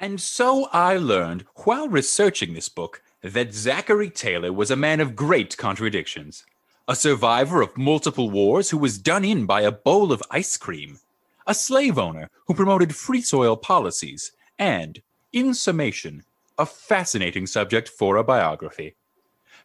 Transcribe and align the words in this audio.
And 0.00 0.20
so 0.20 0.68
I 0.72 0.96
learned 0.96 1.44
while 1.64 1.88
researching 1.88 2.54
this 2.54 2.68
book 2.68 3.02
that 3.22 3.54
Zachary 3.54 4.10
Taylor 4.10 4.52
was 4.52 4.70
a 4.70 4.76
man 4.76 5.00
of 5.00 5.16
great 5.16 5.56
contradictions. 5.56 6.44
A 6.86 6.96
survivor 6.96 7.62
of 7.62 7.78
multiple 7.78 8.28
wars 8.28 8.70
who 8.70 8.78
was 8.78 8.98
done 8.98 9.24
in 9.24 9.46
by 9.46 9.62
a 9.62 9.72
bowl 9.72 10.12
of 10.12 10.22
ice 10.30 10.56
cream. 10.56 10.98
A 11.46 11.54
slave 11.54 11.98
owner 11.98 12.28
who 12.46 12.54
promoted 12.54 12.94
free 12.94 13.22
soil 13.22 13.56
policies. 13.56 14.32
And, 14.58 15.00
in 15.32 15.54
summation, 15.54 16.24
a 16.58 16.66
fascinating 16.66 17.46
subject 17.46 17.88
for 17.88 18.16
a 18.16 18.24
biography. 18.24 18.94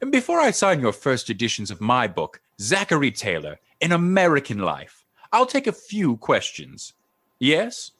Before 0.09 0.39
I 0.39 0.51
sign 0.51 0.79
your 0.79 0.93
first 0.93 1.29
editions 1.29 1.69
of 1.69 1.81
my 1.81 2.07
book, 2.07 2.39
Zachary 2.61 3.11
Taylor, 3.11 3.59
An 3.81 3.91
American 3.91 4.59
Life, 4.59 5.03
I'll 5.33 5.45
take 5.45 5.67
a 5.67 5.73
few 5.73 6.15
questions. 6.17 6.93
Yes? 7.39 7.91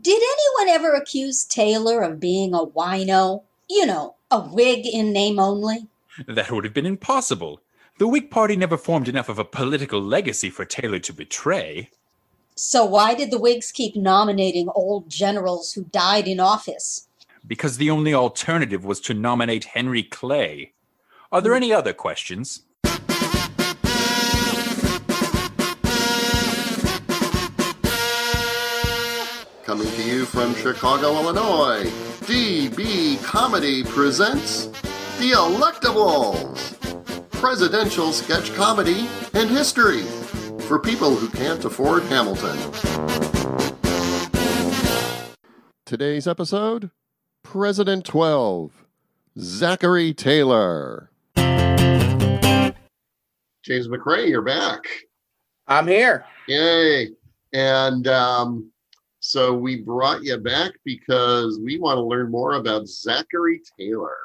Did 0.00 0.20
anyone 0.20 0.74
ever 0.74 0.94
accuse 0.94 1.44
Taylor 1.44 2.02
of 2.02 2.18
being 2.18 2.52
a 2.52 2.66
wino? 2.66 3.44
You 3.70 3.86
know, 3.86 4.16
a 4.28 4.40
Whig 4.40 4.86
in 4.86 5.12
name 5.12 5.38
only? 5.38 5.86
That 6.26 6.50
would 6.50 6.64
have 6.64 6.74
been 6.74 6.84
impossible. 6.84 7.60
The 7.98 8.08
Whig 8.08 8.28
Party 8.28 8.56
never 8.56 8.76
formed 8.76 9.08
enough 9.08 9.28
of 9.28 9.38
a 9.38 9.44
political 9.44 10.00
legacy 10.00 10.50
for 10.50 10.64
Taylor 10.64 10.98
to 10.98 11.12
betray. 11.12 11.90
So 12.56 12.84
why 12.84 13.14
did 13.14 13.30
the 13.30 13.38
Whigs 13.38 13.70
keep 13.70 13.94
nominating 13.94 14.68
old 14.74 15.08
generals 15.08 15.72
who 15.72 15.84
died 15.84 16.26
in 16.26 16.40
office? 16.40 17.06
Because 17.46 17.76
the 17.76 17.90
only 17.90 18.12
alternative 18.12 18.84
was 18.84 19.00
to 19.02 19.14
nominate 19.14 19.64
Henry 19.64 20.02
Clay. 20.02 20.72
Are 21.30 21.40
there 21.40 21.52
hmm. 21.52 21.62
any 21.62 21.72
other 21.72 21.92
questions? 21.92 22.62
Coming 29.74 29.92
to 29.94 30.02
you 30.04 30.24
from 30.24 30.54
Chicago, 30.54 31.14
Illinois, 31.14 31.82
DB 32.26 33.20
Comedy 33.24 33.82
presents 33.82 34.66
The 35.18 35.32
Electables 35.34 36.78
Presidential 37.32 38.12
Sketch 38.12 38.54
Comedy 38.54 39.08
and 39.32 39.50
History 39.50 40.02
for 40.68 40.78
people 40.78 41.16
who 41.16 41.28
can't 41.28 41.64
afford 41.64 42.04
Hamilton. 42.04 42.56
Today's 45.84 46.28
episode 46.28 46.92
President 47.42 48.04
12 48.04 48.86
Zachary 49.40 50.14
Taylor. 50.14 51.10
James 51.34 52.76
McRae, 53.88 54.28
you're 54.28 54.40
back. 54.40 54.84
I'm 55.66 55.88
here. 55.88 56.24
Yay. 56.46 57.08
And 57.52 58.06
um, 58.06 58.70
so 59.26 59.54
we 59.54 59.80
brought 59.80 60.22
you 60.22 60.36
back 60.36 60.72
because 60.84 61.58
we 61.58 61.78
want 61.78 61.96
to 61.96 62.02
learn 62.02 62.30
more 62.30 62.56
about 62.56 62.86
Zachary 62.86 63.62
Taylor. 63.80 64.18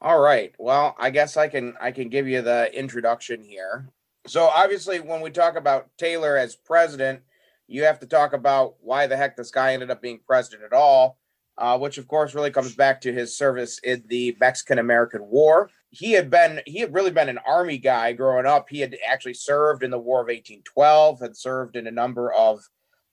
All 0.00 0.20
right. 0.20 0.54
Well, 0.60 0.94
I 0.96 1.10
guess 1.10 1.36
I 1.36 1.48
can 1.48 1.74
I 1.80 1.90
can 1.90 2.08
give 2.08 2.28
you 2.28 2.40
the 2.40 2.72
introduction 2.72 3.42
here. 3.42 3.88
So 4.28 4.44
obviously 4.44 5.00
when 5.00 5.22
we 5.22 5.30
talk 5.30 5.56
about 5.56 5.88
Taylor 5.98 6.36
as 6.36 6.54
president, 6.54 7.22
you 7.66 7.82
have 7.82 7.98
to 7.98 8.06
talk 8.06 8.32
about 8.32 8.76
why 8.80 9.08
the 9.08 9.16
heck 9.16 9.36
this 9.36 9.50
guy 9.50 9.72
ended 9.72 9.90
up 9.90 10.00
being 10.00 10.20
president 10.24 10.62
at 10.62 10.72
all, 10.72 11.18
uh, 11.58 11.76
which 11.76 11.98
of 11.98 12.06
course 12.06 12.32
really 12.32 12.52
comes 12.52 12.76
back 12.76 13.00
to 13.00 13.12
his 13.12 13.36
service 13.36 13.80
in 13.80 14.04
the 14.06 14.36
Mexican 14.38 14.78
American 14.78 15.26
War. 15.26 15.68
He 15.90 16.12
had 16.12 16.30
been 16.30 16.60
he 16.64 16.78
had 16.78 16.94
really 16.94 17.10
been 17.10 17.28
an 17.28 17.40
army 17.44 17.78
guy 17.78 18.12
growing 18.12 18.46
up. 18.46 18.68
He 18.70 18.78
had 18.78 18.96
actually 19.04 19.34
served 19.34 19.82
in 19.82 19.90
the 19.90 19.98
War 19.98 20.20
of 20.20 20.26
1812, 20.26 21.18
had 21.18 21.36
served 21.36 21.74
in 21.74 21.88
a 21.88 21.90
number 21.90 22.32
of 22.32 22.60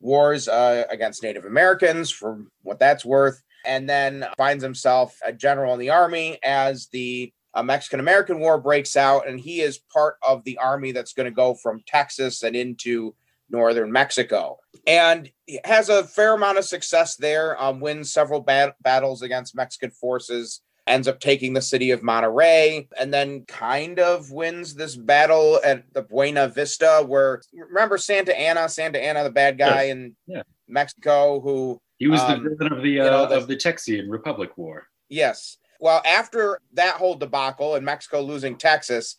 wars 0.04 0.48
uh, 0.48 0.84
against 0.92 1.24
Native 1.24 1.46
Americans, 1.46 2.12
for 2.12 2.46
what 2.62 2.78
that's 2.78 3.06
worth, 3.06 3.42
and 3.66 3.90
then 3.90 4.26
finds 4.38 4.64
himself 4.64 5.18
a 5.26 5.32
general 5.32 5.74
in 5.74 5.80
the 5.80 5.90
army 5.90 6.38
as 6.44 6.88
the 6.88 7.32
uh, 7.54 7.64
Mexican 7.64 8.00
American 8.00 8.40
War 8.40 8.60
breaks 8.60 8.98
out, 8.98 9.28
and 9.28 9.40
he 9.40 9.62
is 9.62 9.80
part 9.92 10.18
of 10.22 10.44
the 10.44 10.58
army 10.58 10.92
that's 10.92 11.14
going 11.14 11.26
to 11.26 11.36
go 11.36 11.56
from 11.56 11.82
Texas 11.88 12.44
and 12.44 12.56
into 12.56 13.16
northern 13.50 13.92
Mexico, 13.92 14.58
and 14.86 15.30
has 15.64 15.90
a 15.90 16.04
fair 16.04 16.34
amount 16.34 16.58
of 16.58 16.66
success 16.66 17.16
there. 17.16 17.62
Um, 17.62 17.80
wins 17.80 18.12
several 18.12 18.42
bat- 18.42 18.76
battles 18.82 19.22
against 19.22 19.56
Mexican 19.56 19.92
forces 19.92 20.62
ends 20.88 21.08
up 21.08 21.20
taking 21.20 21.54
the 21.54 21.62
city 21.62 21.92
of 21.92 22.04
Monterey 22.04 22.88
and 23.00 23.14
then 23.14 23.46
kind 23.46 24.00
of 24.00 24.32
wins 24.32 24.76
this 24.76 24.96
battle 24.96 25.60
at 25.64 25.84
the 25.94 26.02
Buena 26.02 26.48
Vista 26.50 27.04
where 27.08 27.42
remember 27.54 27.98
Santa 27.98 28.38
Anna, 28.38 28.68
Santa 28.68 29.02
Anna, 29.02 29.24
the 29.24 29.30
bad 29.32 29.58
guy 29.58 29.84
Yes. 29.84 29.92
in 29.92 30.16
Yeah. 30.28 30.44
Mexico 30.68 31.40
who 31.40 31.80
He 32.00 32.08
was 32.08 32.20
Um, 32.22 32.44
the 32.44 32.50
villain 32.56 32.74
of 32.74 32.84
the 32.84 32.90
you 32.90 33.02
uh, 33.04 33.10
know, 33.10 33.26
the- 33.28 33.38
of 33.38 33.48
the 33.48 33.56
Texian 33.56 34.10
Republic 34.10 34.58
War. 34.58 34.88
Yes. 35.10 35.58
Well, 35.80 36.02
after 36.06 36.60
that 36.74 36.96
whole 36.96 37.16
debacle 37.16 37.76
and 37.76 37.86
Mexico 37.86 38.22
losing 38.22 38.58
Texas, 38.58 39.16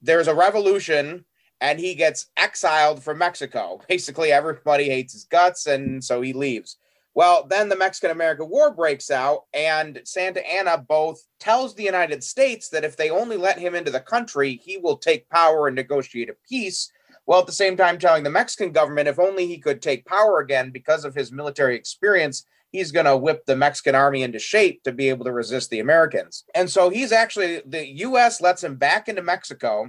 there's 0.00 0.28
a 0.28 0.34
revolution 0.34 1.24
and 1.60 1.80
he 1.80 1.96
gets 1.96 2.26
exiled 2.36 3.02
from 3.02 3.18
Mexico. 3.18 3.80
Basically, 3.88 4.30
everybody 4.30 4.84
hates 4.84 5.12
his 5.14 5.24
guts, 5.24 5.66
and 5.66 6.04
so 6.04 6.20
he 6.22 6.32
leaves. 6.32 6.76
Well, 7.18 7.48
then 7.50 7.68
the 7.68 7.74
Mexican 7.74 8.12
American 8.12 8.48
War 8.48 8.72
breaks 8.72 9.10
out, 9.10 9.46
and 9.52 10.00
Santa 10.04 10.48
Anna 10.48 10.78
both 10.78 11.20
tells 11.40 11.74
the 11.74 11.82
United 11.82 12.22
States 12.22 12.68
that 12.68 12.84
if 12.84 12.96
they 12.96 13.10
only 13.10 13.36
let 13.36 13.58
him 13.58 13.74
into 13.74 13.90
the 13.90 13.98
country, 13.98 14.60
he 14.62 14.76
will 14.76 14.96
take 14.96 15.28
power 15.28 15.66
and 15.66 15.74
negotiate 15.74 16.30
a 16.30 16.36
peace. 16.48 16.92
While 17.24 17.40
at 17.40 17.46
the 17.46 17.52
same 17.52 17.76
time 17.76 17.98
telling 17.98 18.22
the 18.22 18.30
Mexican 18.30 18.70
government 18.70 19.08
if 19.08 19.18
only 19.18 19.48
he 19.48 19.58
could 19.58 19.82
take 19.82 20.06
power 20.06 20.38
again 20.38 20.70
because 20.70 21.04
of 21.04 21.16
his 21.16 21.32
military 21.32 21.74
experience, 21.74 22.46
he's 22.70 22.92
going 22.92 23.06
to 23.06 23.16
whip 23.16 23.44
the 23.46 23.56
Mexican 23.56 23.96
army 23.96 24.22
into 24.22 24.38
shape 24.38 24.84
to 24.84 24.92
be 24.92 25.08
able 25.08 25.24
to 25.24 25.32
resist 25.32 25.70
the 25.70 25.80
Americans. 25.80 26.44
And 26.54 26.70
so 26.70 26.88
he's 26.88 27.10
actually, 27.10 27.62
the 27.66 27.84
US 28.04 28.40
lets 28.40 28.62
him 28.62 28.76
back 28.76 29.08
into 29.08 29.22
Mexico, 29.22 29.88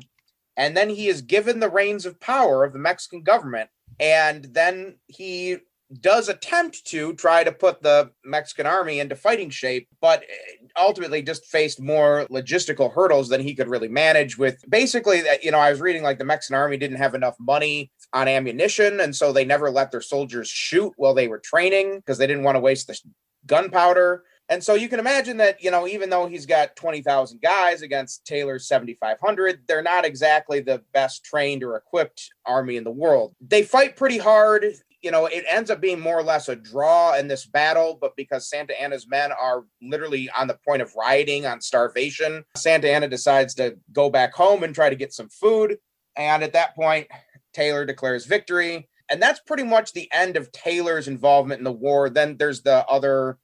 and 0.57 0.75
then 0.75 0.89
he 0.89 1.07
is 1.09 1.21
given 1.21 1.59
the 1.59 1.69
reins 1.69 2.07
of 2.07 2.19
power 2.19 2.63
of 2.63 2.73
the 2.73 2.79
Mexican 2.79 3.21
government. 3.21 3.69
And 3.99 4.45
then 4.45 4.95
he 5.05 5.57
does 6.01 6.29
attempt 6.29 6.85
to 6.85 7.13
try 7.13 7.43
to 7.43 7.51
put 7.51 7.81
the 7.81 8.11
Mexican 8.23 8.65
army 8.65 8.99
into 8.99 9.15
fighting 9.15 9.49
shape, 9.49 9.87
but 10.01 10.23
eh, 10.23 10.67
ultimately 10.77 11.21
just 11.21 11.45
faced 11.45 11.81
more 11.81 12.27
logistical 12.29 12.93
hurdles 12.93 13.29
than 13.29 13.41
he 13.41 13.55
could 13.55 13.67
really 13.67 13.87
manage 13.87 14.37
with 14.37 14.63
basically 14.69 15.21
that 15.21 15.43
you 15.43 15.51
know 15.51 15.59
I 15.59 15.71
was 15.71 15.81
reading 15.81 16.03
like 16.03 16.19
the 16.19 16.25
Mexican 16.25 16.55
army 16.55 16.77
didn't 16.77 16.97
have 16.97 17.15
enough 17.15 17.35
money 17.39 17.91
on 18.13 18.27
ammunition 18.27 18.99
and 18.99 19.15
so 19.15 19.31
they 19.31 19.45
never 19.45 19.69
let 19.71 19.91
their 19.91 20.01
soldiers 20.01 20.47
shoot 20.47 20.93
while 20.97 21.13
they 21.13 21.27
were 21.27 21.39
training 21.39 21.97
because 21.97 22.17
they 22.17 22.27
didn't 22.27 22.43
want 22.43 22.55
to 22.55 22.61
waste 22.61 22.87
the 22.87 22.99
gunpowder. 23.45 24.23
And 24.49 24.63
so 24.63 24.73
you 24.73 24.89
can 24.89 24.99
imagine 24.99 25.37
that, 25.37 25.63
you 25.63 25.69
know, 25.69 25.87
even 25.87 26.09
though 26.09 26.25
he's 26.25 26.47
got 26.47 26.75
20,000 26.75 27.39
guys 27.39 27.83
against 27.83 28.25
Taylor's 28.25 28.67
7,500, 28.67 29.61
they're 29.67 29.83
not 29.83 30.05
exactly 30.05 30.59
the 30.59 30.81
best 30.91 31.23
trained 31.23 31.63
or 31.63 31.75
equipped 31.75 32.31
army 32.47 32.75
in 32.75 32.83
the 32.83 32.91
world. 32.91 33.35
They 33.41 33.61
fight 33.61 33.95
pretty 33.95 34.17
hard. 34.17 34.65
You 35.01 35.11
know, 35.11 35.27
it 35.27 35.45
ends 35.49 35.69
up 35.71 35.79
being 35.79 35.99
more 35.99 36.17
or 36.19 36.23
less 36.23 36.49
a 36.49 36.55
draw 36.57 37.15
in 37.15 37.27
this 37.29 37.45
battle, 37.45 37.97
but 38.01 38.15
because 38.17 38.49
Santa 38.49 38.79
Anna's 38.79 39.07
men 39.07 39.31
are 39.31 39.63
literally 39.81 40.29
on 40.37 40.47
the 40.47 40.57
point 40.67 40.81
of 40.81 40.93
rioting 40.95 41.45
on 41.45 41.61
starvation, 41.61 42.43
Santa 42.57 42.89
Anna 42.89 43.07
decides 43.07 43.53
to 43.55 43.77
go 43.93 44.09
back 44.09 44.33
home 44.33 44.63
and 44.63 44.75
try 44.75 44.89
to 44.89 44.95
get 44.97 45.13
some 45.13 45.29
food. 45.29 45.77
And 46.17 46.43
at 46.43 46.51
that 46.53 46.75
point, 46.75 47.07
Taylor 47.53 47.85
declares 47.85 48.25
victory. 48.25 48.89
And 49.09 49.21
that's 49.21 49.39
pretty 49.39 49.63
much 49.63 49.93
the 49.93 50.09
end 50.11 50.35
of 50.37 50.51
Taylor's 50.51 51.07
involvement 51.07 51.59
in 51.59 51.63
the 51.63 51.71
war. 51.71 52.09
Then 52.09 52.35
there's 52.37 52.61
the 52.61 52.85
other 52.87 53.37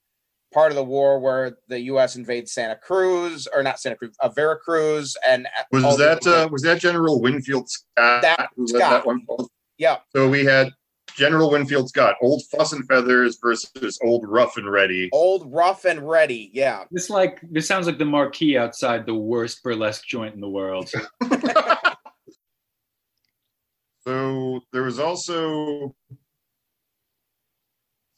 part 0.54 0.72
of 0.72 0.76
the 0.76 0.84
war 0.84 1.20
where 1.20 1.58
the 1.70 1.80
U.S. 1.82 2.16
invades 2.18 2.52
Santa 2.54 2.76
Cruz, 2.76 3.48
or 3.54 3.64
not 3.64 3.80
Santa 3.80 3.96
Cruz, 3.96 4.16
uh, 4.20 4.30
Veracruz, 4.30 5.18
and 5.28 5.48
Was 5.72 5.98
that 5.98 6.28
uh, 6.28 6.48
was 6.52 6.62
that 6.64 6.80
General 6.80 7.20
Winfield 7.22 7.70
Scott 7.70 8.22
That- 8.22 8.50
who 8.56 8.66
led 8.68 8.80
Scott. 8.80 8.92
that 8.92 9.06
one? 9.08 9.26
yeah, 9.78 9.98
So 10.16 10.30
we 10.30 10.46
had 10.46 10.70
General 11.16 11.50
Winfield 11.52 11.90
Scott, 11.90 12.16
old 12.22 12.44
fuss 12.52 12.74
and 12.74 12.86
feathers 12.88 13.38
versus 13.42 14.00
old 14.04 14.28
rough 14.28 14.58
and 14.58 14.70
ready. 14.70 15.10
old 15.14 15.52
rough 15.52 15.86
and 15.86 16.08
ready, 16.08 16.50
yeah. 16.54 16.84
This 16.92 17.10
like 17.10 17.40
this 17.50 17.68
sounds 17.68 17.88
like 17.88 17.98
the 17.98 18.06
marquee 18.06 18.58
outside 18.58 19.06
the 19.06 19.16
worst 19.16 19.64
burlesque 19.64 20.06
joint 20.06 20.36
in 20.36 20.42
the 20.42 20.50
world. 20.50 20.92
So 24.08 24.62
there 24.72 24.84
was 24.84 25.00
also 25.00 25.96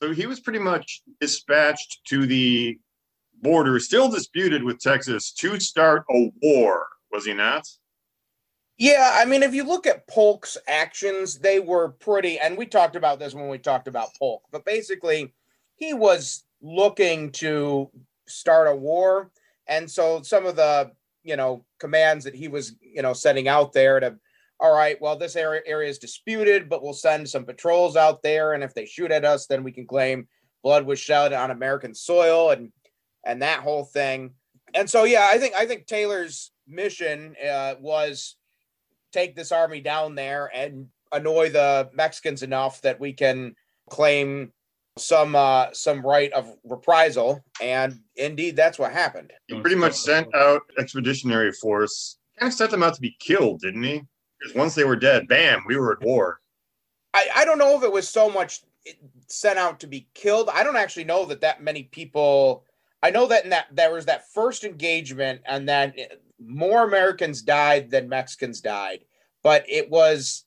so 0.02 0.14
he 0.14 0.26
was 0.26 0.40
pretty 0.40 0.60
much 0.60 1.02
dispatched 1.22 2.02
to 2.10 2.26
the 2.26 2.78
border, 3.42 3.80
still 3.80 4.10
disputed 4.10 4.64
with 4.64 4.80
Texas, 4.80 5.32
to 5.34 5.60
start 5.60 6.04
a 6.12 6.30
war, 6.42 6.88
was 7.12 7.26
he 7.26 7.34
not? 7.34 7.66
Yeah, 8.78 9.12
I 9.16 9.26
mean, 9.26 9.42
if 9.42 9.56
you 9.56 9.64
look 9.64 9.88
at 9.88 10.08
Polk's 10.08 10.56
actions, 10.68 11.40
they 11.40 11.60
were 11.60 11.90
pretty, 11.90 12.38
and 12.38 12.58
we 12.58 12.68
talked 12.68 12.96
about 12.96 13.18
this 13.18 13.34
when 13.34 13.50
we 13.50 13.58
talked 13.58 13.88
about 13.88 14.16
Polk, 14.20 14.44
but 14.52 14.66
basically, 14.66 15.34
he 15.76 15.94
was 15.94 16.44
looking 16.62 17.32
to 17.32 17.90
start 18.28 18.68
a 18.68 18.76
war. 18.76 19.32
And 19.68 19.90
so 19.90 20.22
some 20.22 20.46
of 20.46 20.56
the, 20.56 20.92
you 21.24 21.36
know, 21.36 21.66
commands 21.80 22.24
that 22.26 22.36
he 22.36 22.48
was, 22.48 22.76
you 22.82 23.02
know, 23.02 23.14
sending 23.14 23.48
out 23.48 23.74
there 23.74 24.00
to, 24.00 24.16
all 24.60 24.74
right, 24.74 25.00
well, 25.02 25.18
this 25.18 25.36
area, 25.36 25.62
area 25.66 25.90
is 25.90 26.00
disputed, 26.00 26.70
but 26.70 26.84
we'll 26.84 26.94
send 26.94 27.30
some 27.30 27.46
patrols 27.46 27.96
out 27.96 28.22
there. 28.22 28.54
And 28.54 28.64
if 28.64 28.74
they 28.74 28.86
shoot 28.86 29.12
at 29.12 29.26
us, 29.26 29.48
then 29.48 29.64
we 29.64 29.72
can 29.72 29.86
claim 29.86 30.28
blood 30.64 30.86
was 30.86 31.00
shed 31.00 31.34
on 31.34 31.52
American 31.52 31.94
soil 31.94 32.52
and 32.52 32.72
and 33.24 33.42
that 33.42 33.62
whole 33.62 33.86
thing. 33.86 34.32
And 34.74 34.90
so 34.90 35.04
yeah, 35.04 35.30
I 35.32 35.38
think 35.38 35.54
I 35.56 35.66
think 35.66 35.86
Taylor's 35.86 36.52
mission 36.68 37.36
uh, 37.48 37.76
was 37.80 38.36
take 39.12 39.36
this 39.36 39.52
army 39.52 39.82
down 39.82 40.16
there 40.16 40.50
and 40.54 40.88
annoy 41.12 41.50
the 41.50 41.90
Mexicans 41.94 42.44
enough 42.44 42.82
that 42.82 43.00
we 43.00 43.14
can 43.14 43.56
claim 43.90 44.52
some 44.98 45.36
uh 45.36 45.68
some 45.74 46.04
right 46.04 46.32
of 46.34 46.52
reprisal 46.64 47.44
and 47.62 48.00
indeed 48.16 48.56
that's 48.56 48.80
what 48.80 48.92
happened 48.92 49.32
He 49.48 49.60
pretty 49.62 49.76
much 49.76 49.94
sent 49.94 50.34
out 50.36 50.64
expeditionary 50.80 51.52
force. 51.52 52.18
Kind 52.40 52.52
of 52.52 52.58
sent 52.58 52.72
them 52.72 52.82
out 52.84 52.96
to 52.96 53.02
be 53.02 53.16
killed, 53.20 53.62
didn't 53.62 53.84
he? 53.84 54.02
Because 54.40 54.56
once 54.56 54.76
they 54.76 54.84
were 54.84 54.96
dead, 54.96 55.28
bam, 55.28 55.64
we 55.68 55.78
were 55.78 55.94
at 55.94 56.02
war. 56.02 56.40
I, 57.14 57.28
I 57.36 57.46
don't 57.46 57.58
know 57.58 57.76
if 57.78 57.84
it 57.84 57.92
was 57.92 58.08
so 58.10 58.30
much 58.30 58.62
sent 59.28 59.58
out 59.58 59.80
to 59.80 59.88
be 59.88 60.08
killed. 60.14 60.50
I 60.52 60.64
don't 60.64 60.76
actually 60.76 61.06
know 61.06 61.26
that 61.26 61.42
that 61.42 61.62
many 61.64 61.84
people. 61.84 62.64
I 63.02 63.10
know 63.12 63.28
that 63.28 63.44
in 63.44 63.50
that 63.52 63.68
there 63.72 63.94
was 63.94 64.06
that 64.06 64.32
first 64.32 64.64
engagement, 64.64 65.42
and 65.46 65.68
then 65.68 65.94
it- 65.96 66.22
more 66.40 66.84
Americans 66.84 67.42
died 67.42 67.90
than 67.90 68.10
Mexicans 68.10 68.62
died. 68.62 69.06
But 69.44 69.66
it 69.68 69.90
was 69.90 70.46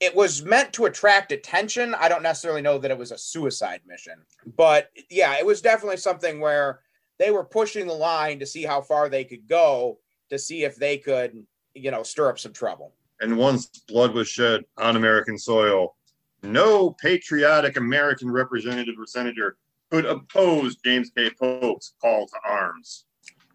it 0.00 0.14
was 0.14 0.44
meant 0.44 0.72
to 0.72 0.86
attract 0.86 1.30
attention. 1.30 1.94
I 1.94 2.08
don't 2.08 2.24
necessarily 2.24 2.60
know 2.60 2.76
that 2.78 2.90
it 2.90 2.98
was 2.98 3.12
a 3.12 3.18
suicide 3.18 3.80
mission, 3.86 4.18
but 4.56 4.90
yeah, 5.10 5.38
it 5.38 5.46
was 5.46 5.62
definitely 5.62 5.98
something 5.98 6.40
where 6.40 6.80
they 7.18 7.30
were 7.30 7.44
pushing 7.44 7.86
the 7.86 7.92
line 7.92 8.40
to 8.40 8.46
see 8.46 8.64
how 8.64 8.80
far 8.80 9.08
they 9.08 9.22
could 9.24 9.46
go 9.46 9.98
to 10.30 10.38
see 10.38 10.64
if 10.64 10.74
they 10.76 10.98
could, 10.98 11.46
you 11.74 11.90
know, 11.90 12.02
stir 12.02 12.28
up 12.28 12.38
some 12.38 12.52
trouble. 12.52 12.94
And 13.20 13.36
once 13.36 13.66
blood 13.86 14.12
was 14.12 14.28
shed 14.28 14.64
on 14.76 14.96
American 14.96 15.38
soil, 15.38 15.94
no 16.42 16.90
patriotic 16.90 17.76
American 17.76 18.30
representative 18.30 18.96
or 18.98 19.06
senator 19.06 19.56
could 19.90 20.06
oppose 20.06 20.76
James 20.76 21.10
K. 21.16 21.30
Polk's 21.38 21.94
call 22.00 22.26
to 22.26 22.36
arms. 22.44 23.04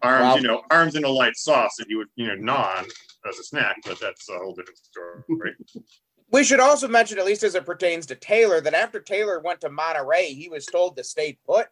Arms, 0.02 0.22
Wow. 0.22 0.36
you 0.36 0.42
know, 0.42 0.62
arms 0.70 0.94
in 0.94 1.04
a 1.04 1.08
light 1.08 1.36
sauce 1.36 1.76
that 1.78 1.88
you 1.88 1.98
would, 1.98 2.08
you 2.16 2.26
know, 2.28 2.34
gnaw 2.34 2.78
on 2.78 2.84
as 3.28 3.38
a 3.38 3.42
snack, 3.44 3.76
but 3.84 3.98
that's 4.00 4.28
a 4.28 4.38
whole 4.38 4.54
different 4.54 4.78
story. 4.78 5.22
Right? 5.28 5.54
We 6.30 6.44
should 6.44 6.60
also 6.60 6.88
mention, 6.88 7.18
at 7.18 7.24
least 7.24 7.42
as 7.42 7.54
it 7.54 7.64
pertains 7.64 8.04
to 8.04 8.14
Taylor, 8.14 8.60
that 8.60 8.74
after 8.74 9.00
Taylor 9.00 9.40
went 9.40 9.62
to 9.62 9.70
Monterey, 9.70 10.34
he 10.34 10.50
was 10.50 10.66
told 10.66 10.94
to 10.98 11.02
stay 11.04 11.38
put, 11.46 11.68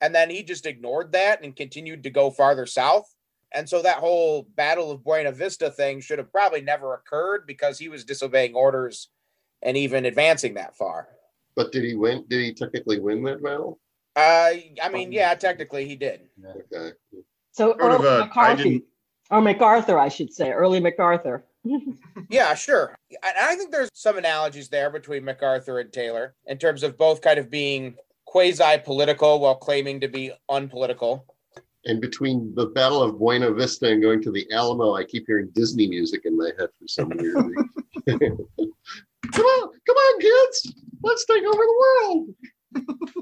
and 0.00 0.12
then 0.12 0.30
he 0.30 0.42
just 0.42 0.66
ignored 0.66 1.12
that 1.12 1.44
and 1.44 1.54
continued 1.54 2.02
to 2.02 2.10
go 2.10 2.28
farther 2.32 2.66
south. 2.66 3.06
And 3.54 3.68
so 3.68 3.82
that 3.82 3.98
whole 3.98 4.48
Battle 4.56 4.90
of 4.90 5.04
Buena 5.04 5.30
Vista 5.30 5.70
thing 5.70 6.00
should 6.00 6.18
have 6.18 6.32
probably 6.32 6.60
never 6.60 6.94
occurred 6.94 7.46
because 7.46 7.78
he 7.78 7.88
was 7.88 8.04
disobeying 8.04 8.52
orders 8.56 9.10
and 9.62 9.76
even 9.76 10.04
advancing 10.04 10.54
that 10.54 10.76
far. 10.76 11.06
But 11.54 11.70
did 11.70 11.84
he 11.84 11.94
win? 11.94 12.24
Did 12.28 12.40
he 12.42 12.52
technically 12.52 12.98
win 12.98 13.22
that 13.22 13.40
battle? 13.40 13.78
Uh, 14.16 14.50
I 14.82 14.88
mean, 14.92 15.12
yeah, 15.12 15.32
technically 15.36 15.86
he 15.86 15.94
did. 15.94 16.22
Okay. 16.44 16.96
So 17.52 17.76
Sort 17.78 17.92
of 17.92 18.00
early 18.00 18.08
a- 18.08 18.20
I 18.22 18.26
McCarthy, 18.26 18.62
didn't- 18.62 18.84
or 19.30 19.40
MacArthur, 19.40 19.98
I 19.98 20.08
should 20.08 20.32
say, 20.32 20.50
early 20.50 20.80
MacArthur. 20.80 21.44
Yeah, 22.30 22.54
sure. 22.54 22.96
And 23.10 23.34
I 23.40 23.54
think 23.56 23.72
there's 23.72 23.90
some 23.92 24.16
analogies 24.16 24.68
there 24.68 24.88
between 24.88 25.24
MacArthur 25.24 25.80
and 25.80 25.92
Taylor 25.92 26.34
in 26.46 26.58
terms 26.58 26.82
of 26.84 26.96
both 26.96 27.20
kind 27.22 27.38
of 27.40 27.50
being 27.50 27.96
quasi 28.24 28.78
political 28.84 29.40
while 29.40 29.56
claiming 29.56 29.98
to 30.00 30.08
be 30.08 30.30
unpolitical. 30.48 31.24
And 31.86 32.00
between 32.00 32.54
the 32.54 32.66
Battle 32.66 33.02
of 33.02 33.18
Buena 33.18 33.50
Vista 33.52 33.88
and 33.88 34.00
going 34.00 34.22
to 34.22 34.30
the 34.30 34.46
Alamo, 34.52 34.94
I 34.94 35.02
keep 35.04 35.24
hearing 35.26 35.48
Disney 35.54 35.88
music 35.88 36.22
in 36.24 36.36
my 36.36 36.50
head 36.58 36.68
for 36.78 36.86
some 36.86 37.08
weird 37.08 37.34
reason. 37.34 37.68
come 39.32 39.44
on, 39.44 39.70
come 39.86 39.96
on, 39.96 40.20
kids. 40.20 40.72
Let's 41.02 41.24
take 41.26 41.42
over 41.42 41.52
the 41.62 41.78
world. 41.80 42.28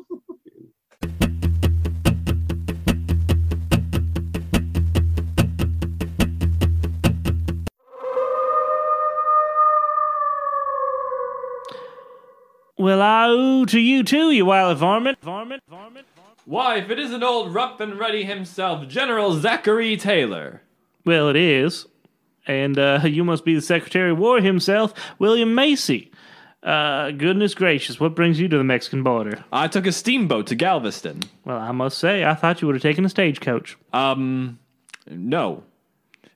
Well, 12.78 13.02
I 13.02 13.26
owe 13.28 13.64
to 13.64 13.80
you 13.80 14.04
too, 14.04 14.30
you 14.30 14.46
wily 14.46 14.76
varmint. 14.76 15.18
Varmint, 15.20 15.62
varmint, 15.68 16.06
varmint. 16.14 16.38
Why, 16.44 16.76
if 16.76 16.90
it 16.90 16.98
isn't 16.98 17.22
old 17.24 17.52
Rough 17.52 17.80
and 17.80 17.98
Ready 17.98 18.24
himself, 18.24 18.86
General 18.86 19.32
Zachary 19.38 19.96
Taylor. 19.96 20.62
Well, 21.04 21.28
it 21.28 21.36
is. 21.36 21.86
And 22.46 22.78
uh, 22.78 23.00
you 23.04 23.24
must 23.24 23.44
be 23.44 23.54
the 23.54 23.60
Secretary 23.60 24.12
of 24.12 24.18
War 24.18 24.40
himself, 24.40 24.94
William 25.18 25.54
Marcy. 25.54 26.10
Uh, 26.62 27.10
goodness 27.10 27.54
gracious, 27.54 28.00
what 28.00 28.14
brings 28.14 28.40
you 28.40 28.48
to 28.48 28.58
the 28.58 28.64
Mexican 28.64 29.02
border? 29.02 29.44
I 29.52 29.68
took 29.68 29.86
a 29.86 29.92
steamboat 29.92 30.46
to 30.48 30.54
Galveston. 30.54 31.22
Well, 31.44 31.58
I 31.58 31.72
must 31.72 31.98
say, 31.98 32.24
I 32.24 32.34
thought 32.34 32.60
you 32.62 32.66
would 32.66 32.76
have 32.76 32.82
taken 32.82 33.04
a 33.04 33.08
stagecoach. 33.08 33.76
Um, 33.92 34.58
no. 35.10 35.64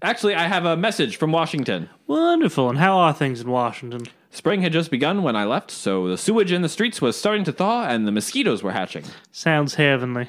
Actually, 0.02 0.34
I 0.34 0.48
have 0.48 0.64
a 0.64 0.76
message 0.76 1.16
from 1.16 1.32
Washington. 1.32 1.88
Wonderful. 2.06 2.68
And 2.68 2.78
how 2.78 2.98
are 2.98 3.12
things 3.12 3.40
in 3.40 3.50
Washington? 3.50 4.08
Spring 4.34 4.62
had 4.62 4.72
just 4.72 4.90
begun 4.90 5.22
when 5.22 5.36
I 5.36 5.44
left, 5.44 5.70
so 5.70 6.08
the 6.08 6.16
sewage 6.16 6.52
in 6.52 6.62
the 6.62 6.68
streets 6.70 7.02
was 7.02 7.18
starting 7.18 7.44
to 7.44 7.52
thaw 7.52 7.84
and 7.84 8.08
the 8.08 8.12
mosquitoes 8.12 8.62
were 8.62 8.72
hatching. 8.72 9.04
Sounds 9.30 9.74
heavenly. 9.74 10.28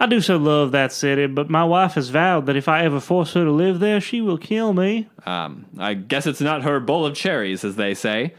I 0.00 0.06
do 0.06 0.22
so 0.22 0.38
love 0.38 0.72
that 0.72 0.90
city, 0.90 1.26
but 1.26 1.50
my 1.50 1.62
wife 1.62 1.92
has 1.92 2.08
vowed 2.08 2.46
that 2.46 2.56
if 2.56 2.66
I 2.66 2.82
ever 2.82 2.98
force 2.98 3.34
her 3.34 3.44
to 3.44 3.50
live 3.50 3.78
there, 3.78 4.00
she 4.00 4.22
will 4.22 4.38
kill 4.38 4.72
me. 4.72 5.10
Um, 5.26 5.66
I 5.76 5.92
guess 5.92 6.26
it's 6.26 6.40
not 6.40 6.62
her 6.62 6.80
bowl 6.80 7.04
of 7.04 7.14
cherries, 7.14 7.62
as 7.62 7.76
they 7.76 7.92
say. 7.92 8.32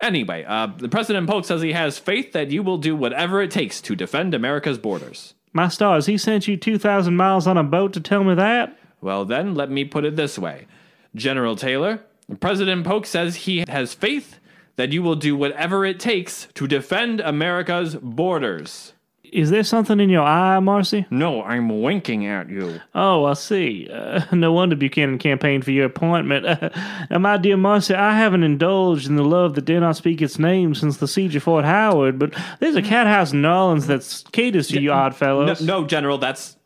Anyway, 0.00 0.44
uh, 0.48 0.68
the 0.78 0.88
President 0.88 1.28
Polk 1.28 1.44
says 1.44 1.60
he 1.60 1.72
has 1.72 1.98
faith 1.98 2.32
that 2.32 2.50
you 2.50 2.62
will 2.62 2.78
do 2.78 2.96
whatever 2.96 3.42
it 3.42 3.50
takes 3.50 3.82
to 3.82 3.94
defend 3.94 4.32
America's 4.32 4.78
borders. 4.78 5.34
My 5.52 5.68
stars, 5.68 6.06
he 6.06 6.16
sent 6.16 6.48
you 6.48 6.56
2,000 6.56 7.14
miles 7.14 7.46
on 7.46 7.58
a 7.58 7.62
boat 7.62 7.92
to 7.92 8.00
tell 8.00 8.24
me 8.24 8.34
that? 8.36 8.78
Well, 9.02 9.26
then, 9.26 9.54
let 9.54 9.70
me 9.70 9.84
put 9.84 10.06
it 10.06 10.16
this 10.16 10.38
way 10.38 10.66
General 11.14 11.54
Taylor, 11.54 12.00
President 12.40 12.86
Polk 12.86 13.04
says 13.04 13.36
he 13.36 13.62
has 13.68 13.92
faith 13.92 14.40
that 14.76 14.92
you 14.92 15.02
will 15.02 15.16
do 15.16 15.36
whatever 15.36 15.84
it 15.84 16.00
takes 16.00 16.48
to 16.54 16.66
defend 16.66 17.20
America's 17.20 17.94
borders. 17.96 18.92
Is 19.34 19.50
there 19.50 19.64
something 19.64 19.98
in 19.98 20.10
your 20.10 20.22
eye, 20.22 20.60
Marcy? 20.60 21.06
No, 21.10 21.42
I'm 21.42 21.82
winking 21.82 22.24
at 22.24 22.48
you. 22.48 22.80
Oh, 22.94 23.24
I 23.24 23.32
see. 23.32 23.88
Uh, 23.92 24.22
no 24.32 24.52
wonder 24.52 24.76
Buchanan 24.76 25.18
campaigned 25.18 25.64
for 25.64 25.72
your 25.72 25.86
appointment. 25.86 26.44
now, 27.10 27.18
my 27.18 27.36
dear 27.36 27.56
Marcy, 27.56 27.94
I 27.94 28.16
haven't 28.16 28.44
indulged 28.44 29.08
in 29.08 29.16
the 29.16 29.24
love 29.24 29.56
that 29.56 29.64
dare 29.64 29.80
not 29.80 29.96
speak 29.96 30.22
its 30.22 30.38
name 30.38 30.76
since 30.76 30.98
the 30.98 31.08
siege 31.08 31.34
of 31.34 31.42
Fort 31.42 31.64
Howard, 31.64 32.16
but 32.16 32.32
there's 32.60 32.76
a 32.76 32.82
cat 32.82 33.08
house 33.08 33.32
in 33.32 33.42
New 33.42 33.48
Orleans 33.48 33.88
that 33.88 34.22
caters 34.30 34.68
to 34.68 34.80
you 34.80 34.92
odd 34.92 35.20
No, 35.20 35.54
no, 35.60 35.84
General, 35.84 36.18
that's 36.18 36.56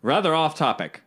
rather 0.00 0.34
off 0.34 0.54
topic. 0.54 1.02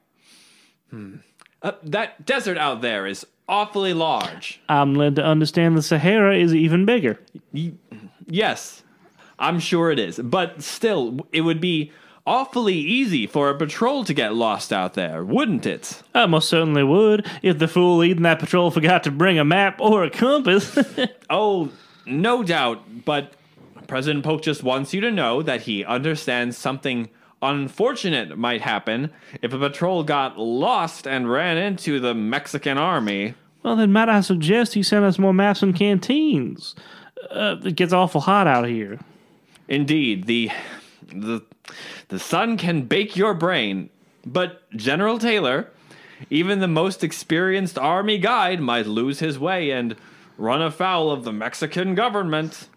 Hmm. 0.92 1.16
Uh, 1.64 1.72
that 1.82 2.28
desert 2.28 2.60
out 2.60 2.82
there 2.82 3.08
is 3.08 3.26
awfully 3.50 3.94
large. 3.94 4.62
I'm 4.70 4.96
led 4.96 5.18
to 5.18 5.26
understand 5.26 5.78
the 5.78 5.82
Sahara 5.82 6.38
is 6.38 6.54
even 6.56 6.86
bigger. 6.86 7.20
Yes, 8.28 8.84
I'm 9.38 9.60
sure 9.60 9.92
it 9.92 10.00
is. 10.00 10.20
But 10.20 10.62
still, 10.62 11.28
it 11.34 11.42
would 11.42 11.60
be 11.60 11.92
awfully 12.28 12.76
easy 12.76 13.26
for 13.26 13.50
a 13.50 13.58
patrol 13.58 14.04
to 14.06 14.14
get 14.14 14.36
lost 14.36 14.72
out 14.72 14.94
there, 14.94 15.26
wouldn't 15.26 15.66
it? 15.66 16.04
I 16.14 16.28
most 16.28 16.48
certainly 16.48 16.84
would, 16.84 17.28
if 17.42 17.58
the 17.58 17.68
fool 17.68 17.98
leading 17.98 18.24
that 18.24 18.40
patrol 18.40 18.70
forgot 18.70 19.04
to 19.06 19.12
bring 19.12 19.40
a 19.40 19.44
map 19.46 19.82
or 19.82 20.04
a 20.04 20.10
compass. 20.10 20.78
Oh, 21.32 21.70
no 22.08 22.42
doubt. 22.42 23.06
But 23.06 23.34
President 23.86 24.24
Polk 24.24 24.42
just 24.42 24.64
wants 24.64 24.96
you 24.96 25.02
to 25.02 25.12
know 25.12 25.44
that 25.44 25.62
he 25.62 25.86
understands 25.86 26.58
something 26.58 27.10
unfortunate 27.42 28.38
might 28.38 28.62
happen 28.62 29.12
if 29.42 29.54
a 29.54 29.58
patrol 29.60 30.04
got 30.04 30.38
lost 30.38 31.08
and 31.08 31.30
ran 31.30 31.58
into 31.58 32.00
the 32.00 32.14
Mexican 32.14 32.78
army. 32.78 33.36
well, 33.64 33.76
then 33.76 33.92
might 33.92 34.10
I 34.10 34.22
suggest 34.22 34.74
he 34.74 34.84
send 34.84 35.06
us 35.06 35.20
more 35.20 35.34
maps 35.34 35.62
and 35.62 35.76
canteens? 35.76 36.76
Uh, 37.30 37.58
it 37.64 37.76
gets 37.76 37.94
awful 37.94 38.22
hot 38.22 38.48
out 38.48 38.68
here. 38.68 39.00
Indeed, 39.68 40.26
the 40.26 40.52
the 41.14 41.44
the 42.08 42.20
sun 42.20 42.58
can 42.58 42.84
bake 42.84 43.16
your 43.16 43.34
brain, 43.34 43.90
but 44.26 44.70
General 44.72 45.20
Taylor, 45.20 45.68
even 46.30 46.60
the 46.60 46.68
most 46.68 47.04
experienced 47.04 47.78
army 47.78 48.18
guide 48.18 48.60
might 48.60 48.88
lose 48.88 49.20
his 49.20 49.38
way 49.38 49.72
and 49.72 49.96
run 50.38 50.62
afoul 50.62 51.12
of 51.12 51.24
the 51.24 51.34
Mexican 51.34 51.94
government. 51.96 52.68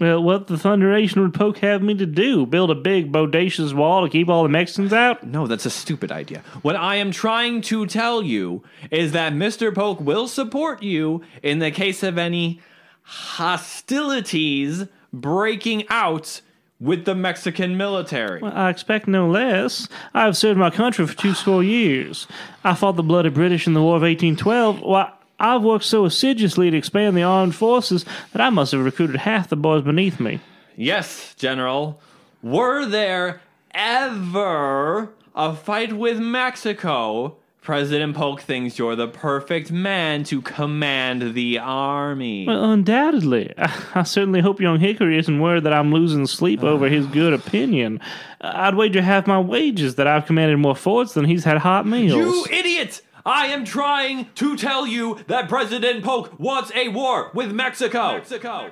Well, 0.00 0.22
what 0.22 0.48
the 0.48 0.56
thunderation 0.56 1.22
would 1.22 1.34
Polk 1.34 1.58
have 1.58 1.82
me 1.82 1.94
to 1.94 2.06
do? 2.06 2.44
Build 2.46 2.70
a 2.70 2.74
big, 2.74 3.12
bodacious 3.12 3.72
wall 3.72 4.02
to 4.02 4.10
keep 4.10 4.28
all 4.28 4.42
the 4.42 4.48
Mexicans 4.48 4.92
out? 4.92 5.24
No, 5.24 5.46
that's 5.46 5.66
a 5.66 5.70
stupid 5.70 6.10
idea. 6.10 6.42
What 6.62 6.76
I 6.76 6.96
am 6.96 7.12
trying 7.12 7.60
to 7.62 7.86
tell 7.86 8.22
you 8.22 8.62
is 8.90 9.12
that 9.12 9.32
Mr. 9.32 9.72
Polk 9.72 10.00
will 10.00 10.26
support 10.26 10.82
you 10.82 11.22
in 11.42 11.60
the 11.60 11.70
case 11.70 12.02
of 12.02 12.18
any 12.18 12.60
hostilities 13.02 14.86
breaking 15.12 15.84
out 15.88 16.40
with 16.80 17.04
the 17.04 17.14
Mexican 17.14 17.76
military. 17.76 18.42
Well, 18.42 18.52
I 18.52 18.70
expect 18.70 19.06
no 19.06 19.28
less. 19.28 19.88
I 20.14 20.24
have 20.24 20.36
served 20.36 20.58
my 20.58 20.70
country 20.70 21.06
for 21.06 21.16
two 21.16 21.32
score 21.34 21.62
years. 21.62 22.26
I 22.64 22.74
fought 22.74 22.96
the 22.96 23.04
bloody 23.04 23.28
British 23.28 23.68
in 23.68 23.74
the 23.74 23.82
War 23.82 23.96
of 23.96 24.02
1812. 24.02 24.80
Why, 24.80 25.12
I've 25.38 25.62
worked 25.62 25.84
so 25.84 26.04
assiduously 26.04 26.70
to 26.70 26.76
expand 26.76 27.16
the 27.16 27.22
armed 27.22 27.54
forces 27.54 28.04
that 28.32 28.40
I 28.40 28.50
must 28.50 28.72
have 28.72 28.84
recruited 28.84 29.16
half 29.16 29.48
the 29.48 29.56
boys 29.56 29.82
beneath 29.82 30.20
me. 30.20 30.40
Yes, 30.76 31.34
General. 31.36 32.00
were 32.42 32.86
there 32.86 33.40
ever 33.74 35.10
a 35.34 35.54
fight 35.54 35.92
with 35.94 36.18
Mexico, 36.18 37.36
President 37.62 38.16
Polk 38.16 38.40
thinks 38.42 38.76
you're 38.76 38.96
the 38.96 39.06
perfect 39.06 39.70
man 39.70 40.24
to 40.24 40.42
command 40.42 41.34
the 41.34 41.58
army. 41.58 42.44
Well, 42.44 42.72
undoubtedly. 42.72 43.54
I 43.94 44.02
certainly 44.02 44.40
hope 44.40 44.60
young 44.60 44.80
Hickory 44.80 45.16
isn't 45.18 45.40
worried 45.40 45.62
that 45.62 45.72
I'm 45.72 45.92
losing 45.92 46.26
sleep 46.26 46.64
over 46.64 46.88
his 46.88 47.06
good 47.18 47.32
opinion. 47.32 48.00
I'd 48.40 48.74
wager 48.74 49.00
half 49.00 49.28
my 49.28 49.38
wages 49.38 49.94
that 49.94 50.08
I've 50.08 50.26
commanded 50.26 50.58
more 50.58 50.74
forts 50.74 51.14
than 51.14 51.24
he's 51.24 51.44
had 51.44 51.58
hot 51.58 51.86
meals. 51.86 52.16
You 52.16 52.46
idiot! 52.50 53.00
I 53.24 53.46
am 53.48 53.64
trying 53.64 54.28
to 54.36 54.56
tell 54.56 54.86
you 54.86 55.18
that 55.28 55.48
President 55.48 56.04
Polk 56.04 56.38
wants 56.38 56.72
a 56.74 56.88
war 56.88 57.30
with 57.34 57.52
Mexico. 57.52 58.14
Mexico. 58.14 58.70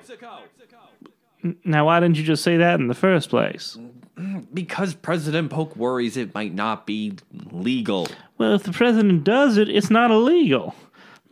Now, 1.65 1.87
why 1.87 2.01
didn't 2.01 2.17
you 2.19 2.25
just 2.25 2.43
say 2.43 2.57
that 2.59 2.81
in 2.81 2.89
the 2.89 2.95
first 2.95 3.31
place? 3.31 3.77
Because 4.53 4.93
President 4.93 5.51
Polk 5.51 5.75
worries 5.77 6.19
it 6.19 6.35
might 6.35 6.53
not 6.53 6.85
be 6.85 7.15
legal. 7.53 8.07
Well, 8.37 8.53
if 8.53 8.65
the 8.65 8.73
president 8.73 9.25
does 9.25 9.57
it, 9.57 9.71
it's 9.71 9.89
not 9.89 10.11
illegal. 10.11 10.75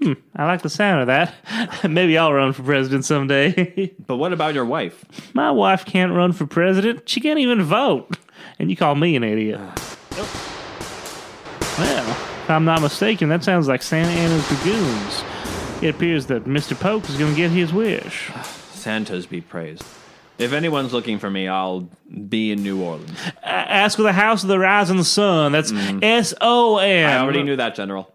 Hmm, 0.00 0.14
I 0.34 0.46
like 0.46 0.62
the 0.62 0.70
sound 0.70 1.02
of 1.02 1.06
that. 1.08 1.34
Maybe 1.90 2.16
I'll 2.16 2.32
run 2.32 2.54
for 2.54 2.62
president 2.62 3.04
someday. 3.04 3.92
But 4.06 4.16
what 4.16 4.32
about 4.32 4.54
your 4.54 4.64
wife? 4.64 5.04
My 5.34 5.50
wife 5.50 5.84
can't 5.84 6.14
run 6.14 6.32
for 6.32 6.46
president. 6.46 7.06
She 7.06 7.20
can't 7.20 7.38
even 7.40 7.62
vote. 7.62 8.16
And 8.58 8.70
you 8.70 8.76
call 8.76 8.94
me 8.94 9.16
an 9.16 9.24
idiot. 9.24 9.60
Well, 11.78 12.27
if 12.48 12.52
I'm 12.52 12.64
not 12.64 12.80
mistaken, 12.80 13.28
that 13.28 13.44
sounds 13.44 13.68
like 13.68 13.82
Santa 13.82 14.08
Anna's 14.08 14.48
Dragoons. 14.48 15.22
It 15.82 15.94
appears 15.94 16.24
that 16.28 16.46
Mr. 16.46 16.74
Polk 16.80 17.06
is 17.10 17.18
going 17.18 17.32
to 17.32 17.36
get 17.36 17.50
his 17.50 17.74
wish. 17.74 18.30
Santa's 18.70 19.26
be 19.26 19.42
praised. 19.42 19.84
If 20.38 20.54
anyone's 20.54 20.94
looking 20.94 21.18
for 21.18 21.28
me, 21.28 21.46
I'll 21.46 21.90
be 22.30 22.50
in 22.50 22.62
New 22.62 22.82
Orleans. 22.82 23.12
A- 23.42 23.46
ask 23.46 23.96
for 23.98 24.02
the 24.02 24.14
House 24.14 24.44
of 24.44 24.48
the 24.48 24.58
Rising 24.58 25.02
Sun. 25.02 25.52
That's 25.52 25.70
mm-hmm. 25.70 25.98
S 26.02 26.32
O 26.40 26.78
N. 26.78 27.10
I 27.10 27.18
already 27.18 27.42
knew 27.42 27.56
that, 27.56 27.74
General. 27.74 28.10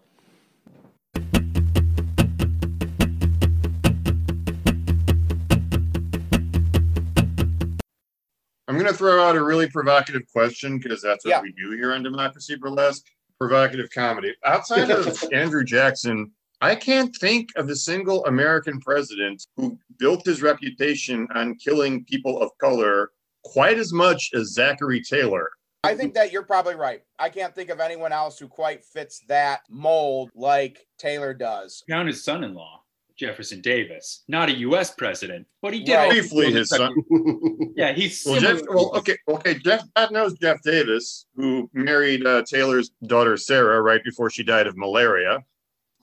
I'm 8.66 8.74
going 8.80 8.86
to 8.86 8.94
throw 8.94 9.22
out 9.24 9.36
a 9.36 9.44
really 9.44 9.68
provocative 9.70 10.22
question 10.32 10.78
because 10.78 11.00
that's 11.00 11.24
what 11.24 11.30
Yeah. 11.30 11.40
we 11.40 11.52
do 11.52 11.70
here 11.76 11.92
on 11.92 12.02
Democracy 12.02 12.56
Burlesque. 12.56 13.06
Provocative 13.48 13.90
comedy. 13.90 14.34
Outside 14.46 14.90
of 14.90 15.22
Andrew 15.34 15.64
Jackson, 15.64 16.32
I 16.62 16.74
can't 16.74 17.14
think 17.16 17.50
of 17.56 17.68
a 17.68 17.76
single 17.76 18.24
American 18.24 18.80
president 18.80 19.46
who 19.58 19.78
built 19.98 20.24
his 20.24 20.40
reputation 20.40 21.28
on 21.34 21.56
killing 21.56 22.06
people 22.06 22.40
of 22.40 22.56
color 22.56 23.10
quite 23.42 23.76
as 23.76 23.92
much 23.92 24.30
as 24.32 24.54
Zachary 24.54 25.02
Taylor. 25.02 25.50
I 25.82 25.94
think 25.94 26.14
that 26.14 26.32
you're 26.32 26.42
probably 26.42 26.74
right. 26.74 27.02
I 27.18 27.28
can't 27.28 27.54
think 27.54 27.68
of 27.68 27.80
anyone 27.80 28.12
else 28.12 28.38
who 28.38 28.48
quite 28.48 28.82
fits 28.82 29.20
that 29.28 29.60
mold 29.68 30.30
like 30.34 30.86
Taylor 30.96 31.34
does. 31.34 31.84
Found 31.90 32.08
his 32.08 32.24
son-in-law, 32.24 32.80
Jefferson 33.16 33.60
Davis, 33.60 34.24
not 34.28 34.48
a 34.48 34.52
U.S. 34.58 34.92
president, 34.92 35.46
but 35.62 35.72
he 35.72 35.80
did. 35.84 35.94
Right. 35.94 36.10
Briefly, 36.10 36.52
his 36.52 36.68
son. 36.68 36.94
Yeah, 37.76 37.92
he's 37.92 38.22
Well, 38.24 38.40
Jeff. 38.40 38.60
Well, 38.68 38.92
okay, 38.96 39.16
okay. 39.28 39.54
Jeff. 39.58 39.82
God 39.96 40.12
knows 40.12 40.34
Jeff 40.34 40.62
Davis, 40.62 41.26
who 41.34 41.68
married 41.72 42.24
uh, 42.24 42.44
Taylor's 42.48 42.90
daughter 43.06 43.36
Sarah 43.36 43.82
right 43.82 44.02
before 44.04 44.30
she 44.30 44.44
died 44.44 44.68
of 44.68 44.76
malaria. 44.76 45.40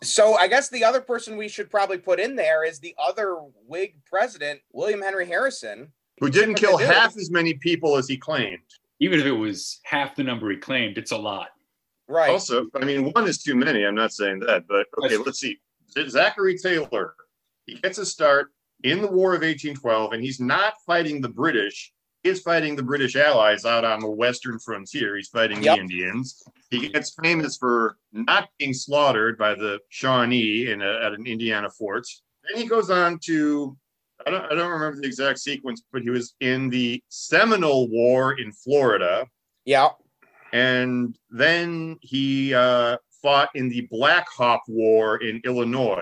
So 0.03 0.33
I 0.33 0.47
guess 0.47 0.67
the 0.69 0.83
other 0.83 0.99
person 0.99 1.37
we 1.37 1.47
should 1.47 1.69
probably 1.69 1.97
put 1.97 2.19
in 2.19 2.35
there 2.35 2.65
is 2.65 2.79
the 2.79 2.93
other 3.01 3.37
Whig 3.67 3.95
president, 4.05 4.59
William 4.73 5.01
Henry 5.01 5.25
Harrison. 5.27 5.93
Who 6.19 6.29
didn't 6.29 6.55
kill 6.55 6.73
What 6.73 6.79
they 6.79 6.87
did. 6.87 6.95
half 6.95 7.15
as 7.17 7.31
many 7.31 7.53
people 7.53 7.95
as 7.97 8.07
he 8.07 8.17
claimed. 8.17 8.59
Even 8.99 9.19
if 9.19 9.25
it 9.25 9.31
was 9.31 9.79
half 9.83 10.15
the 10.15 10.23
number 10.23 10.49
he 10.51 10.57
claimed, 10.57 10.97
it's 10.97 11.11
a 11.11 11.17
lot. 11.17 11.49
Right. 12.09 12.29
Also, 12.31 12.67
I 12.75 12.83
mean, 12.83 13.11
one 13.13 13.27
is 13.27 13.41
too 13.41 13.55
many. 13.55 13.83
I'm 13.85 13.95
not 13.95 14.11
saying 14.11 14.39
that, 14.39 14.67
but 14.67 14.87
okay, 14.97 15.07
That's- 15.09 15.25
let's 15.25 15.39
see. 15.39 15.57
Zachary 16.09 16.57
Taylor, 16.57 17.13
he 17.65 17.75
gets 17.75 17.97
a 17.97 18.05
start 18.05 18.49
in 18.83 19.01
the 19.01 19.07
War 19.07 19.29
of 19.35 19.41
1812, 19.41 20.13
and 20.13 20.23
he's 20.23 20.39
not 20.39 20.73
fighting 20.85 21.21
the 21.21 21.29
British. 21.29 21.91
He's 22.23 22.41
fighting 22.41 22.75
the 22.75 22.83
British 22.83 23.15
allies 23.15 23.65
out 23.65 23.83
on 23.83 23.99
the 23.99 24.09
western 24.09 24.59
frontier. 24.59 25.15
He's 25.15 25.27
fighting 25.29 25.61
Yep. 25.63 25.75
the 25.75 25.81
Indians. 25.81 26.43
He 26.69 26.89
gets 26.89 27.15
famous 27.21 27.57
for 27.57 27.97
not 28.11 28.49
being 28.59 28.73
slaughtered 28.73 29.37
by 29.37 29.55
the 29.55 29.79
Shawnee 29.89 30.69
in 30.71 30.81
a, 30.81 30.99
at 31.05 31.13
an 31.13 31.25
Indiana 31.25 31.69
fort. 31.69 32.05
Then 32.47 32.61
he 32.61 32.67
goes 32.67 32.89
on 32.89 33.19
to 33.25 33.77
I 34.25 34.29
don't, 34.29 34.45
I 34.51 34.55
don't 34.55 34.69
remember 34.69 35.01
the 35.01 35.07
exact 35.07 35.39
sequence, 35.39 35.81
but 35.91 36.03
he 36.03 36.11
was 36.11 36.35
in 36.41 36.69
the 36.69 37.03
Seminole 37.09 37.87
War 37.89 38.39
in 38.39 38.51
Florida 38.51 39.25
Yeah. 39.65 39.89
and 40.53 41.17
then 41.31 41.97
he 42.01 42.53
uh, 42.53 42.97
fought 43.21 43.49
in 43.55 43.69
the 43.69 43.81
Black 43.91 44.27
Hawk 44.29 44.63
War 44.67 45.17
in 45.17 45.41
Illinois. 45.45 46.01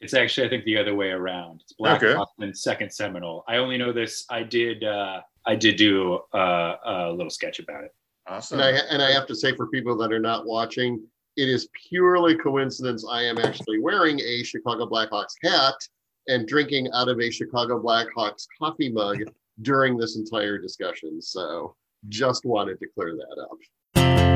It's 0.00 0.14
actually, 0.14 0.46
I 0.46 0.50
think, 0.50 0.64
the 0.64 0.76
other 0.76 0.94
way 0.94 1.08
around. 1.10 1.62
It's 1.62 1.72
Black 1.72 2.02
Okay. 2.02 2.14
Hawk 2.14 2.30
and 2.38 2.56
Second 2.56 2.92
Seminole. 2.92 3.44
I 3.48 3.56
only 3.56 3.78
know 3.78 3.92
this. 3.92 4.26
I 4.30 4.42
did. 4.42 4.84
Uh, 4.84 5.20
I 5.46 5.56
did 5.56 5.76
do 5.76 6.20
uh, 6.34 6.76
a 6.84 7.12
little 7.12 7.30
sketch 7.30 7.60
about 7.60 7.84
it. 7.84 7.94
Awesome. 8.26 8.60
And 8.60 8.76
I, 8.76 8.80
and 8.90 9.02
I 9.02 9.12
have 9.12 9.26
to 9.28 9.34
say, 9.34 9.54
for 9.54 9.68
people 9.68 9.96
that 9.98 10.12
are 10.12 10.18
not 10.18 10.44
watching, 10.44 11.02
it 11.36 11.48
is 11.48 11.68
purely 11.88 12.36
coincidence. 12.36 13.06
I 13.08 13.22
am 13.22 13.38
actually 13.38 13.78
wearing 13.78 14.20
a 14.20 14.42
Chicago 14.42 14.86
Blackhawks 14.86 15.34
hat 15.42 15.74
and 16.26 16.48
drinking 16.48 16.88
out 16.92 17.08
of 17.08 17.20
a 17.20 17.30
Chicago 17.30 17.80
Blackhawks 17.80 18.46
coffee 18.58 18.90
mug 18.90 19.18
during 19.62 19.96
this 19.96 20.16
entire 20.16 20.58
discussion. 20.58 21.22
So 21.22 21.76
just 22.08 22.44
wanted 22.44 22.80
to 22.80 22.86
clear 22.94 23.16
that 23.16 23.40
up. 23.40 24.35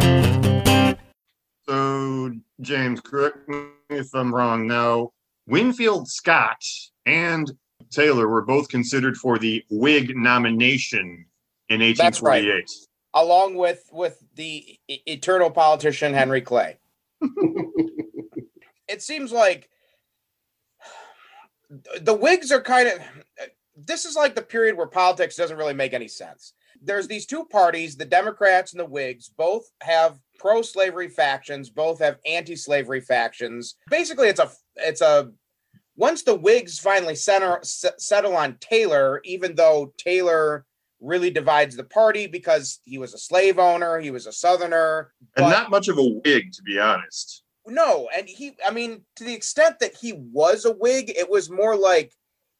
So, 1.70 2.32
James, 2.60 3.00
correct 3.00 3.48
me 3.48 3.66
if 3.90 4.12
I'm 4.12 4.34
wrong. 4.34 4.66
Now, 4.66 5.12
Winfield 5.46 6.08
Scott 6.08 6.60
and 7.06 7.48
Taylor 7.92 8.26
were 8.26 8.42
both 8.42 8.68
considered 8.68 9.16
for 9.16 9.38
the 9.38 9.62
Whig 9.70 10.16
nomination 10.16 11.26
in 11.68 11.78
That's 11.78 12.20
right. 12.22 12.44
1848. 12.44 12.64
Along 13.14 13.54
with 13.54 13.88
with 13.92 14.20
the 14.34 14.80
eternal 14.88 15.48
politician 15.48 16.12
Henry 16.12 16.40
Clay. 16.40 16.80
it 18.88 19.00
seems 19.00 19.30
like 19.30 19.70
the 22.00 22.14
Whigs 22.14 22.50
are 22.50 22.62
kind 22.62 22.88
of 22.88 22.98
this 23.76 24.06
is 24.06 24.16
like 24.16 24.34
the 24.34 24.42
period 24.42 24.76
where 24.76 24.88
politics 24.88 25.36
doesn't 25.36 25.56
really 25.56 25.74
make 25.74 25.92
any 25.92 26.08
sense. 26.08 26.52
There's 26.82 27.06
these 27.08 27.26
two 27.26 27.44
parties, 27.46 27.96
the 27.96 28.04
Democrats 28.04 28.72
and 28.72 28.80
the 28.80 28.86
Whigs, 28.86 29.28
both 29.36 29.70
have 29.82 30.18
pro-slavery 30.38 31.08
factions, 31.08 31.68
both 31.70 31.98
have 31.98 32.18
anti-slavery 32.26 33.00
factions. 33.02 33.76
Basically, 33.90 34.28
it's 34.28 34.40
a 34.40 34.50
it's 34.76 35.00
a 35.02 35.30
once 35.96 36.22
the 36.22 36.34
Whigs 36.34 36.78
finally 36.78 37.14
center, 37.14 37.58
s- 37.58 37.84
settle 37.98 38.34
on 38.36 38.56
Taylor, 38.60 39.20
even 39.24 39.54
though 39.54 39.92
Taylor 39.98 40.64
really 41.00 41.30
divides 41.30 41.76
the 41.76 41.84
party 41.84 42.26
because 42.26 42.80
he 42.84 42.96
was 42.98 43.12
a 43.14 43.18
slave 43.18 43.58
owner, 43.58 43.98
he 43.98 44.10
was 44.10 44.26
a 44.26 44.32
Southerner, 44.32 45.12
And 45.36 45.50
not 45.50 45.70
much 45.70 45.88
of 45.88 45.98
a 45.98 46.02
Whig, 46.02 46.52
to 46.52 46.62
be 46.62 46.78
honest. 46.78 47.42
no, 47.66 48.08
and 48.16 48.26
he, 48.28 48.52
I 48.66 48.70
mean, 48.70 49.02
to 49.16 49.24
the 49.24 49.34
extent 49.34 49.78
that 49.80 49.94
he 49.94 50.12
was 50.14 50.64
a 50.64 50.72
Whig, 50.72 51.10
it 51.10 51.28
was 51.30 51.50
more 51.50 51.76
like 51.76 52.12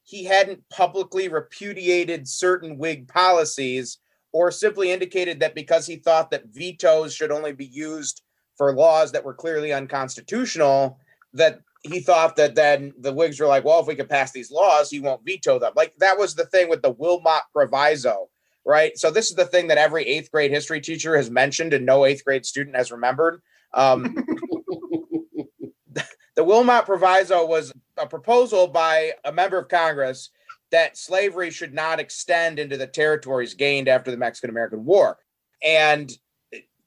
he 0.05 0.25
hadn't 0.25 0.63
publicly 0.71 1.29
repudiated 1.29 2.27
certain 2.29 2.77
Whig 2.79 3.09
policies 3.09 3.99
or 4.33 4.51
simply 4.51 4.91
indicated 4.91 5.41
that 5.41 5.55
because 5.55 5.87
he 5.87 5.97
thought 5.97 6.31
that 6.31 6.47
vetoes 6.47 7.15
should 7.15 7.33
only 7.33 7.53
be 7.53 7.67
used 7.67 8.23
for 8.57 8.75
laws 8.75 9.13
that 9.13 9.25
were 9.25 9.35
clearly 9.35 9.73
unconstitutional, 9.73 10.99
that 11.33 11.61
he 11.83 12.01
thought 12.01 12.37
that 12.37 12.55
then 12.55 12.93
the 12.99 13.13
Whigs 13.13 13.41
were 13.41 13.47
like, 13.47 13.65
well, 13.65 13.81
if 13.81 13.87
we 13.87 13.95
could 13.95 14.09
pass 14.09 14.33
these 14.33 14.51
laws, 14.51 14.91
he 14.91 15.01
won't 15.01 15.25
veto 15.25 15.59
them. 15.59 15.73
Like 15.75 15.95
that 15.97 16.19
was 16.19 16.35
the 16.35 16.45
thing 16.47 16.69
with 16.69 16.83
the 16.83 16.91
Wilmot 16.91 17.43
Proviso, 17.55 18.29
right? 18.65 18.97
So 18.99 19.11
this 19.11 19.31
is 19.31 19.37
the 19.37 19.47
thing 19.47 19.69
that 19.69 19.79
every 19.79 20.05
eighth 20.05 20.31
grade 20.31 20.51
history 20.51 20.81
teacher 20.81 21.17
has 21.17 21.31
mentioned 21.31 21.73
and 21.73 21.87
no 21.87 22.05
eighth 22.05 22.25
grade 22.25 22.45
student 22.45 22.77
has 22.77 22.93
remembered. 22.93 23.41
Um, 23.73 24.15
the 26.37 26.45
Wilmot 26.45 26.85
Proviso 26.85 27.47
was 27.47 27.73
a 27.97 28.07
proposal 28.07 28.67
by 28.67 29.13
a 29.25 29.33
member 29.33 29.59
of 29.59 29.69
Congress 29.69 30.31
that 30.71 30.97
slavery 30.97 31.51
should 31.51 31.75
not 31.75 32.01
extend 32.01 32.59
into 32.59 32.77
the 32.77 32.87
territories 32.87 33.55
gained 33.55 33.89
after 33.89 34.11
the 34.11 34.17
Mexican 34.17 34.51
American 34.51 34.85
War. 34.85 35.19
And 35.63 36.11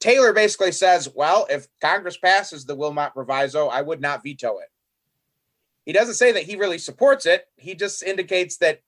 Taylor 0.00 0.32
basically 0.32 0.72
says, 0.72 1.08
well, 1.14 1.46
if 1.50 1.66
Congress 1.80 2.16
passes 2.16 2.64
the 2.64 2.74
Wilmot 2.74 3.14
Proviso, 3.14 3.68
I 3.68 3.82
would 3.82 4.00
not 4.00 4.22
veto 4.22 4.58
it. 4.58 4.68
He 5.86 5.92
doesn't 5.92 6.14
say 6.14 6.32
that 6.32 6.44
he 6.44 6.56
really 6.56 6.78
supports 6.78 7.26
it. 7.26 7.46
He 7.56 7.74
just 7.74 8.02
indicates 8.02 8.56
that 8.58 8.80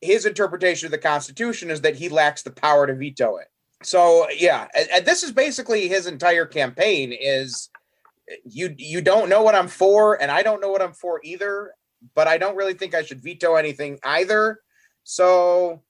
his 0.00 0.26
interpretation 0.26 0.86
of 0.86 0.92
the 0.92 0.98
Constitution 0.98 1.70
is 1.70 1.80
that 1.80 1.96
he 1.96 2.08
lacks 2.08 2.42
the 2.42 2.50
power 2.50 2.86
to 2.86 2.94
veto 2.94 3.38
it. 3.38 3.48
So 3.82 4.28
yeah, 4.30 4.68
and, 4.74 5.04
this 5.04 5.22
is 5.22 5.32
basically 5.32 5.88
his 5.88 6.06
entire 6.06 6.46
campaign 6.46 7.12
is 7.12 7.68
you 8.44 8.74
you 8.76 9.00
don't 9.00 9.28
know 9.28 9.42
what 9.42 9.54
I'm 9.54 9.68
for, 9.68 10.20
and 10.20 10.30
I 10.30 10.42
don't 10.42 10.60
know 10.60 10.70
what 10.70 10.82
I'm 10.82 10.92
for 10.92 11.20
either, 11.24 11.72
but 12.14 12.28
I 12.28 12.38
don't 12.38 12.56
really 12.56 12.74
think 12.74 12.94
I 12.94 13.02
should 13.02 13.22
veto 13.22 13.54
anything 13.56 13.98
either. 14.04 14.60
So 15.04 15.82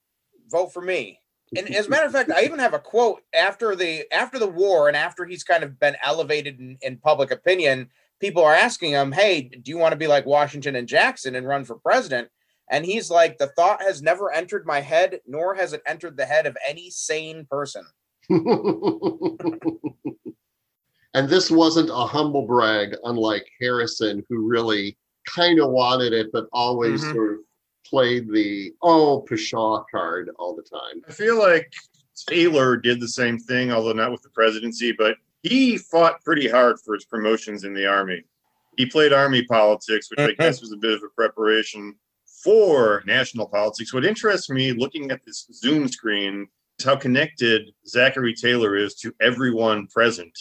vote 0.51 0.73
for 0.73 0.83
me. 0.83 1.21
and 1.57 1.75
as 1.75 1.87
a 1.87 1.91
matter 1.91 2.07
of 2.07 2.13
fact, 2.13 2.31
I 2.31 2.45
even 2.45 2.59
have 2.59 2.75
a 2.75 2.79
quote 2.79 3.23
after 3.35 3.75
the 3.75 4.05
after 4.13 4.39
the 4.39 4.47
war 4.47 4.89
and 4.89 4.97
after 4.97 5.25
he's 5.25 5.45
kind 5.45 5.65
of 5.65 5.79
been 5.81 5.97
elevated 6.05 6.59
in, 6.61 6.77
in 6.83 6.99
public 6.99 7.31
opinion. 7.31 7.89
People 8.21 8.43
are 8.43 8.55
asking 8.55 8.93
him, 8.93 9.13
"Hey, 9.13 9.43
do 9.43 9.71
you 9.71 9.79
want 9.79 9.93
to 9.93 9.99
be 9.99 10.09
like 10.09 10.27
Washington 10.27 10.77
and 10.77 10.89
Jackson 10.89 11.37
and 11.37 11.47
run 11.47 11.65
for 11.65 11.77
president?" 11.77 12.29
And 12.71 12.85
he's 12.85 13.11
like, 13.11 13.39
"The 13.39 13.47
thought 13.49 13.81
has 13.81 14.03
never 14.03 14.33
entered 14.33 14.67
my 14.67 14.81
head, 14.81 15.21
nor 15.27 15.55
has 15.55 15.73
it 15.73 15.83
entered 15.87 16.17
the 16.17 16.27
head 16.27 16.47
of 16.47 16.57
any 16.69 16.91
sane 16.91 17.47
person." 17.51 17.85
and 21.15 21.29
this 21.29 21.51
wasn't 21.51 21.91
a 21.91 22.07
humble 22.07 22.47
brag, 22.47 22.95
unlike 23.05 23.49
Harrison, 23.61 24.23
who 24.29 24.47
really 24.47 24.99
kind 25.35 25.61
of 25.61 25.71
wanted 25.71 26.13
it, 26.13 26.31
but 26.33 26.47
always 26.53 27.03
Mhm. 27.05 27.13
sort 27.15 27.33
of 27.35 27.39
played 27.87 28.31
the 28.31 28.73
oh 28.83 29.25
pshaw 29.29 29.85
card 29.91 30.31
all 30.39 30.55
the 30.55 30.63
time. 30.63 31.03
I 31.09 31.13
feel 31.13 31.39
like 31.39 31.73
Taylor 32.29 32.77
did 32.77 33.01
the 33.01 33.09
same 33.09 33.39
thing, 33.39 33.71
although 33.73 33.93
not 33.93 34.11
with 34.13 34.23
the 34.23 34.31
presidency, 34.31 34.93
but 34.93 35.17
he 35.43 35.79
fought 35.79 36.23
pretty 36.25 36.49
hard 36.49 36.81
for 36.81 36.95
his 36.95 37.05
promotions 37.05 37.65
in 37.65 37.73
the 37.75 37.87
army. 37.87 38.25
He 38.77 38.87
played 38.87 39.13
army 39.13 39.45
politics, 39.45 40.11
which 40.11 40.21
I 40.21 40.33
guess 40.33 40.61
was 40.61 40.73
a 40.73 40.77
bit 40.77 40.93
of 40.93 41.03
a 41.03 41.09
preparation 41.11 41.95
for 42.45 43.03
national 43.07 43.49
politics. 43.49 43.93
What 43.93 44.05
interests 44.05 44.51
me 44.51 44.73
looking 44.73 45.11
at 45.11 45.25
this 45.25 45.49
Zoom 45.53 45.89
screen 45.89 46.49
is 46.79 46.85
how 46.85 46.97
connected 46.97 47.73
Zachary 47.87 48.35
Taylor 48.35 48.77
is 48.77 48.95
to 48.97 49.13
everyone 49.21 49.87
present. 49.89 50.37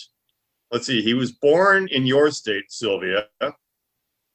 Let's 0.71 0.85
see, 0.85 1.01
he 1.01 1.13
was 1.13 1.31
born 1.31 1.87
in 1.87 2.05
your 2.05 2.29
state, 2.29 2.65
Sylvia. 2.71 3.27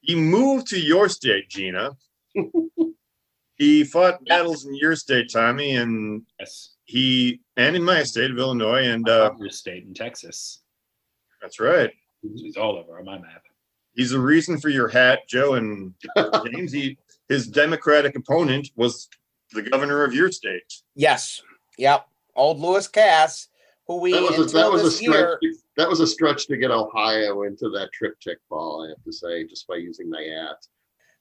He 0.03 0.15
moved 0.17 0.67
to 0.69 0.81
your 0.81 1.09
state, 1.09 1.49
Gina. 1.49 1.97
he 3.57 3.85
fought 3.85 4.25
battles 4.27 4.67
in 4.67 4.75
your 4.75 4.97
state, 4.97 5.31
Tommy, 5.33 5.77
and 5.77 6.23
Yes. 6.39 6.75
he 6.85 7.41
and 7.57 7.77
in 7.77 7.85
my 7.85 8.03
state 8.03 8.31
of 8.31 8.39
Illinois, 8.39 8.85
and 8.87 9.09
Uh, 9.09 9.33
your 9.39 9.51
state 9.51 9.85
in 9.85 9.95
Texas. 9.95 10.63
that's 11.41 11.61
right. 11.61 11.93
He's 12.37 12.57
all 12.57 12.77
over 12.77 12.99
on 12.99 13.05
my 13.05 13.19
map. 13.19 13.43
He's 13.95 14.11
the 14.11 14.19
reason 14.21 14.59
for 14.59 14.69
your 14.71 14.89
hat, 14.89 15.21
Joe 15.29 15.55
and 15.55 15.95
James. 16.47 16.73
He 16.73 16.99
his 17.29 17.47
Democratic 17.47 18.17
opponent 18.17 18.71
was 18.77 19.09
the 19.53 19.63
governor 19.63 20.03
of 20.05 20.15
your 20.15 20.31
state. 20.33 20.73
Yes, 20.95 21.43
yep, 21.79 22.07
old 22.35 22.59
Lewis 22.59 22.89
Cass, 22.89 23.49
who 23.87 23.99
we 24.01 24.13
That 24.13 24.23
was 24.23 24.39
a, 24.53 24.57
that 24.57 24.71
was 24.73 24.81
a 24.83 24.85
this 24.87 24.99
stretch. 24.99 25.39
year. 25.43 25.53
That 25.77 25.89
was 25.89 26.01
a 26.01 26.07
stretch 26.07 26.47
to 26.49 26.57
get 26.57 26.71
Ohio 26.71 27.43
into 27.43 27.71
that 27.71 27.93
triptych 27.93 28.39
ball. 28.51 28.85
I 28.85 28.91
have 28.91 29.03
to 29.05 29.13
say, 29.13 29.47
just 29.47 29.67
by 29.67 29.77
using 29.77 30.11
my 30.11 30.49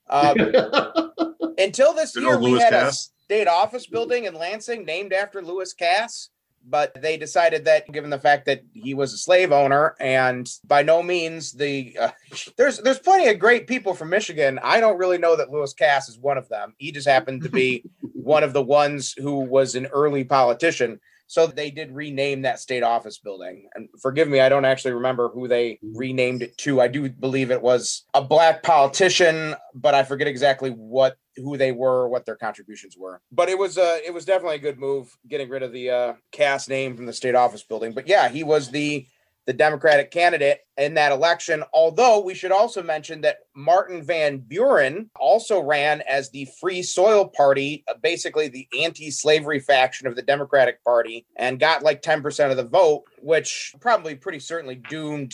Um, 0.08 0.36
until 1.58 1.94
this 1.94 2.12
Good 2.14 2.24
year, 2.24 2.38
we 2.38 2.50
Lewis 2.50 2.62
had 2.62 2.74
a 2.74 2.92
state 2.92 3.48
office 3.48 3.86
building 3.86 4.24
in 4.24 4.34
Lansing 4.34 4.84
named 4.84 5.12
after 5.12 5.40
Lewis 5.40 5.72
Cass, 5.72 6.28
but 6.64 6.94
they 7.00 7.16
decided 7.16 7.64
that 7.64 7.90
given 7.90 8.10
the 8.10 8.18
fact 8.18 8.46
that 8.46 8.62
he 8.72 8.94
was 8.94 9.12
a 9.12 9.18
slave 9.18 9.52
owner 9.52 9.96
and 9.98 10.48
by 10.64 10.82
no 10.82 11.02
means 11.02 11.52
the 11.52 11.96
uh, 12.00 12.10
there's 12.56 12.78
there's 12.78 12.98
plenty 12.98 13.28
of 13.28 13.38
great 13.38 13.66
people 13.66 13.94
from 13.94 14.10
Michigan. 14.10 14.58
I 14.62 14.80
don't 14.80 14.98
really 14.98 15.18
know 15.18 15.36
that 15.36 15.50
Lewis 15.50 15.72
Cass 15.72 16.08
is 16.08 16.18
one 16.18 16.38
of 16.38 16.48
them. 16.48 16.74
He 16.78 16.92
just 16.92 17.08
happened 17.08 17.42
to 17.42 17.48
be 17.48 17.84
one 18.12 18.44
of 18.44 18.52
the 18.52 18.62
ones 18.62 19.14
who 19.16 19.40
was 19.40 19.74
an 19.74 19.86
early 19.86 20.24
politician. 20.24 21.00
So 21.32 21.46
they 21.46 21.70
did 21.70 21.92
rename 21.92 22.42
that 22.42 22.60
state 22.60 22.82
office 22.82 23.16
building. 23.16 23.66
And 23.74 23.88
forgive 24.02 24.28
me, 24.28 24.40
I 24.40 24.50
don't 24.50 24.66
actually 24.66 24.92
remember 24.92 25.30
who 25.30 25.48
they 25.48 25.78
renamed 25.82 26.42
it 26.42 26.58
to. 26.58 26.78
I 26.78 26.88
do 26.88 27.08
believe 27.08 27.50
it 27.50 27.62
was 27.62 28.04
a 28.12 28.20
black 28.20 28.62
politician, 28.62 29.54
but 29.74 29.94
I 29.94 30.02
forget 30.02 30.28
exactly 30.28 30.68
what 30.68 31.16
who 31.36 31.56
they 31.56 31.72
were, 31.72 32.06
what 32.06 32.26
their 32.26 32.36
contributions 32.36 32.98
were. 32.98 33.22
But 33.32 33.48
it 33.48 33.56
was 33.56 33.78
uh 33.78 34.00
it 34.04 34.12
was 34.12 34.26
definitely 34.26 34.56
a 34.56 34.58
good 34.58 34.78
move 34.78 35.10
getting 35.26 35.48
rid 35.48 35.62
of 35.62 35.72
the 35.72 35.88
uh 35.88 36.12
Cass 36.32 36.68
name 36.68 36.96
from 36.96 37.06
the 37.06 37.14
state 37.14 37.34
office 37.34 37.62
building. 37.62 37.94
But 37.94 38.06
yeah, 38.06 38.28
he 38.28 38.44
was 38.44 38.70
the 38.70 39.06
the 39.46 39.52
Democratic 39.52 40.10
candidate 40.10 40.60
in 40.76 40.94
that 40.94 41.12
election. 41.12 41.64
Although 41.72 42.20
we 42.20 42.34
should 42.34 42.52
also 42.52 42.82
mention 42.82 43.20
that 43.22 43.38
Martin 43.54 44.02
Van 44.02 44.38
Buren 44.38 45.10
also 45.18 45.60
ran 45.60 46.02
as 46.02 46.30
the 46.30 46.48
Free 46.60 46.82
Soil 46.82 47.26
Party, 47.28 47.84
uh, 47.88 47.94
basically 48.02 48.48
the 48.48 48.68
anti 48.80 49.10
slavery 49.10 49.60
faction 49.60 50.06
of 50.06 50.16
the 50.16 50.22
Democratic 50.22 50.82
Party, 50.84 51.26
and 51.36 51.58
got 51.60 51.82
like 51.82 52.02
10% 52.02 52.50
of 52.50 52.56
the 52.56 52.64
vote, 52.64 53.04
which 53.20 53.74
probably 53.80 54.14
pretty 54.14 54.38
certainly 54.38 54.76
doomed 54.76 55.32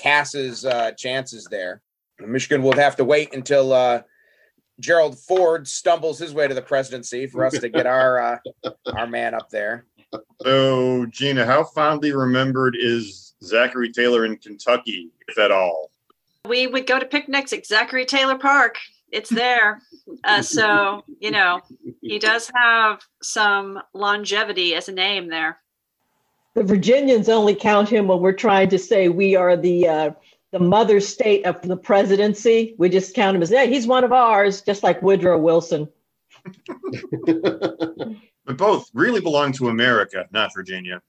Cass's 0.00 0.64
uh, 0.64 0.92
chances 0.92 1.46
there. 1.50 1.82
Michigan 2.20 2.62
will 2.62 2.74
have 2.74 2.96
to 2.96 3.04
wait 3.04 3.34
until 3.34 3.72
uh, 3.72 4.02
Gerald 4.80 5.18
Ford 5.18 5.68
stumbles 5.68 6.18
his 6.18 6.34
way 6.34 6.48
to 6.48 6.54
the 6.54 6.62
presidency 6.62 7.26
for 7.26 7.44
us 7.44 7.58
to 7.58 7.68
get 7.68 7.86
our 7.86 8.20
uh, 8.20 8.38
our 8.94 9.06
man 9.06 9.34
up 9.34 9.50
there. 9.50 9.86
So, 10.42 11.06
Gina, 11.06 11.44
how 11.44 11.64
fondly 11.64 12.12
remembered 12.12 12.76
is 12.78 13.23
Zachary 13.42 13.92
Taylor 13.92 14.24
in 14.24 14.36
Kentucky, 14.36 15.10
if 15.28 15.38
at 15.38 15.50
all? 15.50 15.90
We 16.46 16.66
would 16.66 16.86
go 16.86 16.98
to 16.98 17.06
picnics 17.06 17.52
at 17.52 17.66
Zachary 17.66 18.04
Taylor 18.04 18.38
Park. 18.38 18.76
It's 19.10 19.30
there. 19.30 19.80
Uh, 20.22 20.42
so, 20.42 21.02
you 21.18 21.30
know, 21.30 21.60
he 22.02 22.18
does 22.18 22.50
have 22.54 23.00
some 23.22 23.80
longevity 23.94 24.74
as 24.74 24.88
a 24.88 24.92
name 24.92 25.28
there. 25.28 25.58
The 26.54 26.62
Virginians 26.62 27.30
only 27.30 27.54
count 27.54 27.88
him 27.88 28.06
when 28.06 28.20
we're 28.20 28.32
trying 28.32 28.68
to 28.68 28.78
say 28.78 29.08
we 29.08 29.34
are 29.34 29.56
the 29.56 29.88
uh, 29.88 30.10
the 30.50 30.58
mother 30.58 31.00
state 31.00 31.46
of 31.46 31.60
the 31.62 31.76
presidency. 31.76 32.74
We 32.78 32.90
just 32.90 33.14
count 33.14 33.34
him 33.34 33.42
as, 33.42 33.50
yeah, 33.50 33.64
he's 33.64 33.86
one 33.86 34.04
of 34.04 34.12
ours, 34.12 34.60
just 34.60 34.82
like 34.82 35.02
Woodrow 35.02 35.38
Wilson. 35.38 35.88
But 38.46 38.58
both 38.58 38.90
really 38.92 39.20
belong 39.20 39.52
to 39.52 39.68
America, 39.68 40.26
not 40.30 40.52
Virginia. 40.54 41.00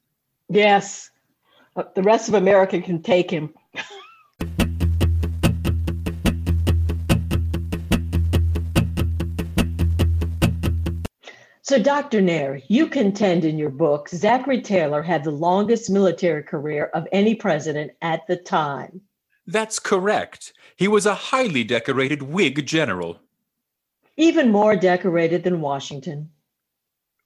Yes, 0.50 1.12
the 1.76 2.04
rest 2.04 2.30
of 2.30 2.36
America 2.36 2.82
can 2.82 3.02
take 3.02 3.30
him. 3.30 3.54
So, 11.62 11.82
Dr. 11.82 12.22
Nair, 12.22 12.62
you 12.68 12.86
contend 12.88 13.44
in 13.44 13.58
your 13.58 13.72
book 13.72 14.08
Zachary 14.10 14.62
Taylor 14.62 15.02
had 15.02 15.24
the 15.24 15.32
longest 15.32 15.90
military 15.90 16.44
career 16.44 16.92
of 16.94 17.08
any 17.12 17.34
president 17.34 17.92
at 18.04 18.28
the 18.28 18.36
time. 18.36 19.02
That's 19.48 19.80
correct. 19.80 20.54
He 20.76 20.88
was 20.88 21.08
a 21.08 21.16
highly 21.16 21.64
decorated 21.64 22.22
Whig 22.22 22.68
general. 22.68 23.20
even 24.18 24.52
more 24.52 24.76
decorated 24.76 25.44
than 25.44 25.60
Washington. 25.60 26.30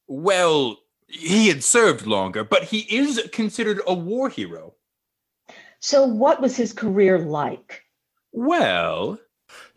Well, 0.08 0.79
he 1.10 1.48
had 1.48 1.64
served 1.64 2.06
longer, 2.06 2.44
but 2.44 2.64
he 2.64 2.80
is 2.80 3.28
considered 3.32 3.82
a 3.88 3.94
war 3.94 4.30
hero. 4.30 4.76
So, 5.80 6.06
what 6.06 6.42
was 6.42 6.56
his 6.56 6.74
career 6.74 7.18
like? 7.18 7.84
Well, 8.32 9.20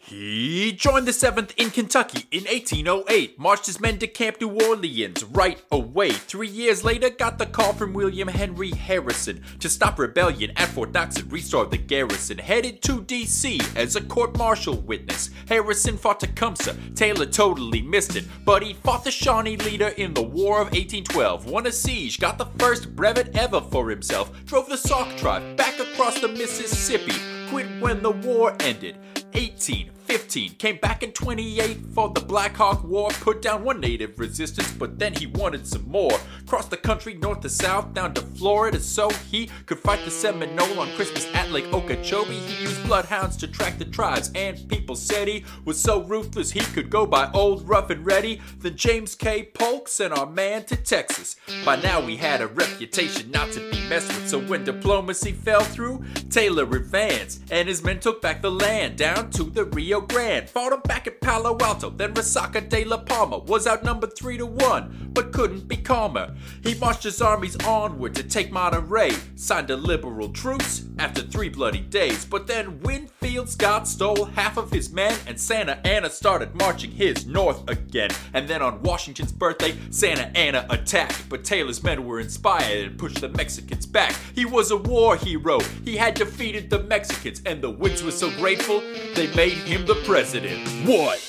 he 0.04 0.72
joined 0.72 1.06
the 1.06 1.12
7th 1.12 1.52
in 1.56 1.70
Kentucky 1.70 2.26
in 2.32 2.44
1808, 2.44 3.38
marched 3.38 3.66
his 3.66 3.80
men 3.80 3.98
to 3.98 4.08
Camp 4.08 4.40
New 4.40 4.50
Orleans 4.50 5.22
right 5.22 5.62
away. 5.70 6.10
Three 6.10 6.48
years 6.48 6.82
later, 6.82 7.08
got 7.08 7.38
the 7.38 7.46
call 7.46 7.72
from 7.72 7.92
William 7.92 8.26
Henry 8.26 8.70
Harrison 8.72 9.42
to 9.60 9.68
stop 9.68 10.00
rebellion 10.00 10.50
at 10.56 10.70
Fort 10.70 10.92
Knox 10.92 11.16
and 11.16 11.30
restore 11.30 11.66
the 11.66 11.78
garrison. 11.78 12.38
Headed 12.38 12.82
to 12.82 13.02
D.C. 13.02 13.60
as 13.76 13.94
a 13.94 14.00
court 14.02 14.36
martial 14.36 14.76
witness. 14.76 15.30
Harrison 15.48 15.96
fought 15.96 16.18
Tecumseh. 16.18 16.76
Taylor 16.96 17.26
totally 17.26 17.80
missed 17.80 18.16
it, 18.16 18.24
but 18.44 18.64
he 18.64 18.74
fought 18.74 19.04
the 19.04 19.10
Shawnee 19.10 19.56
leader 19.56 19.88
in 19.88 20.14
the 20.14 20.22
War 20.22 20.56
of 20.56 20.72
1812, 20.72 21.46
won 21.46 21.66
a 21.66 21.72
siege, 21.72 22.18
got 22.18 22.38
the 22.38 22.46
first 22.58 22.96
brevet 22.96 23.36
ever 23.36 23.60
for 23.60 23.88
himself, 23.88 24.32
drove 24.46 24.68
the 24.68 24.76
Sauk 24.76 25.16
tribe 25.16 25.56
back 25.56 25.78
across 25.78 26.20
the 26.20 26.28
Mississippi, 26.28 27.14
quit 27.48 27.68
when 27.80 28.02
the 28.02 28.10
war 28.10 28.56
ended. 28.60 28.96
18, 29.34 29.90
15, 30.12 30.56
came 30.56 30.76
back 30.76 31.02
in 31.02 31.10
28 31.10 31.78
for 31.94 32.10
the 32.10 32.20
Black 32.20 32.54
Hawk 32.54 32.84
War, 32.84 33.08
put 33.22 33.40
down 33.40 33.64
one 33.64 33.80
native 33.80 34.18
resistance, 34.18 34.70
but 34.70 34.98
then 34.98 35.14
he 35.14 35.26
wanted 35.26 35.66
some 35.66 35.88
more. 35.88 36.12
Crossed 36.46 36.68
the 36.68 36.76
country 36.76 37.14
north 37.14 37.40
to 37.40 37.48
south, 37.48 37.94
down 37.94 38.12
to 38.12 38.20
Florida, 38.20 38.78
so 38.78 39.08
he 39.30 39.48
could 39.64 39.78
fight 39.78 40.04
the 40.04 40.10
Seminole 40.10 40.78
on 40.78 40.90
Christmas 40.96 41.26
at 41.34 41.50
Lake 41.50 41.72
Okeechobee. 41.72 42.34
He 42.40 42.62
used 42.62 42.84
bloodhounds 42.84 43.38
to 43.38 43.48
track 43.48 43.78
the 43.78 43.86
tribes, 43.86 44.30
and 44.34 44.68
people 44.68 44.96
said 44.96 45.28
he 45.28 45.46
was 45.64 45.80
so 45.80 46.02
ruthless 46.02 46.50
he 46.50 46.60
could 46.60 46.90
go 46.90 47.06
by 47.06 47.30
Old 47.32 47.66
Rough 47.66 47.88
and 47.88 48.04
Ready. 48.04 48.38
Then 48.58 48.76
James 48.76 49.14
K. 49.14 49.44
Polk 49.44 49.88
sent 49.88 50.12
our 50.12 50.26
man 50.26 50.66
to 50.66 50.76
Texas. 50.76 51.36
By 51.64 51.76
now 51.76 52.04
we 52.04 52.16
had 52.18 52.42
a 52.42 52.48
reputation 52.48 53.30
not 53.30 53.50
to 53.52 53.60
be 53.70 53.88
messed 53.88 54.08
with, 54.08 54.28
so 54.28 54.40
when 54.40 54.64
diplomacy 54.64 55.32
fell 55.32 55.62
through, 55.62 56.04
Taylor 56.28 56.64
advanced, 56.64 57.44
and 57.50 57.66
his 57.66 57.82
men 57.82 57.98
took 57.98 58.20
back 58.20 58.42
the 58.42 58.50
land 58.50 58.98
down 58.98 59.30
to 59.30 59.44
the 59.44 59.64
Rio 59.64 60.01
Grande. 60.02 60.48
Fought 60.48 60.72
him 60.72 60.80
back 60.84 61.06
at 61.06 61.20
Palo 61.20 61.56
Alto, 61.60 61.90
then 61.90 62.14
Resaca 62.14 62.68
de 62.68 62.84
la 62.84 62.98
Palma 62.98 63.38
was 63.38 63.66
outnumbered 63.66 64.16
three 64.16 64.36
to 64.36 64.46
one, 64.46 65.10
but 65.12 65.32
couldn't 65.32 65.68
be 65.68 65.76
calmer. 65.76 66.34
He 66.62 66.74
marched 66.74 67.04
his 67.04 67.22
armies 67.22 67.56
onward 67.64 68.14
to 68.16 68.22
take 68.22 68.52
Monterey, 68.52 69.12
signed 69.36 69.70
a 69.70 69.76
liberal 69.76 70.28
truce 70.28 70.84
after 70.98 71.22
three 71.22 71.48
bloody 71.48 71.80
days. 71.80 72.24
But 72.24 72.46
then 72.46 72.80
Winfield 72.80 73.48
Scott 73.48 73.88
stole 73.88 74.26
half 74.26 74.56
of 74.56 74.70
his 74.70 74.92
men, 74.92 75.16
and 75.26 75.40
Santa 75.40 75.84
Anna 75.86 76.10
started 76.10 76.54
marching 76.54 76.90
his 76.90 77.26
north 77.26 77.68
again. 77.68 78.10
And 78.34 78.48
then 78.48 78.62
on 78.62 78.82
Washington's 78.82 79.32
birthday, 79.32 79.76
Santa 79.90 80.30
Anna 80.36 80.66
attacked. 80.70 81.28
But 81.28 81.44
Taylor's 81.44 81.82
men 81.82 82.04
were 82.04 82.20
inspired 82.20 82.86
and 82.86 82.98
pushed 82.98 83.20
the 83.20 83.28
Mexicans 83.28 83.86
back. 83.86 84.14
He 84.34 84.44
was 84.44 84.70
a 84.70 84.76
war 84.76 85.16
hero, 85.16 85.60
he 85.84 85.96
had 85.96 86.14
defeated 86.14 86.70
the 86.70 86.82
Mexicans, 86.82 87.42
and 87.46 87.62
the 87.62 87.70
Whigs 87.70 88.02
were 88.02 88.10
so 88.10 88.30
grateful 88.32 88.80
they 89.14 89.32
made 89.34 89.52
him 89.52 89.86
the 89.86 89.91
president. 89.94 90.66
What? 90.86 91.20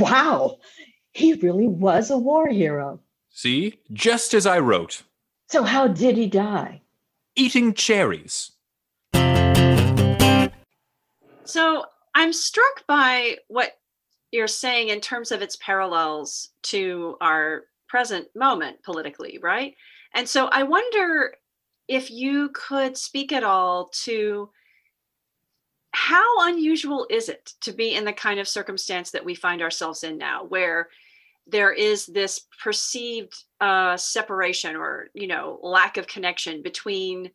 Wow, 0.00 0.58
he 1.12 1.34
really 1.34 1.68
was 1.68 2.10
a 2.10 2.18
war 2.18 2.48
hero. 2.48 3.00
See? 3.30 3.80
Just 3.92 4.34
as 4.34 4.46
I 4.46 4.58
wrote. 4.58 5.02
So, 5.48 5.62
how 5.62 5.88
did 5.88 6.16
he 6.16 6.26
die? 6.26 6.82
Eating 7.36 7.72
cherries. 7.72 8.52
So 11.48 11.86
I'm 12.14 12.34
struck 12.34 12.86
by 12.86 13.38
what 13.48 13.78
you're 14.32 14.46
saying 14.46 14.90
in 14.90 15.00
terms 15.00 15.32
of 15.32 15.40
its 15.40 15.56
parallels 15.56 16.50
to 16.64 17.16
our 17.22 17.62
present 17.88 18.28
moment 18.36 18.82
politically, 18.82 19.38
right? 19.42 19.74
And 20.14 20.28
so 20.28 20.48
I 20.48 20.64
wonder 20.64 21.34
if 21.88 22.10
you 22.10 22.50
could 22.50 22.98
speak 22.98 23.32
at 23.32 23.44
all 23.44 23.88
to 24.02 24.50
how 25.92 26.48
unusual 26.48 27.06
is 27.10 27.28
it 27.28 27.52
to 27.62 27.72
be 27.72 27.94
in 27.94 28.04
the 28.04 28.12
kind 28.12 28.38
of 28.38 28.48
circumstance 28.48 29.10
that 29.10 29.24
we 29.24 29.34
find 29.34 29.62
ourselves 29.62 30.04
in 30.04 30.18
now, 30.18 30.44
where 30.44 30.88
there 31.46 31.72
is 31.72 32.06
this 32.06 32.46
perceived 32.62 33.34
uh, 33.60 33.96
separation 33.96 34.76
or 34.76 35.08
you 35.14 35.26
know 35.26 35.58
lack 35.62 35.96
of 35.96 36.06
connection 36.06 36.62
between 36.62 37.30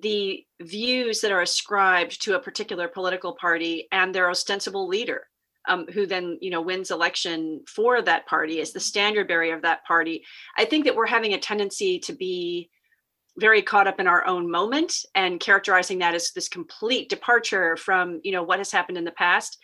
the 0.00 0.44
views 0.60 1.20
that 1.20 1.32
are 1.32 1.42
ascribed 1.42 2.22
to 2.22 2.34
a 2.34 2.40
particular 2.40 2.88
political 2.88 3.34
party 3.34 3.86
and 3.92 4.14
their 4.14 4.30
ostensible 4.30 4.88
leader 4.88 5.26
um, 5.68 5.86
who 5.92 6.06
then 6.06 6.38
you 6.40 6.50
know 6.50 6.62
wins 6.62 6.90
election 6.90 7.60
for 7.66 8.00
that 8.02 8.26
party 8.26 8.60
as 8.60 8.72
the 8.72 8.80
standard 8.80 9.28
bearer 9.28 9.54
of 9.54 9.62
that 9.62 9.84
party? 9.84 10.24
I 10.56 10.64
think 10.64 10.84
that 10.86 10.96
we're 10.96 11.06
having 11.06 11.34
a 11.34 11.38
tendency 11.38 11.98
to 12.00 12.12
be 12.12 12.70
very 13.38 13.62
caught 13.62 13.86
up 13.86 14.00
in 14.00 14.06
our 14.06 14.26
own 14.26 14.50
moment 14.50 15.04
and 15.14 15.40
characterizing 15.40 15.98
that 15.98 16.14
as 16.14 16.32
this 16.32 16.48
complete 16.48 17.08
departure 17.08 17.76
from 17.76 18.20
you 18.24 18.32
know 18.32 18.42
what 18.42 18.58
has 18.58 18.72
happened 18.72 18.98
in 18.98 19.04
the 19.04 19.10
past. 19.12 19.58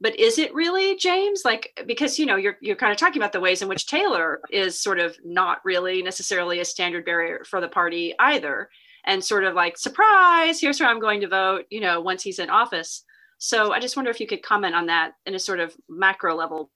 But 0.00 0.18
is 0.18 0.38
it 0.38 0.54
really 0.54 0.96
james? 0.96 1.42
Like 1.44 1.82
because 1.86 2.18
you 2.18 2.26
know 2.26 2.36
you're 2.36 2.56
you're 2.60 2.76
kind 2.76 2.92
of 2.92 2.98
talking 2.98 3.20
about 3.20 3.32
the 3.32 3.40
ways 3.40 3.62
in 3.62 3.68
which 3.68 3.86
taylor 3.86 4.40
is 4.50 4.80
sort 4.80 4.98
of 4.98 5.16
not 5.24 5.58
really 5.64 6.02
necessarily 6.02 6.60
a 6.60 6.64
standard 6.64 7.04
bearer 7.04 7.44
for 7.44 7.60
the 7.60 7.68
party 7.68 8.14
either. 8.18 8.70
And 9.04 9.24
sort 9.24 9.44
of 9.44 9.54
like 9.54 9.78
surprise 9.78 10.60
here's 10.60 10.80
where 10.80 10.88
i'm 10.88 11.00
going 11.00 11.20
to 11.22 11.28
vote 11.28 11.64
you 11.70 11.80
know 11.80 12.00
once 12.00 12.22
he's 12.22 12.38
in 12.38 12.50
office. 12.50 13.04
So 13.38 13.72
i 13.72 13.80
just 13.80 13.96
wonder 13.96 14.10
if 14.10 14.20
you 14.20 14.26
could 14.26 14.42
comment 14.42 14.74
on 14.74 14.86
that 14.86 15.12
in 15.26 15.34
a 15.34 15.38
sort 15.38 15.60
of 15.60 15.74
macro 15.88 16.34
level. 16.34 16.70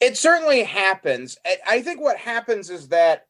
It 0.00 0.16
certainly 0.18 0.64
happens. 0.64 1.38
I 1.64 1.80
think 1.80 2.00
what 2.00 2.16
happens 2.16 2.70
is 2.70 2.88
that 2.88 3.26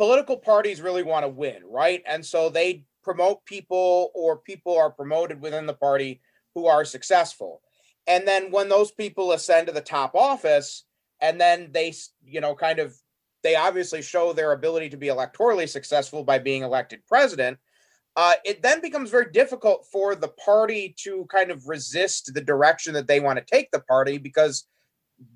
political 0.00 0.38
parties 0.38 0.80
really 0.80 1.02
want 1.02 1.26
to 1.26 1.28
win, 1.28 1.58
right? 1.68 2.02
And 2.06 2.24
so 2.24 2.48
they 2.48 2.86
promote 3.04 3.44
people 3.44 4.10
or 4.14 4.38
people 4.38 4.74
are 4.78 4.88
promoted 4.90 5.42
within 5.42 5.66
the 5.66 5.74
party 5.74 6.22
who 6.54 6.64
are 6.64 6.86
successful. 6.86 7.60
And 8.06 8.26
then 8.26 8.50
when 8.50 8.70
those 8.70 8.90
people 8.90 9.32
ascend 9.32 9.66
to 9.66 9.74
the 9.74 9.82
top 9.82 10.14
office 10.14 10.84
and 11.20 11.38
then 11.38 11.68
they, 11.72 11.92
you 12.24 12.40
know, 12.40 12.54
kind 12.54 12.78
of 12.78 12.96
they 13.42 13.56
obviously 13.56 14.00
show 14.00 14.32
their 14.32 14.52
ability 14.52 14.88
to 14.88 14.96
be 14.96 15.08
electorally 15.08 15.68
successful 15.68 16.24
by 16.24 16.38
being 16.38 16.62
elected 16.62 17.06
president, 17.06 17.58
uh, 18.16 18.32
it 18.42 18.62
then 18.62 18.80
becomes 18.80 19.10
very 19.10 19.30
difficult 19.30 19.86
for 19.92 20.14
the 20.14 20.28
party 20.28 20.94
to 21.00 21.26
kind 21.26 21.50
of 21.50 21.68
resist 21.68 22.32
the 22.32 22.40
direction 22.40 22.94
that 22.94 23.06
they 23.06 23.20
want 23.20 23.38
to 23.38 23.44
take 23.44 23.70
the 23.70 23.80
party 23.80 24.16
because 24.16 24.64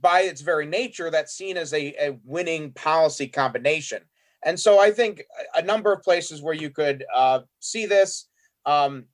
by 0.01 0.21
its 0.21 0.41
very 0.41 0.65
nature, 0.65 1.11
that's 1.11 1.35
seen 1.35 1.59
as 1.59 1.75
a, 1.75 1.95
a 2.01 2.19
winning 2.25 2.73
policy 2.73 3.29
combination. 3.29 4.01
And 4.45 4.59
so 4.59 4.79
I 4.79 4.91
think 4.91 5.25
a 5.55 5.63
number 5.63 5.93
of 5.93 6.03
places 6.03 6.43
where 6.43 6.55
you 6.55 6.71
could 6.71 7.05
uh, 7.15 7.41
see 7.61 7.87
this, 7.87 8.29
um, 8.67 9.07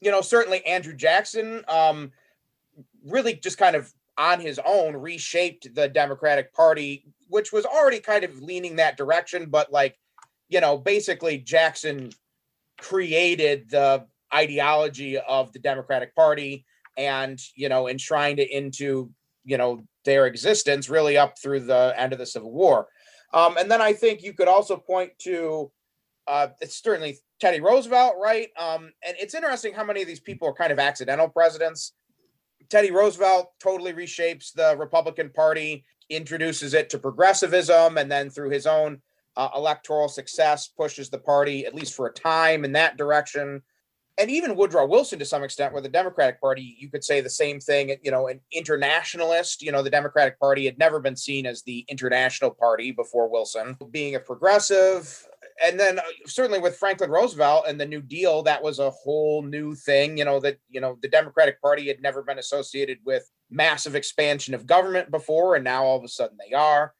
you 0.00 0.10
know, 0.10 0.20
certainly 0.20 0.64
Andrew 0.64 0.94
Jackson 0.94 1.64
um, 1.68 2.12
really 3.04 3.34
just 3.34 3.58
kind 3.58 3.76
of 3.76 3.92
on 4.16 4.40
his 4.40 4.60
own 4.64 4.96
reshaped 4.96 5.74
the 5.74 5.88
Democratic 5.88 6.52
Party, 6.54 7.04
which 7.28 7.52
was 7.52 7.64
already 7.64 8.00
kind 8.00 8.24
of 8.24 8.40
leaning 8.40 8.76
that 8.76 8.96
direction. 8.96 9.46
But 9.46 9.72
like, 9.72 9.98
you 10.48 10.60
know, 10.60 10.78
basically 10.78 11.38
Jackson 11.38 12.10
created 12.78 13.70
the 13.70 14.06
ideology 14.32 15.18
of 15.18 15.52
the 15.52 15.58
Democratic 15.58 16.14
Party 16.14 16.64
and, 16.96 17.40
you 17.56 17.68
know, 17.68 17.88
enshrined 17.88 18.38
it 18.38 18.50
into, 18.50 19.10
you 19.44 19.58
know, 19.58 19.84
their 20.04 20.26
existence 20.26 20.88
really 20.88 21.16
up 21.16 21.38
through 21.38 21.60
the 21.60 21.94
end 21.96 22.12
of 22.12 22.18
the 22.18 22.26
Civil 22.26 22.52
War. 22.52 22.88
Um, 23.34 23.56
and 23.58 23.70
then 23.70 23.82
I 23.82 23.92
think 23.92 24.22
you 24.22 24.32
could 24.32 24.48
also 24.48 24.76
point 24.76 25.10
to 25.20 25.70
uh, 26.26 26.48
it's 26.60 26.82
certainly 26.82 27.18
Teddy 27.40 27.60
Roosevelt, 27.60 28.14
right? 28.18 28.48
Um, 28.58 28.92
and 29.06 29.16
it's 29.18 29.34
interesting 29.34 29.74
how 29.74 29.84
many 29.84 30.00
of 30.00 30.08
these 30.08 30.20
people 30.20 30.48
are 30.48 30.54
kind 30.54 30.72
of 30.72 30.78
accidental 30.78 31.28
presidents. 31.28 31.92
Teddy 32.70 32.90
Roosevelt 32.90 33.52
totally 33.60 33.92
reshapes 33.92 34.52
the 34.52 34.74
Republican 34.78 35.30
Party, 35.30 35.84
introduces 36.08 36.72
it 36.72 36.88
to 36.90 36.98
progressivism, 36.98 37.98
and 37.98 38.10
then 38.10 38.30
through 38.30 38.50
his 38.50 38.66
own 38.66 39.02
uh, 39.36 39.48
electoral 39.54 40.08
success, 40.08 40.68
pushes 40.68 41.10
the 41.10 41.18
party, 41.18 41.66
at 41.66 41.74
least 41.74 41.94
for 41.94 42.06
a 42.06 42.12
time, 42.12 42.64
in 42.64 42.72
that 42.72 42.96
direction. 42.96 43.60
And 44.16 44.30
even 44.30 44.54
Woodrow 44.54 44.86
Wilson, 44.86 45.18
to 45.18 45.24
some 45.24 45.42
extent, 45.42 45.72
where 45.72 45.82
the 45.82 45.88
Democratic 45.88 46.40
Party, 46.40 46.76
you 46.78 46.88
could 46.88 47.02
say 47.02 47.20
the 47.20 47.28
same 47.28 47.58
thing, 47.58 47.96
you 48.02 48.12
know, 48.12 48.28
an 48.28 48.40
internationalist. 48.52 49.60
You 49.60 49.72
know, 49.72 49.82
the 49.82 49.90
Democratic 49.90 50.38
Party 50.38 50.66
had 50.66 50.78
never 50.78 51.00
been 51.00 51.16
seen 51.16 51.46
as 51.46 51.62
the 51.62 51.84
international 51.88 52.50
party 52.50 52.92
before 52.92 53.28
Wilson, 53.28 53.76
being 53.90 54.14
a 54.14 54.20
progressive. 54.20 55.26
And 55.64 55.78
then 55.78 55.98
uh, 55.98 56.02
certainly 56.26 56.60
with 56.60 56.76
Franklin 56.76 57.10
Roosevelt 57.10 57.64
and 57.66 57.80
the 57.80 57.86
New 57.86 58.02
Deal, 58.02 58.42
that 58.44 58.62
was 58.62 58.78
a 58.78 58.90
whole 58.90 59.42
new 59.42 59.74
thing, 59.74 60.16
you 60.16 60.24
know, 60.24 60.38
that, 60.40 60.58
you 60.68 60.80
know, 60.80 60.96
the 61.02 61.08
Democratic 61.08 61.60
Party 61.60 61.88
had 61.88 62.00
never 62.00 62.22
been 62.22 62.38
associated 62.38 62.98
with 63.04 63.28
massive 63.50 63.96
expansion 63.96 64.54
of 64.54 64.66
government 64.66 65.10
before, 65.10 65.56
and 65.56 65.64
now 65.64 65.84
all 65.84 65.98
of 65.98 66.04
a 66.04 66.08
sudden 66.08 66.36
they 66.38 66.54
are 66.54 66.94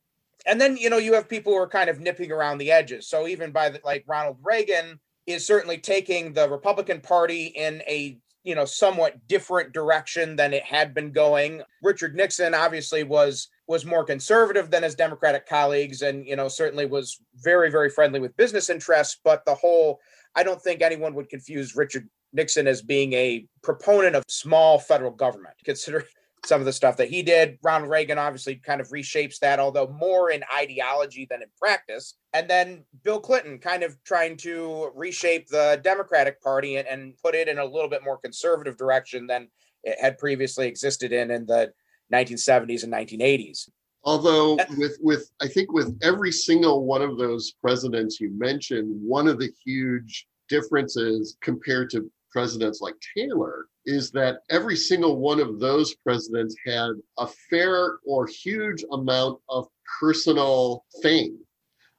and 0.46 0.60
then 0.60 0.76
you 0.76 0.90
know 0.90 0.98
you 0.98 1.14
have 1.14 1.28
people 1.28 1.52
who 1.52 1.58
are 1.58 1.68
kind 1.68 1.90
of 1.90 2.00
nipping 2.00 2.30
around 2.30 2.58
the 2.58 2.70
edges 2.70 3.08
so 3.08 3.26
even 3.26 3.50
by 3.50 3.68
the 3.68 3.80
like 3.84 4.04
ronald 4.06 4.36
reagan 4.42 4.98
is 5.26 5.46
certainly 5.46 5.78
taking 5.78 6.32
the 6.32 6.48
republican 6.48 7.00
party 7.00 7.46
in 7.46 7.82
a 7.88 8.18
you 8.44 8.54
know 8.54 8.64
somewhat 8.64 9.26
different 9.26 9.72
direction 9.72 10.36
than 10.36 10.52
it 10.52 10.62
had 10.62 10.94
been 10.94 11.10
going. 11.10 11.62
Richard 11.82 12.14
nixon 12.14 12.54
obviously 12.54 13.02
was 13.02 13.48
was 13.66 13.84
more 13.84 14.04
conservative 14.04 14.70
than 14.70 14.82
his 14.82 14.94
democratic 14.94 15.48
colleagues 15.48 16.02
and 16.02 16.26
you 16.26 16.36
know 16.36 16.48
certainly 16.48 16.86
was 16.86 17.18
very 17.36 17.70
very 17.70 17.88
friendly 17.90 18.20
with 18.20 18.36
business 18.36 18.70
interests 18.70 19.18
but 19.24 19.44
the 19.46 19.54
whole 19.54 19.98
i 20.36 20.42
don't 20.42 20.60
think 20.60 20.82
anyone 20.82 21.14
would 21.14 21.30
confuse 21.30 21.74
richard 21.74 22.06
nixon 22.34 22.66
as 22.66 22.82
being 22.82 23.14
a 23.14 23.46
proponent 23.62 24.14
of 24.14 24.22
small 24.28 24.78
federal 24.78 25.10
government 25.10 25.54
considering 25.64 26.04
some 26.44 26.60
of 26.60 26.66
the 26.66 26.72
stuff 26.72 26.96
that 26.98 27.08
he 27.08 27.22
did. 27.22 27.58
Ronald 27.62 27.90
Reagan 27.90 28.18
obviously 28.18 28.56
kind 28.56 28.80
of 28.80 28.88
reshapes 28.88 29.38
that, 29.38 29.58
although 29.58 29.88
more 29.88 30.30
in 30.30 30.42
ideology 30.56 31.26
than 31.28 31.42
in 31.42 31.48
practice. 31.58 32.14
And 32.32 32.48
then 32.48 32.84
Bill 33.02 33.20
Clinton 33.20 33.58
kind 33.58 33.82
of 33.82 33.96
trying 34.04 34.36
to 34.38 34.90
reshape 34.94 35.48
the 35.48 35.80
Democratic 35.82 36.42
Party 36.42 36.76
and, 36.76 36.86
and 36.88 37.14
put 37.22 37.34
it 37.34 37.48
in 37.48 37.58
a 37.58 37.64
little 37.64 37.88
bit 37.88 38.04
more 38.04 38.18
conservative 38.18 38.76
direction 38.76 39.26
than 39.26 39.48
it 39.82 39.98
had 40.00 40.18
previously 40.18 40.66
existed 40.66 41.12
in 41.12 41.30
in 41.30 41.46
the 41.46 41.72
1970s 42.12 42.84
and 42.84 42.92
1980s. 42.92 43.68
Although 44.04 44.58
with 44.76 44.98
with 45.00 45.30
I 45.40 45.48
think 45.48 45.72
with 45.72 45.98
every 46.02 46.30
single 46.30 46.84
one 46.84 47.00
of 47.00 47.16
those 47.16 47.52
presidents 47.52 48.20
you 48.20 48.30
mentioned, 48.36 49.00
one 49.02 49.26
of 49.26 49.38
the 49.38 49.50
huge 49.64 50.26
differences 50.48 51.38
compared 51.40 51.88
to 51.90 52.10
presidents 52.30 52.82
like 52.82 52.94
Taylor 53.16 53.66
is 53.86 54.10
that 54.12 54.40
every 54.50 54.76
single 54.76 55.18
one 55.18 55.40
of 55.40 55.60
those 55.60 55.94
presidents 55.94 56.56
had 56.66 56.90
a 57.18 57.26
fair 57.50 57.98
or 58.06 58.26
huge 58.26 58.84
amount 58.92 59.40
of 59.48 59.66
personal 60.00 60.84
fame. 61.02 61.38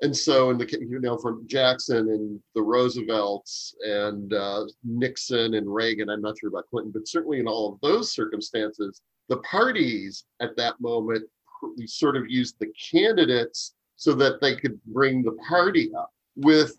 And 0.01 0.15
so, 0.15 0.49
in 0.49 0.57
the 0.57 0.67
you 0.69 0.99
know, 0.99 1.17
from 1.17 1.47
Jackson 1.47 2.09
and 2.09 2.39
the 2.53 2.61
Roosevelts 2.61 3.75
and 3.81 4.33
uh, 4.33 4.65
Nixon 4.83 5.53
and 5.53 5.73
Reagan, 5.73 6.09
I'm 6.09 6.21
not 6.21 6.37
sure 6.37 6.49
about 6.49 6.69
Clinton, 6.69 6.91
but 6.91 7.07
certainly 7.07 7.39
in 7.39 7.47
all 7.47 7.73
of 7.73 7.79
those 7.81 8.11
circumstances, 8.11 9.01
the 9.29 9.37
parties 9.37 10.25
at 10.41 10.57
that 10.57 10.79
moment 10.81 11.23
sort 11.85 12.17
of 12.17 12.29
used 12.29 12.57
the 12.59 12.71
candidates 12.91 13.73
so 13.95 14.13
that 14.13 14.41
they 14.41 14.55
could 14.55 14.83
bring 14.85 15.23
the 15.23 15.37
party 15.47 15.91
up. 15.97 16.11
With 16.35 16.77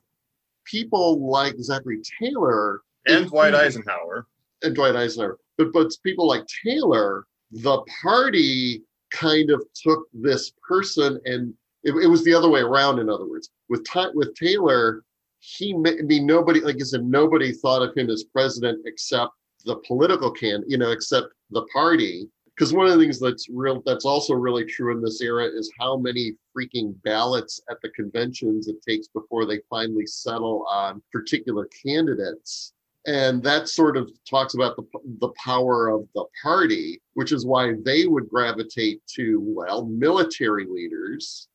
people 0.66 1.26
like 1.26 1.54
Zachary 1.58 2.02
Taylor 2.20 2.82
And 3.06 3.28
Dwight 3.28 3.54
Eisenhower. 3.54 4.26
And 4.62 4.74
Dwight 4.74 4.96
Eisenhower. 4.96 5.38
But 5.58 5.72
but 5.72 5.92
people 6.02 6.26
like 6.26 6.44
Taylor, 6.64 7.26
the 7.50 7.82
party 8.02 8.82
kind 9.10 9.50
of 9.50 9.64
took 9.74 10.06
this 10.12 10.52
person 10.68 11.20
and 11.24 11.54
It, 11.84 11.94
it 12.02 12.08
was 12.08 12.24
the 12.24 12.34
other 12.34 12.48
way 12.48 12.60
around. 12.60 12.98
In 12.98 13.08
other 13.08 13.28
words, 13.28 13.50
with 13.68 13.86
with 14.14 14.34
Taylor, 14.34 15.02
he 15.40 15.74
I 15.74 16.02
mean 16.02 16.26
nobody 16.26 16.60
like 16.60 16.76
I 16.76 16.84
said 16.84 17.04
nobody 17.04 17.52
thought 17.52 17.82
of 17.82 17.96
him 17.96 18.10
as 18.10 18.24
president 18.24 18.82
except 18.86 19.32
the 19.64 19.76
political 19.86 20.30
can 20.30 20.64
you 20.66 20.78
know 20.78 20.90
except 20.90 21.28
the 21.50 21.62
party 21.72 22.28
because 22.54 22.72
one 22.72 22.86
of 22.86 22.92
the 22.92 22.98
things 22.98 23.20
that's 23.20 23.48
real 23.50 23.82
that's 23.84 24.04
also 24.04 24.34
really 24.34 24.64
true 24.64 24.92
in 24.92 25.02
this 25.02 25.20
era 25.20 25.44
is 25.44 25.70
how 25.78 25.96
many 25.96 26.32
freaking 26.56 26.94
ballots 27.04 27.60
at 27.70 27.76
the 27.82 27.90
conventions 27.90 28.66
it 28.66 28.76
takes 28.82 29.08
before 29.08 29.44
they 29.44 29.60
finally 29.68 30.06
settle 30.06 30.66
on 30.70 31.02
particular 31.12 31.68
candidates 31.84 32.72
and 33.06 33.42
that 33.42 33.68
sort 33.68 33.96
of 33.96 34.10
talks 34.28 34.54
about 34.54 34.76
the, 34.76 34.82
the 35.20 35.32
power 35.42 35.88
of 35.88 36.06
the 36.14 36.24
party 36.42 37.00
which 37.14 37.32
is 37.32 37.46
why 37.46 37.72
they 37.84 38.06
would 38.06 38.28
gravitate 38.28 39.00
to 39.06 39.40
well 39.42 39.86
military 39.86 40.66
leaders 40.66 41.48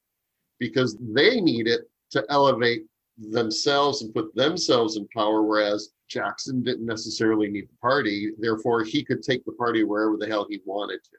because 0.60 0.98
they 1.00 1.42
need 1.42 1.68
it 1.68 1.82
to 2.12 2.24
elevate 2.30 2.84
themselves 3.18 4.02
and 4.02 4.14
put 4.14 4.34
themselves 4.36 4.98
in 4.98 5.08
power 5.16 5.44
whereas 5.44 5.92
jackson 6.12 6.62
didn't 6.62 6.86
necessarily 6.86 7.50
need 7.50 7.70
the 7.70 7.78
party. 7.82 8.32
Therefore 8.38 8.84
he 8.84 9.04
could 9.04 9.24
take 9.24 9.46
the 9.46 9.54
party 9.54 9.84
wherever 9.84 10.18
the 10.18 10.28
hell 10.28 10.46
he 10.50 10.62
wanted 10.66 11.04
to 11.06 11.18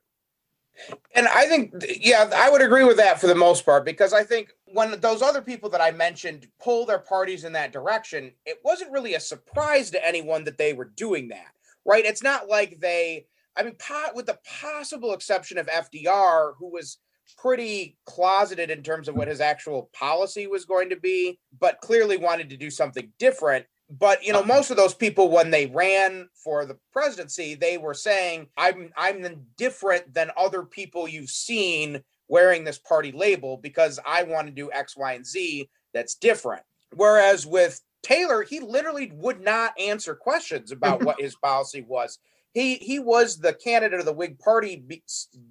And 1.14 1.28
I 1.28 1.46
think, 1.46 1.74
yeah, 2.00 2.30
I 2.34 2.50
would 2.50 2.62
agree 2.62 2.84
with 2.84 2.96
that 2.96 3.20
for 3.20 3.26
the 3.26 3.34
most 3.34 3.64
part 3.64 3.84
because 3.84 4.12
I 4.12 4.24
think 4.24 4.52
when 4.66 4.98
those 5.00 5.22
other 5.22 5.42
people 5.42 5.68
that 5.70 5.80
I 5.80 5.90
mentioned 5.90 6.48
pull 6.60 6.86
their 6.86 6.98
parties 6.98 7.44
in 7.44 7.52
that 7.52 7.72
direction, 7.72 8.32
it 8.46 8.58
wasn't 8.64 8.92
really 8.92 9.14
a 9.14 9.20
surprise 9.20 9.90
to 9.90 10.06
anyone 10.06 10.44
that 10.44 10.58
they 10.58 10.72
were 10.72 10.92
doing 10.96 11.28
that, 11.28 11.52
right? 11.84 12.04
It's 12.04 12.22
not 12.22 12.48
like 12.48 12.80
they, 12.80 13.26
I 13.56 13.62
mean, 13.62 13.74
po- 13.78 14.12
with 14.14 14.26
the 14.26 14.38
possible 14.60 15.12
exception 15.12 15.58
of 15.58 15.66
FDR, 15.66 16.54
who 16.58 16.70
was 16.70 16.98
pretty 17.36 17.96
closeted 18.06 18.70
in 18.70 18.82
terms 18.82 19.08
of 19.08 19.14
what 19.14 19.28
his 19.28 19.40
actual 19.40 19.90
policy 19.92 20.46
was 20.46 20.64
going 20.64 20.88
to 20.90 20.96
be, 20.96 21.38
but 21.60 21.80
clearly 21.80 22.16
wanted 22.16 22.50
to 22.50 22.56
do 22.56 22.70
something 22.70 23.10
different. 23.18 23.66
But 23.98 24.24
you 24.24 24.32
know, 24.32 24.38
uh-huh. 24.38 24.48
most 24.48 24.70
of 24.70 24.78
those 24.78 24.94
people, 24.94 25.28
when 25.28 25.50
they 25.50 25.66
ran 25.66 26.28
for 26.34 26.64
the 26.64 26.78
presidency, 26.92 27.54
they 27.54 27.76
were 27.76 27.92
saying, 27.92 28.48
"I'm 28.56 28.90
I'm 28.96 29.44
different 29.58 30.14
than 30.14 30.30
other 30.36 30.62
people 30.62 31.06
you've 31.06 31.28
seen 31.28 32.02
wearing 32.26 32.64
this 32.64 32.78
party 32.78 33.12
label 33.12 33.58
because 33.58 34.00
I 34.06 34.22
want 34.22 34.46
to 34.46 34.52
do 34.52 34.72
X, 34.72 34.96
Y, 34.96 35.12
and 35.12 35.26
Z 35.26 35.68
that's 35.92 36.14
different." 36.14 36.62
Whereas 36.94 37.46
with 37.46 37.82
Taylor, 38.02 38.42
he 38.42 38.60
literally 38.60 39.12
would 39.14 39.42
not 39.42 39.78
answer 39.78 40.14
questions 40.14 40.72
about 40.72 41.02
what 41.04 41.20
his 41.20 41.36
policy 41.36 41.84
was. 41.86 42.18
He 42.54 42.76
he 42.76 42.98
was 42.98 43.36
the 43.36 43.52
candidate 43.52 44.00
of 44.00 44.06
the 44.06 44.12
Whig 44.14 44.38
Party 44.38 44.76
be, 44.76 45.02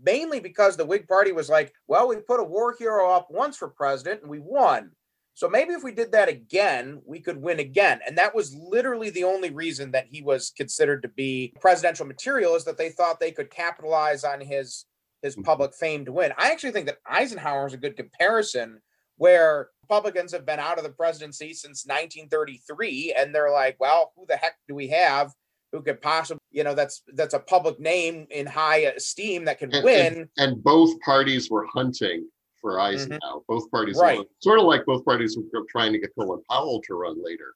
mainly 0.04 0.40
because 0.40 0.76
the 0.76 0.86
Whig 0.86 1.08
Party 1.08 1.32
was 1.32 1.48
like, 1.48 1.74
"Well, 1.88 2.08
we 2.08 2.16
put 2.16 2.40
a 2.40 2.44
war 2.44 2.76
hero 2.80 3.12
up 3.12 3.28
once 3.30 3.56
for 3.58 3.68
president 3.68 4.24
and 4.24 4.32
we 4.32 4.40
won." 4.40 4.94
So 5.42 5.50
maybe 5.50 5.74
if 5.74 5.84
we 5.84 5.92
did 5.92 6.12
that 6.12 6.30
again, 6.30 7.02
we 7.04 7.20
could 7.20 7.42
win 7.42 7.60
again. 7.60 8.00
And 8.06 8.16
that 8.20 8.36
was 8.36 8.54
literally 8.54 9.10
the 9.10 9.24
only 9.24 9.50
reason 9.50 9.90
that 9.90 10.06
he 10.06 10.22
was 10.22 10.54
considered 10.56 11.02
to 11.02 11.08
be 11.08 11.52
presidential 11.60 12.06
material 12.06 12.54
is 12.54 12.64
that 12.66 12.78
they 12.78 12.90
thought 12.92 13.20
they 13.20 13.32
could 13.32 13.50
capitalize 13.50 14.24
on 14.24 14.40
his 14.40 14.86
his 15.24 15.34
mm-hmm. 15.34 15.42
public 15.42 15.74
fame 15.74 16.06
to 16.06 16.12
win. 16.12 16.32
I 16.38 16.52
actually 16.52 16.74
think 16.74 16.86
that 16.86 17.00
Eisenhower 17.10 17.66
is 17.66 17.74
a 17.74 17.78
good 17.78 17.98
comparison 17.98 18.82
where 19.18 19.70
Republicans 19.82 20.32
have 20.32 20.46
been 20.46 20.60
out 20.60 20.78
of 20.78 20.84
the 20.84 20.92
presidency 20.92 21.56
since 21.56 21.88
1933 21.88 23.16
and 23.18 23.34
they're 23.34 23.52
like, 23.52 23.78
well, 23.80 24.14
who 24.16 24.28
the 24.28 24.38
heck 24.38 24.58
do 24.68 24.76
we 24.76 24.90
have 24.90 25.32
who 25.72 25.82
could 25.82 26.04
possibly, 26.04 26.44
you 26.52 26.64
know, 26.64 26.76
that's 26.76 27.02
that's 27.16 27.34
a 27.34 27.40
public 27.40 27.80
name 27.80 28.28
in 28.30 28.46
high 28.46 28.82
esteem 28.96 29.46
that 29.46 29.58
can 29.58 29.74
and, 29.74 29.84
win. 29.84 30.14
and, 30.14 30.28
and 30.38 30.64
both 30.64 31.00
parties 31.00 31.50
were 31.50 31.66
hunting 31.66 32.28
for 32.62 32.80
Eisenhower. 32.80 33.41
Both 33.47 33.69
parties, 33.71 33.97
were- 33.97 34.04
Mm-hmm. 34.04 34.17
Right. 34.19 34.28
sort 34.39 34.60
of 34.60 34.65
like 34.65 34.86
both 34.86 35.04
parties 35.04 35.38
were 35.38 35.63
trying 35.69 35.91
to 35.93 36.00
get 36.00 36.12
Colin 36.17 36.41
Powell 36.50 36.82
to 36.88 36.93
run 36.93 37.21
later. 37.24 37.54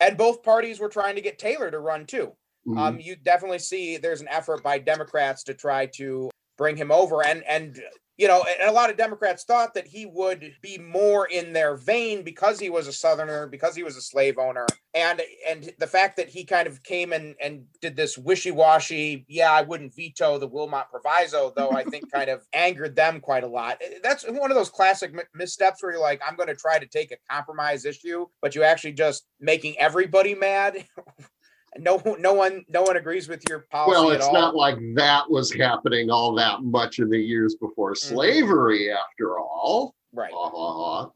and 0.00 0.16
both 0.16 0.44
parties 0.44 0.78
were 0.78 0.88
trying 0.88 1.16
to 1.16 1.20
get 1.20 1.40
Taylor 1.40 1.72
to 1.72 1.80
run 1.80 2.06
too. 2.06 2.32
Mhm. 2.68 2.78
Um, 2.78 3.00
you 3.00 3.16
definitely 3.16 3.58
see 3.58 3.96
there's 3.96 4.20
an 4.20 4.28
effort 4.28 4.62
by 4.62 4.78
Democrats 4.78 5.42
to 5.44 5.54
try 5.54 5.86
to 5.96 6.30
bring 6.56 6.76
him 6.76 6.92
over, 6.92 7.24
and 7.26 7.42
and 7.44 7.82
you 8.18 8.26
know, 8.26 8.44
and 8.60 8.68
a 8.68 8.72
lot 8.72 8.90
of 8.90 8.96
Democrats 8.96 9.44
thought 9.44 9.74
that 9.74 9.86
he 9.86 10.04
would 10.04 10.52
be 10.60 10.76
more 10.76 11.28
in 11.28 11.52
their 11.52 11.76
vein 11.76 12.24
because 12.24 12.58
he 12.58 12.68
was 12.68 12.88
a 12.88 12.92
Southerner, 12.92 13.46
because 13.46 13.76
he 13.76 13.84
was 13.84 13.96
a 13.96 14.02
slave 14.02 14.38
owner, 14.38 14.66
and 14.92 15.22
and 15.48 15.72
the 15.78 15.86
fact 15.86 16.16
that 16.16 16.28
he 16.28 16.44
kind 16.44 16.66
of 16.66 16.82
came 16.82 17.12
and 17.12 17.36
and 17.40 17.64
did 17.80 17.94
this 17.94 18.18
wishy-washy, 18.18 19.24
yeah, 19.28 19.52
I 19.52 19.62
wouldn't 19.62 19.94
veto 19.94 20.36
the 20.36 20.48
Wilmot 20.48 20.86
Proviso, 20.90 21.52
though 21.56 21.70
I 21.70 21.84
think 21.84 22.10
kind 22.10 22.28
of 22.28 22.44
angered 22.52 22.96
them 22.96 23.20
quite 23.20 23.44
a 23.44 23.48
lot. 23.48 23.78
Eh, 23.80 24.00
that's 24.02 24.24
one 24.28 24.50
of 24.50 24.56
those 24.56 24.70
classic 24.70 25.14
mi- 25.14 25.22
missteps 25.32 25.80
where 25.80 25.92
you're 25.92 26.00
like, 26.00 26.20
I'm 26.26 26.36
going 26.36 26.48
to 26.48 26.56
try 26.56 26.80
to 26.80 26.86
take 26.86 27.12
a 27.12 27.16
compromise 27.30 27.84
issue, 27.84 28.26
but 28.42 28.56
you 28.56 28.64
actually 28.64 28.92
just 28.92 29.26
making 29.38 29.78
everybody 29.78 30.34
mad. 30.34 30.84
no, 31.78 32.02
no 32.18 32.32
one, 32.34 32.64
no 32.68 32.82
one 32.82 32.96
agrees 32.96 33.28
with 33.28 33.42
your 33.48 33.60
policy 33.70 33.90
Well, 33.90 34.10
it's 34.10 34.30
not 34.32 34.54
like 34.54 34.76
that 34.94 35.30
was 35.30 35.52
happening 35.52 36.10
all 36.10 36.34
that 36.34 36.62
much 36.62 36.98
in 36.98 37.08
the 37.08 37.18
years 37.18 37.54
before 37.54 37.92
Mm-hmm. 37.92 38.14
slavery, 38.14 38.92
after 38.92 39.38
all. 39.38 39.94
right. 40.12 40.32
Ha. 40.34 41.10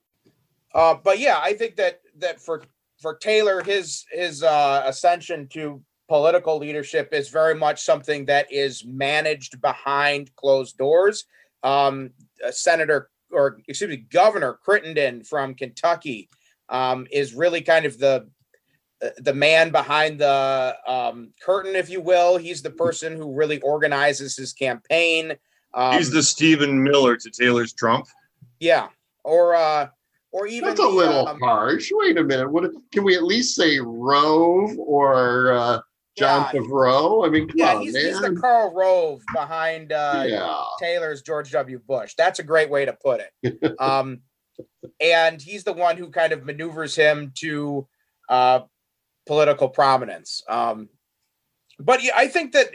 Uh, 0.75 0.95
but 0.95 1.19
yeah, 1.19 1.39
I 1.43 1.53
think 1.55 1.77
that 1.77 2.01
that 2.19 2.41
for 2.41 2.63
for 3.01 3.17
Taylor, 3.17 3.63
his 3.63 4.05
his 4.11 4.43
uh, 4.43 4.83
ascension 4.87 5.49
to 5.49 5.83
political 6.09 6.59
leadership 6.59 7.09
is 7.13 7.29
very 7.29 7.55
much 7.55 7.83
something 7.83 8.25
that 8.27 8.51
is 8.51 8.85
managed 8.87 9.61
behind 9.61 10.35
closed 10.37 10.79
doors. 10.79 11.25
Um, 11.63 12.11
uh, 12.47 12.51
Senator 12.51 13.11
or 13.31 13.59
excuse 13.69 13.91
me, 13.91 13.97
Governor 13.99 14.55
Crittenden 14.63 15.25
from 15.25 15.55
Kentucky 15.55 16.29
um, 16.69 17.07
is 17.11 17.35
really 17.35 17.61
kind 17.61 17.85
of 17.87 17.99
the 17.99 18.29
the 19.19 19.35
man 19.35 19.71
behind 19.71 20.19
the 20.21 20.77
um, 20.87 21.33
curtain, 21.43 21.75
if 21.77 21.91
you 21.91 22.01
will. 22.01 22.37
He's 22.37 22.63
the 22.63 22.71
person 22.71 23.17
who 23.17 23.33
really 23.35 23.61
organizes 23.61 24.37
his 24.37 24.53
campaign. 24.53 25.35
Um, 25.75 25.95
He's 25.95 26.11
the 26.11 26.23
Stephen 26.23 26.83
Miller 26.83 27.17
to 27.17 27.31
Taylor's 27.31 27.73
Trump. 27.73 28.07
yeah, 28.61 28.89
or 29.25 29.55
uh, 29.55 29.89
or 30.31 30.47
even 30.47 30.69
That's 30.69 30.81
a 30.81 30.85
the, 30.85 30.89
little 30.89 31.27
um, 31.29 31.41
harsh. 31.41 31.91
Wait 31.93 32.17
a 32.19 32.23
minute. 32.25 32.51
What 32.51 32.71
can 32.93 33.05
we 33.05 33.17
at 33.17 33.23
least 33.25 33.55
say 33.55 33.79
Rove 33.81 34.71
or 34.79 35.53
uh, 35.53 35.81
John 36.17 36.49
Yeah. 36.53 36.61
Favreau? 36.61 37.27
I 37.27 37.31
mean, 37.31 37.51
Yeah, 37.55 37.75
on, 37.77 37.83
he's, 37.83 37.97
he's 37.97 38.21
the 38.21 38.37
Karl 38.41 38.73
Rove 38.75 39.21
behind 39.35 39.93
uh, 39.93 40.25
yeah. 40.27 40.59
Taylor's 40.79 41.23
George 41.23 41.51
W. 41.53 41.81
Bush. 41.87 42.15
That's 42.17 42.39
a 42.39 42.43
great 42.43 42.71
way 42.71 42.85
to 42.85 42.93
put 42.93 43.21
it. 43.43 43.77
Um, 43.81 44.21
and 45.01 45.41
he's 45.41 45.65
the 45.65 45.73
one 45.73 45.97
who 45.97 46.11
kind 46.11 46.33
of 46.33 46.45
maneuvers 46.45 46.95
him 46.95 47.33
to 47.37 47.89
uh, 48.29 48.61
political 49.27 49.69
prominence. 49.69 50.43
Um, 50.49 50.89
but 51.79 52.01
I 52.15 52.29
think 52.29 52.53
that 52.53 52.69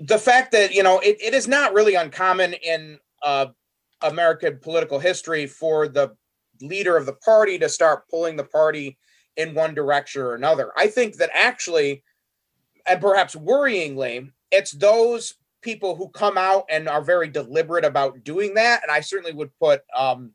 the 0.00 0.18
fact 0.18 0.52
that 0.52 0.72
you 0.72 0.82
know 0.82 1.00
it, 1.00 1.20
it 1.20 1.34
is 1.34 1.48
not 1.48 1.74
really 1.74 1.94
uncommon 1.94 2.54
in 2.54 2.98
uh, 3.22 3.46
American 4.02 4.58
political 4.58 4.98
history 4.98 5.46
for 5.46 5.88
the 5.88 6.16
leader 6.60 6.96
of 6.96 7.06
the 7.06 7.14
party 7.14 7.58
to 7.58 7.68
start 7.68 8.08
pulling 8.08 8.36
the 8.36 8.44
party 8.44 8.98
in 9.36 9.54
one 9.54 9.74
direction 9.74 10.22
or 10.22 10.34
another. 10.34 10.72
I 10.76 10.88
think 10.88 11.16
that 11.16 11.30
actually, 11.32 12.02
and 12.86 13.00
perhaps 13.00 13.34
worryingly, 13.34 14.30
it's 14.50 14.72
those 14.72 15.34
people 15.62 15.94
who 15.94 16.08
come 16.08 16.38
out 16.38 16.64
and 16.70 16.88
are 16.88 17.02
very 17.02 17.28
deliberate 17.28 17.84
about 17.84 18.24
doing 18.24 18.54
that. 18.54 18.82
And 18.82 18.90
I 18.90 19.00
certainly 19.00 19.32
would 19.32 19.50
put 19.60 19.82
um, 19.96 20.32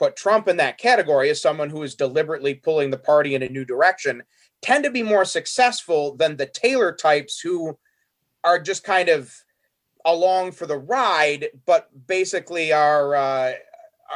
put 0.00 0.16
Trump 0.16 0.48
in 0.48 0.56
that 0.56 0.78
category 0.78 1.28
as 1.28 1.42
someone 1.42 1.68
who 1.68 1.82
is 1.82 1.94
deliberately 1.94 2.54
pulling 2.54 2.90
the 2.90 2.96
party 2.96 3.34
in 3.34 3.42
a 3.42 3.48
new 3.48 3.66
direction. 3.66 4.22
Tend 4.62 4.82
to 4.84 4.90
be 4.90 5.02
more 5.02 5.26
successful 5.26 6.16
than 6.16 6.36
the 6.36 6.46
Taylor 6.46 6.92
types 6.92 7.38
who 7.38 7.78
are 8.42 8.58
just 8.58 8.82
kind 8.82 9.10
of 9.10 9.30
along 10.06 10.52
for 10.52 10.66
the 10.66 10.78
ride, 10.78 11.48
but 11.66 11.90
basically 12.06 12.72
are 12.72 13.14
uh, 13.14 13.52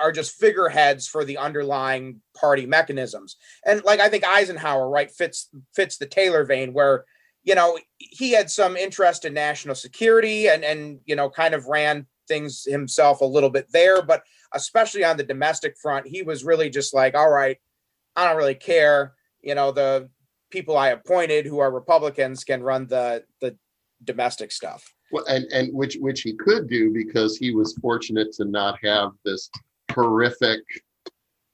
are 0.03 0.11
just 0.11 0.33
figureheads 0.41 1.07
for 1.07 1.25
the 1.25 1.37
underlying 1.37 2.21
party 2.35 2.65
mechanisms. 2.65 3.37
And 3.67 3.85
like 3.85 4.01
I 4.01 4.09
think 4.09 4.27
Eisenhower, 4.27 4.89
right, 4.89 5.11
fits 5.11 5.51
fits 5.75 5.99
the 5.99 6.07
Taylor 6.07 6.45
vein 6.45 6.73
where 6.73 7.05
you 7.43 7.55
know 7.55 7.79
he 7.99 8.33
had 8.33 8.51
some 8.51 8.75
interest 8.75 9.27
in 9.27 9.35
national 9.35 9.75
security 9.75 10.49
and 10.49 10.65
and 10.65 11.01
you 11.05 11.15
know 11.15 11.29
kind 11.29 11.55
of 11.55 11.67
ran 11.67 12.07
things 12.27 12.65
himself 12.65 13.21
a 13.21 13.27
little 13.27 13.51
bit 13.51 13.71
there, 13.71 14.01
but 14.01 14.23
especially 14.55 15.05
on 15.05 15.17
the 15.17 15.25
domestic 15.25 15.77
front, 15.81 16.07
he 16.07 16.23
was 16.23 16.45
really 16.45 16.71
just 16.71 16.95
like, 16.95 17.15
all 17.15 17.31
right, 17.31 17.59
I 18.17 18.27
don't 18.27 18.37
really 18.37 18.55
care. 18.55 19.15
You 19.43 19.55
know, 19.55 19.73
the 19.73 20.09
people 20.51 20.77
I 20.77 20.91
appointed 20.91 21.47
who 21.47 21.59
are 21.59 21.71
Republicans 21.71 22.45
can 22.45 22.63
run 22.63 22.87
the 22.87 23.25
the 23.41 23.57
domestic 24.05 24.53
stuff. 24.53 24.95
Well, 25.13 25.25
and 25.27 25.45
and 25.53 25.73
which 25.75 25.97
which 26.01 26.23
he 26.23 26.35
could 26.35 26.69
do 26.69 26.93
because 26.93 27.37
he 27.37 27.55
was 27.55 27.77
fortunate 27.81 28.33
to 28.35 28.45
not 28.45 28.79
have 28.83 29.13
this 29.25 29.51
horrific 29.93 30.61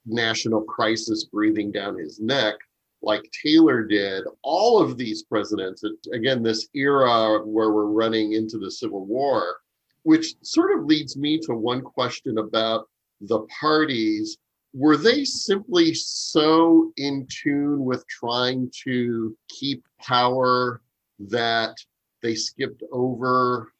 national 0.06 0.62
crisis 0.62 1.24
breathing 1.24 1.70
down 1.70 1.98
his 1.98 2.20
neck 2.20 2.54
like 3.02 3.30
Taylor 3.42 3.84
did. 3.84 4.24
All 4.42 4.80
of 4.80 4.96
these 4.96 5.22
presidents, 5.22 5.82
again, 6.12 6.42
this 6.42 6.68
era 6.74 7.38
where 7.44 7.70
we're 7.70 7.86
running 7.86 8.34
into 8.34 8.58
the 8.58 8.70
Civil 8.70 9.06
War, 9.06 9.56
which 10.02 10.34
sort 10.42 10.78
of 10.78 10.84
leads 10.84 11.16
me 11.16 11.38
to 11.38 11.54
one 11.54 11.82
question 11.82 12.38
about 12.38 12.88
the 13.20 13.40
parties. 13.60 14.38
Were 14.72 14.96
they 14.96 15.24
simply 15.24 15.94
so 15.94 16.92
in 16.96 17.26
tune 17.28 17.84
with 17.84 18.06
trying 18.06 18.70
to 18.84 19.36
keep 19.48 19.84
power 20.00 20.80
that 21.18 21.74
they 22.22 22.34
skipped 22.34 22.82
over? 22.92 23.72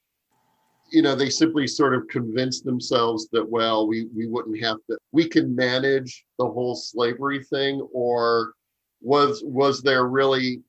You 0.90 1.02
know, 1.02 1.14
they 1.14 1.30
simply 1.30 1.68
sort 1.68 1.94
of 1.94 2.08
convinced 2.08 2.64
themselves 2.64 3.28
that, 3.32 3.48
well, 3.48 3.86
we, 3.86 4.08
we 4.14 4.26
wouldn't 4.26 4.60
have 4.62 4.78
to, 4.90 4.98
we 5.12 5.28
can 5.28 5.54
manage 5.54 6.24
the 6.38 6.46
whole 6.46 6.74
slavery 6.74 7.44
thing, 7.44 7.86
or 7.92 8.54
was 9.00 9.42
was 9.44 9.82
there 9.82 10.06
really 10.06 10.60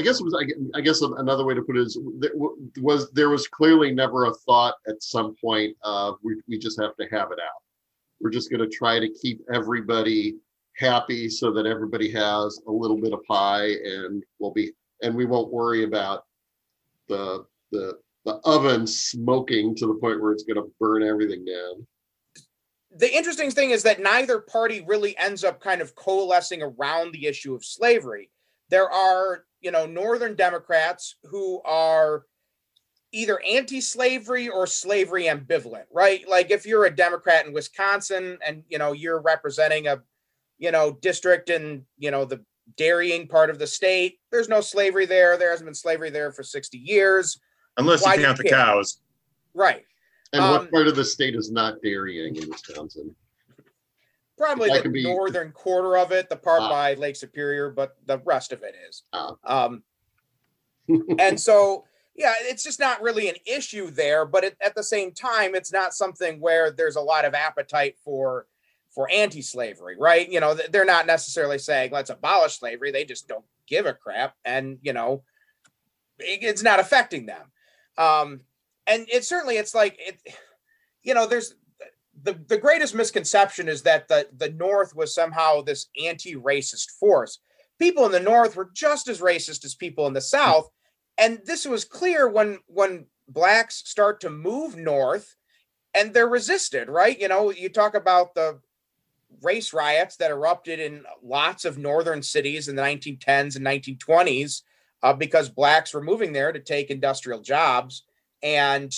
I 0.00 0.02
guess 0.02 0.18
it 0.18 0.24
was. 0.24 0.34
I 0.74 0.80
guess 0.80 1.02
another 1.02 1.44
way 1.44 1.54
to 1.54 1.62
put 1.62 1.76
it 1.76 1.82
is 1.82 1.98
there 2.18 2.32
was 2.78 3.10
there 3.12 3.28
was 3.28 3.46
clearly 3.46 3.92
never 3.92 4.24
a 4.24 4.34
thought 4.46 4.76
at 4.88 5.02
some 5.02 5.34
point 5.38 5.76
of 5.82 6.16
we 6.22 6.40
we 6.48 6.58
just 6.58 6.80
have 6.80 6.96
to 6.96 7.06
have 7.10 7.32
it 7.32 7.38
out. 7.38 7.62
We're 8.20 8.30
just 8.30 8.50
going 8.50 8.60
to 8.60 8.76
try 8.76 8.98
to 8.98 9.08
keep 9.20 9.42
everybody 9.52 10.36
happy 10.76 11.28
so 11.28 11.52
that 11.52 11.66
everybody 11.66 12.10
has 12.12 12.60
a 12.66 12.72
little 12.72 12.98
bit 12.98 13.12
of 13.12 13.22
pie 13.24 13.68
and 13.84 14.24
we'll 14.38 14.52
be 14.52 14.72
and 15.02 15.14
we 15.14 15.26
won't 15.26 15.52
worry 15.52 15.84
about 15.84 16.24
the 17.08 17.44
the 17.70 17.98
the 18.24 18.40
oven 18.44 18.86
smoking 18.86 19.74
to 19.76 19.86
the 19.86 19.94
point 19.94 20.20
where 20.20 20.32
it's 20.32 20.44
going 20.44 20.56
to 20.56 20.70
burn 20.80 21.02
everything 21.02 21.44
down. 21.44 21.86
the 22.96 23.14
interesting 23.14 23.50
thing 23.50 23.70
is 23.70 23.82
that 23.82 24.00
neither 24.00 24.40
party 24.40 24.82
really 24.86 25.16
ends 25.18 25.44
up 25.44 25.60
kind 25.60 25.80
of 25.80 25.94
coalescing 25.94 26.62
around 26.62 27.12
the 27.12 27.26
issue 27.26 27.54
of 27.54 27.64
slavery. 27.64 28.30
There 28.68 28.90
are, 28.90 29.44
you 29.60 29.70
know, 29.70 29.86
Northern 29.86 30.34
Democrats 30.34 31.16
who 31.24 31.60
are 31.62 32.24
either 33.12 33.40
anti-slavery 33.42 34.48
or 34.48 34.66
slavery 34.66 35.24
ambivalent, 35.24 35.84
right? 35.92 36.26
Like 36.28 36.50
if 36.50 36.64
you're 36.64 36.84
a 36.86 36.94
Democrat 36.94 37.46
in 37.46 37.52
Wisconsin 37.52 38.38
and 38.46 38.62
you 38.68 38.78
know 38.78 38.92
you're 38.92 39.20
representing 39.20 39.86
a, 39.88 40.00
you 40.58 40.70
know, 40.70 40.92
district 41.02 41.50
in 41.50 41.84
you 41.98 42.10
know 42.10 42.24
the 42.24 42.44
dairying 42.76 43.26
part 43.26 43.50
of 43.50 43.58
the 43.58 43.66
state, 43.66 44.18
there's 44.30 44.48
no 44.48 44.60
slavery 44.60 45.06
there. 45.06 45.36
There 45.36 45.50
hasn't 45.50 45.66
been 45.66 45.74
slavery 45.74 46.10
there 46.10 46.32
for 46.32 46.42
60 46.42 46.78
years. 46.78 47.40
Unless 47.76 48.04
Why 48.04 48.14
you 48.14 48.24
count 48.24 48.38
you 48.38 48.44
the 48.44 48.48
care? 48.50 48.58
cows. 48.58 49.00
Right. 49.54 49.84
And 50.32 50.42
Um, 50.42 50.50
what 50.52 50.70
part 50.70 50.86
of 50.86 50.96
the 50.96 51.04
state 51.04 51.34
is 51.34 51.50
not 51.50 51.82
dairying 51.82 52.36
in 52.36 52.48
Wisconsin? 52.48 53.14
Probably 54.40 54.70
the 54.80 54.88
be- 54.88 55.02
northern 55.04 55.52
quarter 55.52 55.98
of 55.98 56.12
it, 56.12 56.28
the 56.28 56.36
part 56.36 56.62
Ah. 56.62 56.68
by 56.70 56.94
Lake 56.94 57.16
Superior, 57.16 57.70
but 57.70 57.96
the 58.06 58.18
rest 58.24 58.52
of 58.52 58.62
it 58.62 58.74
is. 58.88 59.02
Ah. 59.12 59.34
Um, 59.44 59.82
and 61.18 61.38
so, 61.38 61.84
yeah, 62.14 62.34
it's 62.40 62.62
just 62.64 62.80
not 62.80 63.02
really 63.02 63.28
an 63.28 63.36
issue 63.46 63.90
there. 63.90 64.24
But 64.24 64.44
it, 64.44 64.56
at 64.64 64.74
the 64.74 64.82
same 64.82 65.12
time, 65.12 65.54
it's 65.54 65.72
not 65.72 65.92
something 65.94 66.40
where 66.40 66.70
there's 66.70 66.96
a 66.96 67.00
lot 67.00 67.24
of 67.24 67.34
appetite 67.34 67.96
for 68.04 68.46
for 68.92 69.08
anti-slavery, 69.12 69.96
right? 70.00 70.28
You 70.28 70.40
know, 70.40 70.52
they're 70.54 70.84
not 70.84 71.06
necessarily 71.06 71.58
saying 71.58 71.92
let's 71.92 72.10
abolish 72.10 72.58
slavery. 72.58 72.90
They 72.90 73.04
just 73.04 73.28
don't 73.28 73.44
give 73.68 73.86
a 73.86 73.92
crap, 73.94 74.34
and 74.44 74.78
you 74.82 74.92
know, 74.92 75.22
it- 76.18 76.42
it's 76.42 76.62
not 76.62 76.80
affecting 76.80 77.26
them. 77.26 77.52
Um, 77.96 78.40
and 78.86 79.06
it 79.08 79.24
certainly, 79.24 79.58
it's 79.58 79.74
like 79.74 79.96
it. 80.00 80.18
You 81.02 81.14
know, 81.14 81.26
there's 81.26 81.54
the, 82.22 82.38
the 82.48 82.58
greatest 82.58 82.94
misconception 82.94 83.68
is 83.68 83.82
that 83.82 84.08
the, 84.08 84.28
the 84.36 84.50
North 84.50 84.94
was 84.94 85.14
somehow 85.14 85.62
this 85.62 85.88
anti-racist 86.02 86.90
force. 86.98 87.38
People 87.78 88.04
in 88.06 88.12
the 88.12 88.20
North 88.20 88.56
were 88.56 88.70
just 88.74 89.08
as 89.08 89.20
racist 89.20 89.64
as 89.64 89.74
people 89.74 90.06
in 90.06 90.12
the 90.12 90.20
South. 90.20 90.68
And 91.18 91.40
this 91.44 91.66
was 91.66 91.84
clear 91.84 92.28
when 92.28 92.58
when 92.66 93.06
blacks 93.28 93.82
start 93.86 94.20
to 94.20 94.30
move 94.30 94.76
north 94.76 95.36
and 95.94 96.12
they're 96.12 96.28
resisted, 96.28 96.88
right? 96.88 97.18
You 97.18 97.28
know, 97.28 97.50
you 97.50 97.68
talk 97.68 97.94
about 97.94 98.34
the 98.34 98.60
race 99.42 99.72
riots 99.72 100.16
that 100.16 100.30
erupted 100.30 100.80
in 100.80 101.04
lots 101.22 101.64
of 101.64 101.78
northern 101.78 102.22
cities 102.22 102.68
in 102.68 102.76
the 102.76 102.82
1910s 102.82 103.56
and 103.56 103.64
1920s 103.64 104.62
uh, 105.02 105.12
because 105.12 105.48
blacks 105.48 105.94
were 105.94 106.02
moving 106.02 106.32
there 106.32 106.52
to 106.52 106.60
take 106.60 106.90
industrial 106.90 107.40
jobs 107.40 108.04
and 108.42 108.92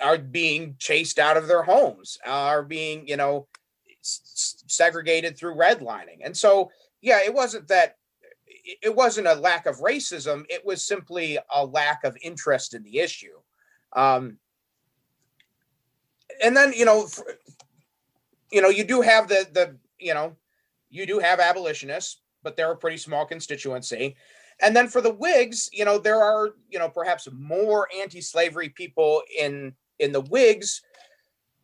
are 0.00 0.18
being 0.18 0.76
chased 0.78 1.18
out 1.18 1.36
of 1.36 1.48
their 1.48 1.62
homes, 1.62 2.18
are 2.26 2.62
being, 2.62 3.06
you 3.06 3.16
know, 3.16 3.46
segregated 4.00 5.36
through 5.36 5.54
redlining. 5.54 6.18
And 6.24 6.36
so, 6.36 6.70
yeah, 7.00 7.20
it 7.24 7.34
wasn't 7.34 7.68
that 7.68 7.96
it 8.82 8.94
wasn't 8.94 9.26
a 9.26 9.34
lack 9.34 9.66
of 9.66 9.78
racism, 9.78 10.44
it 10.48 10.64
was 10.64 10.84
simply 10.84 11.38
a 11.54 11.64
lack 11.64 12.04
of 12.04 12.16
interest 12.22 12.74
in 12.74 12.82
the 12.82 12.98
issue. 12.98 13.38
Um, 13.94 14.38
and 16.42 16.56
then, 16.56 16.72
you 16.74 16.84
know, 16.84 17.08
you 18.52 18.60
know, 18.60 18.68
you 18.68 18.84
do 18.84 19.00
have 19.00 19.28
the 19.28 19.46
the, 19.52 19.76
you 19.98 20.14
know, 20.14 20.36
you 20.90 21.06
do 21.06 21.18
have 21.18 21.40
abolitionists, 21.40 22.20
but 22.42 22.56
they're 22.56 22.72
a 22.72 22.76
pretty 22.76 22.98
small 22.98 23.24
constituency. 23.24 24.16
And 24.60 24.74
then 24.74 24.88
for 24.88 25.00
the 25.00 25.14
Whigs, 25.14 25.70
you 25.72 25.84
know, 25.84 25.98
there 25.98 26.20
are, 26.20 26.50
you 26.68 26.78
know, 26.78 26.88
perhaps 26.88 27.28
more 27.32 27.88
anti-slavery 28.00 28.70
people 28.70 29.22
in 29.38 29.74
in 29.98 30.12
the 30.12 30.20
Whigs. 30.20 30.82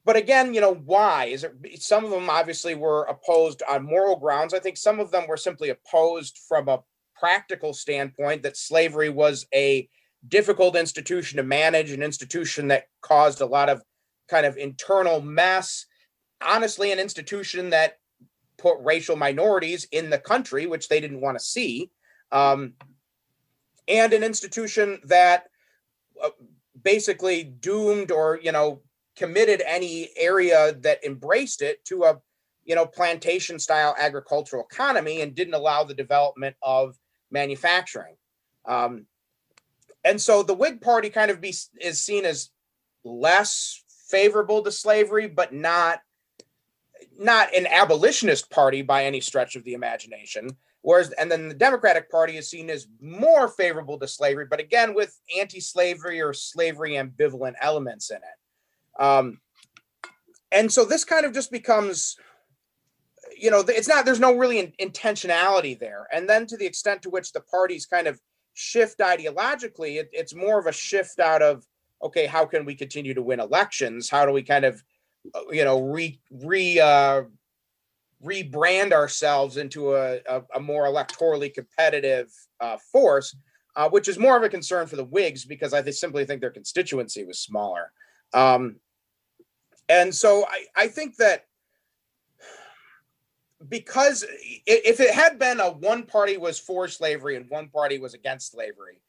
But 0.04 0.16
again, 0.16 0.52
you 0.52 0.60
know, 0.60 0.74
why? 0.74 1.26
Is 1.26 1.44
it 1.44 1.82
some 1.82 2.04
of 2.04 2.10
them 2.10 2.28
obviously 2.28 2.74
were 2.74 3.04
opposed 3.04 3.62
on 3.68 3.84
moral 3.86 4.16
grounds. 4.16 4.52
I 4.52 4.58
think 4.58 4.76
some 4.76 5.00
of 5.00 5.10
them 5.10 5.26
were 5.26 5.38
simply 5.38 5.70
opposed 5.70 6.38
from 6.46 6.68
a 6.68 6.82
practical 7.18 7.72
standpoint 7.72 8.42
that 8.42 8.56
slavery 8.56 9.08
was 9.08 9.46
a 9.54 9.88
difficult 10.28 10.76
institution 10.76 11.38
to 11.38 11.42
manage, 11.42 11.90
an 11.90 12.02
institution 12.02 12.68
that 12.68 12.88
caused 13.00 13.40
a 13.40 13.46
lot 13.46 13.68
of 13.68 13.82
kind 14.28 14.44
of 14.44 14.56
internal 14.56 15.20
mess. 15.20 15.86
Honestly, 16.42 16.92
an 16.92 16.98
institution 16.98 17.70
that 17.70 17.98
put 18.58 18.76
racial 18.80 19.16
minorities 19.16 19.86
in 19.90 20.10
the 20.10 20.18
country, 20.18 20.66
which 20.66 20.88
they 20.88 21.00
didn't 21.00 21.20
want 21.20 21.38
to 21.38 21.44
see, 21.44 21.90
um, 22.32 22.74
and 23.88 24.12
an 24.12 24.22
institution 24.22 25.00
that 25.04 25.44
uh, 26.22 26.30
basically 26.84 27.42
doomed 27.44 28.10
or 28.10 28.38
you 28.42 28.52
know 28.52 28.80
committed 29.16 29.62
any 29.66 30.10
area 30.16 30.74
that 30.80 31.04
embraced 31.04 31.62
it 31.62 31.84
to 31.84 32.04
a 32.04 32.20
you 32.64 32.74
know 32.74 32.86
plantation 32.86 33.58
style 33.58 33.94
agricultural 33.98 34.66
economy 34.70 35.20
and 35.22 35.34
didn't 35.34 35.54
allow 35.54 35.82
the 35.84 35.94
development 35.94 36.56
of 36.62 36.96
manufacturing. 37.30 38.14
Um, 38.66 39.06
and 40.04 40.20
so 40.20 40.42
the 40.42 40.54
whig 40.54 40.80
party 40.80 41.10
kind 41.10 41.30
of 41.30 41.40
be 41.40 41.54
is 41.80 42.02
seen 42.02 42.24
as 42.24 42.50
less 43.04 43.82
favorable 44.08 44.62
to 44.62 44.70
slavery 44.70 45.26
but 45.26 45.52
not 45.52 46.00
not 47.18 47.54
an 47.54 47.66
abolitionist 47.66 48.50
party 48.50 48.82
by 48.82 49.04
any 49.04 49.20
stretch 49.20 49.56
of 49.56 49.64
the 49.64 49.74
imagination 49.74 50.48
whereas 50.84 51.10
and 51.12 51.32
then 51.32 51.48
the 51.48 51.54
democratic 51.54 52.10
party 52.10 52.36
is 52.36 52.50
seen 52.50 52.68
as 52.68 52.86
more 53.00 53.48
favorable 53.48 53.98
to 53.98 54.06
slavery 54.06 54.44
but 54.48 54.60
again 54.60 54.94
with 54.94 55.18
anti-slavery 55.40 56.20
or 56.20 56.34
slavery 56.34 56.92
ambivalent 56.92 57.54
elements 57.60 58.10
in 58.10 58.18
it. 58.18 59.02
Um, 59.02 59.40
and 60.52 60.70
so 60.70 60.84
this 60.84 61.04
kind 61.04 61.24
of 61.24 61.32
just 61.32 61.50
becomes 61.50 62.16
you 63.36 63.50
know 63.50 63.64
it's 63.66 63.88
not 63.88 64.04
there's 64.04 64.20
no 64.20 64.36
really 64.36 64.58
in, 64.58 64.72
intentionality 64.78 65.76
there. 65.78 66.06
And 66.12 66.28
then 66.28 66.46
to 66.46 66.56
the 66.56 66.66
extent 66.66 67.02
to 67.02 67.10
which 67.10 67.32
the 67.32 67.40
parties 67.40 67.86
kind 67.86 68.06
of 68.06 68.20
shift 68.52 68.98
ideologically 68.98 69.98
it, 69.98 70.10
it's 70.12 70.34
more 70.34 70.60
of 70.60 70.66
a 70.66 70.72
shift 70.72 71.18
out 71.18 71.40
of 71.40 71.64
okay 72.02 72.26
how 72.26 72.44
can 72.44 72.66
we 72.66 72.74
continue 72.74 73.14
to 73.14 73.22
win 73.22 73.40
elections? 73.40 74.10
How 74.10 74.26
do 74.26 74.32
we 74.32 74.42
kind 74.42 74.66
of 74.66 74.82
uh, 75.34 75.50
you 75.50 75.64
know 75.64 75.80
re 75.80 76.20
re 76.30 76.78
uh 76.78 77.22
rebrand 78.24 78.92
ourselves 78.92 79.56
into 79.56 79.94
a, 79.94 80.18
a, 80.28 80.42
a 80.54 80.60
more 80.60 80.84
electorally 80.84 81.52
competitive 81.52 82.32
uh, 82.60 82.76
force 82.92 83.36
uh, 83.76 83.88
which 83.88 84.08
is 84.08 84.18
more 84.18 84.36
of 84.36 84.42
a 84.42 84.48
concern 84.48 84.86
for 84.86 84.96
the 84.96 85.04
whigs 85.04 85.44
because 85.44 85.74
i 85.74 85.82
simply 85.90 86.24
think 86.24 86.40
their 86.40 86.50
constituency 86.50 87.24
was 87.24 87.38
smaller 87.38 87.92
um, 88.32 88.76
and 89.88 90.14
so 90.14 90.44
I, 90.48 90.84
I 90.84 90.88
think 90.88 91.16
that 91.16 91.46
because 93.68 94.24
if 94.66 95.00
it 95.00 95.10
had 95.10 95.38
been 95.38 95.60
a 95.60 95.70
one 95.70 96.04
party 96.04 96.36
was 96.36 96.58
for 96.58 96.88
slavery 96.88 97.36
and 97.36 97.48
one 97.48 97.68
party 97.68 97.98
was 97.98 98.14
against 98.14 98.52
slavery, 98.52 99.00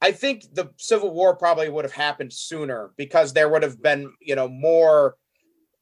I 0.00 0.12
think 0.12 0.44
the 0.54 0.70
Civil 0.76 1.12
War 1.12 1.36
probably 1.36 1.68
would 1.68 1.84
have 1.84 1.92
happened 1.92 2.32
sooner 2.32 2.92
because 2.96 3.32
there 3.32 3.48
would 3.48 3.62
have 3.62 3.82
been, 3.82 4.12
you 4.20 4.36
know, 4.36 4.48
more 4.48 5.16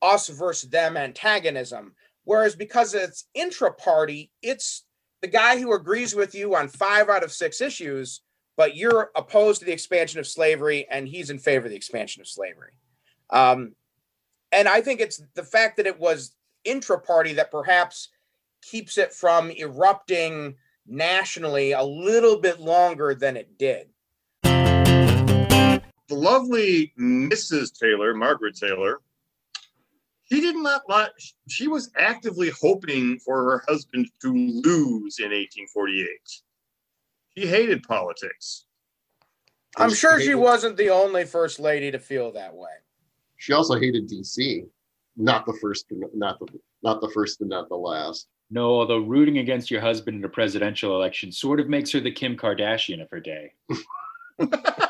us 0.02 0.28
versus 0.28 0.70
them 0.70 0.96
antagonism. 0.96 1.94
Whereas 2.26 2.56
because 2.56 2.92
it's 2.92 3.28
intra 3.34 3.72
party, 3.72 4.32
it's 4.42 4.84
the 5.22 5.28
guy 5.28 5.60
who 5.60 5.72
agrees 5.72 6.12
with 6.12 6.34
you 6.34 6.56
on 6.56 6.66
five 6.66 7.08
out 7.08 7.22
of 7.22 7.30
six 7.30 7.60
issues, 7.60 8.20
but 8.56 8.76
you're 8.76 9.12
opposed 9.14 9.60
to 9.60 9.64
the 9.64 9.72
expansion 9.72 10.18
of 10.18 10.26
slavery 10.26 10.88
and 10.90 11.06
he's 11.06 11.30
in 11.30 11.38
favor 11.38 11.66
of 11.66 11.70
the 11.70 11.76
expansion 11.76 12.20
of 12.20 12.26
slavery. 12.26 12.72
Um, 13.30 13.76
and 14.50 14.66
I 14.66 14.80
think 14.80 15.00
it's 15.00 15.22
the 15.34 15.44
fact 15.44 15.76
that 15.76 15.86
it 15.86 16.00
was 16.00 16.34
intra 16.64 17.00
party 17.00 17.34
that 17.34 17.52
perhaps 17.52 18.08
keeps 18.60 18.98
it 18.98 19.12
from 19.12 19.52
erupting 19.52 20.56
nationally 20.84 21.72
a 21.72 21.82
little 21.82 22.40
bit 22.40 22.58
longer 22.58 23.14
than 23.14 23.36
it 23.36 23.56
did. 23.56 23.88
the 24.42 25.80
lovely 26.10 26.92
Mrs. 26.98 27.72
Taylor, 27.78 28.14
Margaret 28.14 28.56
Taylor, 28.56 29.00
she 30.30 30.40
did 30.40 30.56
not 30.56 30.82
like, 30.88 31.10
she 31.48 31.68
was 31.68 31.90
actively 31.96 32.50
hoping 32.60 33.18
for 33.18 33.44
her 33.44 33.64
husband 33.68 34.08
to 34.22 34.28
lose 34.32 35.18
in 35.18 35.30
1848. 35.30 36.08
She 37.36 37.46
hated 37.46 37.82
politics. 37.82 38.66
I'm 39.76 39.92
sure 39.92 40.18
she 40.18 40.26
hated- 40.26 40.36
wasn't 40.36 40.76
the 40.76 40.90
only 40.90 41.24
first 41.24 41.60
lady 41.60 41.90
to 41.90 41.98
feel 41.98 42.32
that 42.32 42.54
way. 42.54 42.70
She 43.36 43.52
also 43.52 43.78
hated 43.78 44.08
DC. 44.08 44.66
Not 45.16 45.46
the 45.46 45.56
first, 45.60 45.86
not 46.14 46.38
the 46.38 46.46
not 46.82 47.00
the 47.00 47.10
first 47.10 47.40
and 47.40 47.48
not 47.50 47.68
the 47.68 47.76
last. 47.76 48.28
No, 48.50 48.66
although 48.78 48.98
rooting 48.98 49.38
against 49.38 49.70
your 49.70 49.80
husband 49.80 50.18
in 50.18 50.24
a 50.24 50.28
presidential 50.28 50.94
election 50.94 51.32
sort 51.32 51.58
of 51.58 51.68
makes 51.68 51.90
her 51.92 52.00
the 52.00 52.12
Kim 52.12 52.36
Kardashian 52.36 53.02
of 53.02 53.08
her 53.10 53.20
day. 53.20 53.52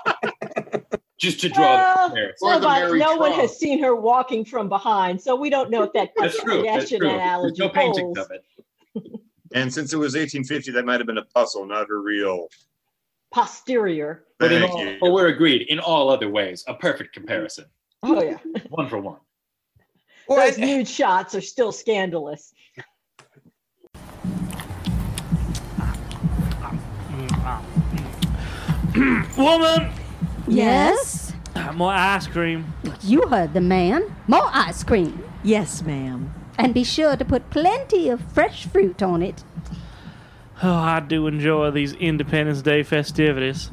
Just 1.18 1.40
to 1.40 1.48
draw 1.48 1.62
Well, 1.62 2.08
the 2.10 2.14
comparison. 2.14 2.48
Or 2.48 2.60
the 2.60 2.98
no 2.98 3.16
one 3.16 3.32
has 3.32 3.58
seen 3.58 3.82
her 3.82 3.94
walking 3.96 4.44
from 4.44 4.68
behind, 4.68 5.20
so 5.20 5.34
we 5.34 5.48
don't 5.48 5.70
know 5.70 5.82
if 5.82 5.92
that 5.94 6.10
That's 6.16 6.38
true. 6.42 6.62
That's 6.62 6.90
Kardashian 6.92 6.98
true. 6.98 7.08
There's 7.42 7.58
no 7.58 7.68
paintings 7.70 8.18
holds. 8.18 8.18
of 8.20 8.30
it. 8.30 9.20
And 9.54 9.72
since 9.72 9.92
it 9.94 9.96
was 9.96 10.14
1850, 10.14 10.72
that 10.72 10.84
might 10.84 11.00
have 11.00 11.06
been 11.06 11.18
a 11.18 11.24
puzzle, 11.24 11.64
not 11.66 11.88
her 11.88 12.02
real. 12.02 12.48
posterior. 13.32 14.24
But 14.38 14.52
in 14.52 14.60
Thank 14.62 14.72
all, 14.74 14.84
you. 14.84 14.98
but 15.00 15.12
we're 15.12 15.28
agreed. 15.28 15.62
In 15.68 15.78
all 15.78 16.10
other 16.10 16.28
ways, 16.28 16.62
a 16.68 16.74
perfect 16.74 17.14
comparison. 17.14 17.64
Oh 18.02 18.22
yeah, 18.22 18.36
One 18.68 18.88
for 18.90 18.98
one. 18.98 19.16
Those 20.28 20.56
and- 20.58 20.66
nude 20.66 20.88
shots 20.88 21.34
are 21.34 21.40
still 21.40 21.72
scandalous. 21.72 22.52
Woman, 29.36 29.90
Yes? 30.48 31.32
more 31.74 31.92
ice 31.92 32.26
cream. 32.26 32.72
You 33.02 33.26
heard 33.28 33.54
the 33.54 33.60
man. 33.60 34.14
More 34.26 34.48
ice 34.52 34.84
cream. 34.84 35.22
Yes, 35.42 35.82
ma'am. 35.82 36.34
And 36.58 36.72
be 36.72 36.84
sure 36.84 37.16
to 37.16 37.24
put 37.24 37.50
plenty 37.50 38.08
of 38.08 38.20
fresh 38.32 38.66
fruit 38.66 39.02
on 39.02 39.22
it. 39.22 39.44
Oh, 40.62 40.72
I 40.72 41.00
do 41.00 41.26
enjoy 41.26 41.70
these 41.70 41.92
Independence 41.94 42.62
Day 42.62 42.82
festivities. 42.82 43.70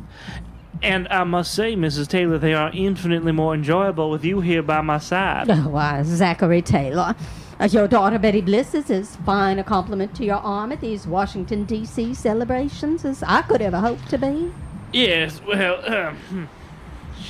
And 0.82 1.08
I 1.08 1.24
must 1.24 1.54
say, 1.54 1.76
Mrs. 1.76 2.10
Taylor, 2.10 2.38
they 2.38 2.54
are 2.54 2.70
infinitely 2.74 3.32
more 3.32 3.54
enjoyable 3.54 4.10
with 4.10 4.26
you 4.26 4.42
here 4.42 4.62
by 4.62 4.82
my 4.82 4.98
side. 4.98 5.50
Oh, 5.50 5.56
why, 5.70 6.04
Zachary 6.04 6.62
Taylor. 6.62 7.16
Uh, 7.58 7.70
your 7.72 7.88
daughter 7.88 8.20
Betty 8.20 8.42
Bliss 8.42 8.74
is 8.74 8.92
as 8.92 9.16
fine 9.18 9.60
a 9.60 9.64
compliment 9.64 10.14
to 10.16 10.26
your 10.26 10.38
arm 10.38 10.74
at 10.74 10.82
these 10.82 11.08
Washington, 11.08 11.64
D.C. 11.64 12.14
celebrations 12.16 13.06
as 13.06 13.24
I 13.24 13.44
could 13.44 13.62
ever 13.62 13.80
hope 13.80 14.04
to 14.08 14.18
be. 14.18 14.52
Yes, 14.92 15.42
well. 15.42 16.16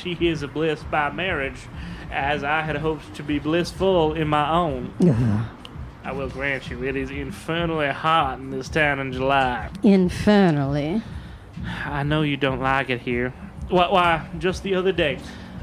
she 0.04 0.18
is 0.20 0.43
a 0.43 0.47
bliss 0.47 0.84
by 0.84 1.12
marriage, 1.12 1.62
as 2.12 2.43
I 2.43 2.62
had 2.62 2.76
hoped 2.76 3.16
to 3.16 3.24
be 3.24 3.39
blissful 3.39 4.14
in 4.14 4.28
my 4.28 4.51
own. 4.51 4.93
I 6.04 6.12
will 6.12 6.30
grant 6.30 6.70
you, 6.70 6.84
it 6.84 6.97
is 6.97 7.10
infernally 7.10 7.88
hot 7.88 8.39
in 8.39 8.49
this 8.49 8.68
town 8.68 8.99
in 8.99 9.14
July. 9.14 9.70
Infernally. 9.82 11.01
I 11.86 12.04
know 12.04 12.24
you 12.24 12.36
don't 12.36 12.60
like 12.60 12.89
it 12.89 13.01
here. 13.01 13.34
Why, 13.70 13.89
why, 13.89 14.28
just 14.38 14.64
the 14.64 14.76
other 14.76 14.91
day, 14.91 15.20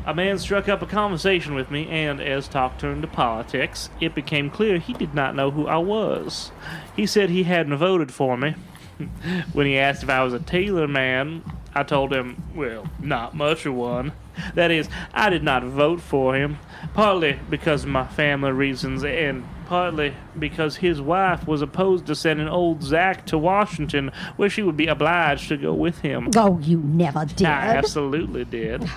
a 0.07 0.15
man 0.15 0.39
struck 0.39 0.67
up 0.67 0.81
a 0.81 0.87
conversation 0.87 1.55
with 1.55 1.71
me, 1.71 1.87
and 1.89 2.21
as 2.21 2.49
talk 2.49 2.79
turned 2.79 3.03
to 3.03 3.09
politics, 3.09 3.91
it 4.01 4.15
became 4.15 4.49
clear 4.49 4.79
he 4.79 4.95
did 4.95 5.13
not 5.15 5.37
know 5.37 5.51
who 5.51 5.67
I 5.67 5.77
was. 5.77 6.51
He 6.97 7.07
said 7.07 7.29
he 7.29 7.43
hadn't 7.43 7.77
voted 7.77 8.11
for 8.11 8.39
me. 8.39 8.55
when 9.53 9.67
he 9.67 9.79
asked 9.79 10.03
if 10.03 10.09
I 10.09 10.23
was 10.23 10.33
a 10.33 10.39
Taylor 10.39 10.89
man, 10.89 11.43
I 11.75 11.85
told 11.85 12.13
him, 12.13 12.43
well, 12.55 12.87
not 13.01 13.35
much 13.35 13.65
of 13.65 13.75
one. 13.75 14.13
That 14.55 14.71
is, 14.71 14.89
I 15.15 15.31
did 15.31 15.45
not 15.45 15.63
vote 15.63 16.01
for 16.01 16.35
him, 16.35 16.59
partly 16.95 17.39
because 17.49 17.85
of 17.85 17.91
my 17.91 18.07
family 18.07 18.53
reasons, 18.53 19.05
and 19.05 19.45
partly 19.67 20.15
because 20.39 20.77
his 20.77 21.01
wife 21.01 21.47
was 21.47 21.63
opposed 21.63 22.07
to 22.07 22.15
sending 22.15 22.49
old 22.49 22.83
Zach 22.83 23.27
to 23.27 23.39
Washington, 23.39 24.11
where 24.37 24.51
she 24.51 24.63
would 24.63 24.77
be 24.77 24.89
obliged 24.89 25.49
to 25.49 25.57
go 25.57 25.73
with 25.73 26.01
him. 26.01 26.31
Oh, 26.37 26.59
you 26.59 26.79
never 26.79 27.25
did. 27.25 27.47
I 27.47 27.77
absolutely 27.77 28.45
did. 28.45 28.91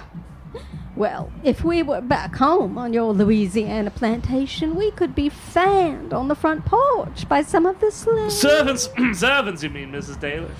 Well, 0.95 1.31
if 1.43 1.63
we 1.63 1.81
were 1.81 2.01
back 2.01 2.35
home 2.35 2.77
on 2.77 2.93
your 2.93 3.13
Louisiana 3.13 3.89
plantation, 3.89 4.75
we 4.75 4.91
could 4.91 5.15
be 5.15 5.29
fanned 5.29 6.13
on 6.13 6.27
the 6.27 6.35
front 6.35 6.65
porch 6.65 7.27
by 7.27 7.41
some 7.41 7.65
of 7.65 7.79
the 7.79 7.91
slaves. 7.91 8.37
Servants, 8.39 8.89
servants, 9.19 9.63
you 9.63 9.69
mean, 9.69 9.91
Mrs. 9.91 10.21
Taylor? 10.21 10.51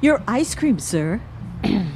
Your 0.00 0.22
ice 0.26 0.54
cream, 0.54 0.78
sir. 0.78 1.20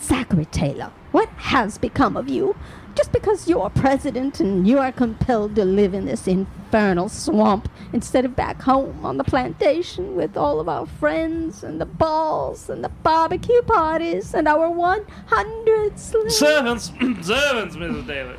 Zachary 0.00 0.46
Taylor, 0.46 0.92
what 1.12 1.28
has 1.30 1.78
become 1.78 2.16
of 2.16 2.28
you? 2.28 2.56
Just 2.94 3.12
because 3.12 3.48
you're 3.48 3.68
president 3.70 4.40
and 4.40 4.66
you 4.66 4.78
are 4.78 4.92
compelled 4.92 5.54
to 5.56 5.64
live 5.64 5.92
in 5.92 6.06
this 6.06 6.26
infernal 6.26 7.08
swamp 7.10 7.68
instead 7.92 8.24
of 8.24 8.34
back 8.34 8.62
home 8.62 9.04
on 9.04 9.18
the 9.18 9.24
plantation 9.24 10.16
with 10.16 10.36
all 10.36 10.60
of 10.60 10.68
our 10.68 10.86
friends 10.86 11.62
and 11.62 11.78
the 11.80 11.86
balls 11.86 12.70
and 12.70 12.82
the 12.82 12.88
barbecue 12.88 13.60
parties 13.62 14.32
and 14.32 14.48
our 14.48 14.70
100 14.70 15.98
slaves. 15.98 16.36
Servants, 16.36 16.86
servants, 17.22 17.76
Mrs. 17.76 18.06
Taylor. 18.06 18.36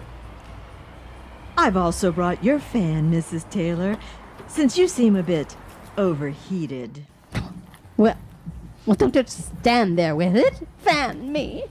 I've 1.57 1.78
also 1.78 2.11
brought 2.11 2.43
your 2.43 2.59
fan, 2.59 3.11
Mrs. 3.11 3.49
Taylor, 3.49 3.97
since 4.47 4.78
you 4.78 4.88
seem 4.88 5.15
a 5.15 5.23
bit 5.23 5.55
overheated. 5.97 7.05
Well, 7.95 8.17
well, 8.88 8.95
don't 8.95 9.13
just 9.13 9.57
stand 9.59 9.99
there 9.99 10.15
with 10.15 10.35
it. 10.35 10.65
Fan 10.77 11.31
me. 11.31 11.65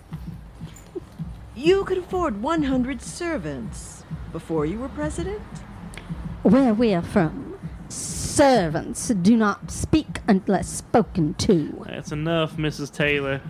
You 1.54 1.84
could 1.84 1.96
afford 1.96 2.42
100 2.42 3.00
servants 3.00 4.04
before 4.32 4.66
you 4.66 4.78
were 4.78 4.90
president? 4.90 5.40
Where 6.42 6.74
we're 6.74 7.00
from, 7.00 7.58
servants 7.88 9.08
do 9.08 9.34
not 9.34 9.70
speak 9.70 10.20
unless 10.28 10.68
spoken 10.68 11.32
to. 11.34 11.86
That's 11.88 12.12
enough, 12.12 12.56
Mrs. 12.56 12.92
Taylor. 12.92 13.40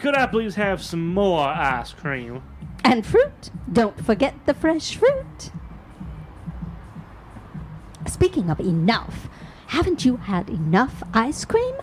Could 0.00 0.16
I 0.16 0.26
please 0.26 0.54
have 0.54 0.82
some 0.82 1.06
more 1.08 1.46
ice 1.48 1.92
cream? 1.92 2.42
And 2.82 3.04
fruit. 3.04 3.50
Don't 3.70 4.02
forget 4.02 4.34
the 4.46 4.54
fresh 4.54 4.96
fruit. 4.96 5.50
Speaking 8.06 8.48
of 8.48 8.58
enough, 8.58 9.28
haven't 9.66 10.06
you 10.06 10.16
had 10.16 10.48
enough 10.48 11.02
ice 11.12 11.44
cream? 11.44 11.74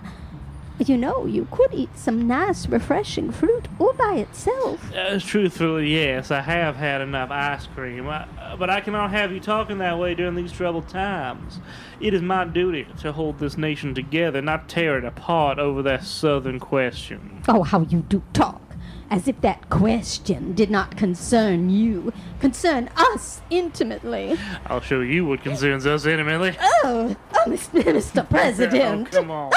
You 0.80 0.96
know, 0.96 1.26
you 1.26 1.48
could 1.50 1.74
eat 1.74 1.98
some 1.98 2.28
nice, 2.28 2.68
refreshing 2.68 3.32
fruit 3.32 3.68
all 3.80 3.94
by 3.94 4.18
itself. 4.18 4.94
Uh, 4.94 5.20
truthfully, 5.20 5.92
yes, 5.92 6.30
I 6.30 6.42
have 6.42 6.76
had 6.76 7.02
enough 7.02 7.32
ice 7.32 7.66
cream, 7.66 8.08
I, 8.08 8.28
but 8.60 8.70
I 8.70 8.82
cannot 8.82 9.10
have 9.10 9.32
you 9.32 9.40
talking 9.40 9.80
that 9.80 9.98
way 9.98 10.14
during 10.14 10.36
these 10.36 10.52
troubled 10.52 10.88
times. 10.88 11.60
It 12.00 12.14
is 12.14 12.22
my 12.22 12.46
duty 12.46 12.88
to 13.00 13.12
hold 13.12 13.40
this 13.40 13.58
nation 13.58 13.96
together, 13.96 14.40
not 14.40 14.70
tear 14.70 15.00
it 15.00 15.04
apart 15.04 15.58
over 15.58 15.82
that 15.82 16.04
southern 16.04 16.60
question. 16.60 17.42
Oh, 17.48 17.64
how 17.64 17.82
you 17.82 18.02
do 18.02 18.22
talk. 18.34 18.62
As 19.10 19.28
if 19.28 19.40
that 19.42 19.70
question 19.70 20.54
did 20.54 20.70
not 20.70 20.98
concern 20.98 21.70
you, 21.70 22.12
concern 22.42 22.90
us 22.98 23.42
intimately. 23.50 24.38
I'll 24.66 24.82
show 24.82 25.00
you 25.00 25.26
what 25.26 25.44
concerns 25.44 25.86
us 25.86 26.06
intimately. 26.06 26.58
Oh, 26.84 27.16
oh 27.34 27.44
Mr. 27.48 27.82
Mr. 27.84 28.18
Oh, 28.22 28.24
President. 28.24 29.12
come 29.12 29.32
on. 29.32 29.52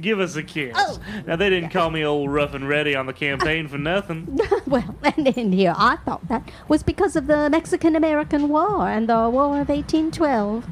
Give 0.00 0.20
us 0.20 0.36
a 0.36 0.42
kiss. 0.42 0.74
Oh. 0.76 0.98
Now, 1.26 1.34
they 1.36 1.50
didn't 1.50 1.70
call 1.70 1.90
me 1.90 2.04
old 2.04 2.30
rough 2.30 2.54
and 2.54 2.68
ready 2.68 2.94
on 2.94 3.06
the 3.06 3.12
campaign 3.12 3.66
for 3.66 3.78
nothing. 3.78 4.38
well, 4.66 4.94
and 5.02 5.26
in 5.26 5.52
here, 5.52 5.74
I 5.76 5.96
thought 5.96 6.28
that 6.28 6.48
was 6.68 6.82
because 6.84 7.16
of 7.16 7.26
the 7.26 7.50
Mexican 7.50 7.96
American 7.96 8.48
War 8.48 8.88
and 8.88 9.08
the 9.08 9.28
War 9.28 9.60
of 9.60 9.68
1812. 9.68 10.64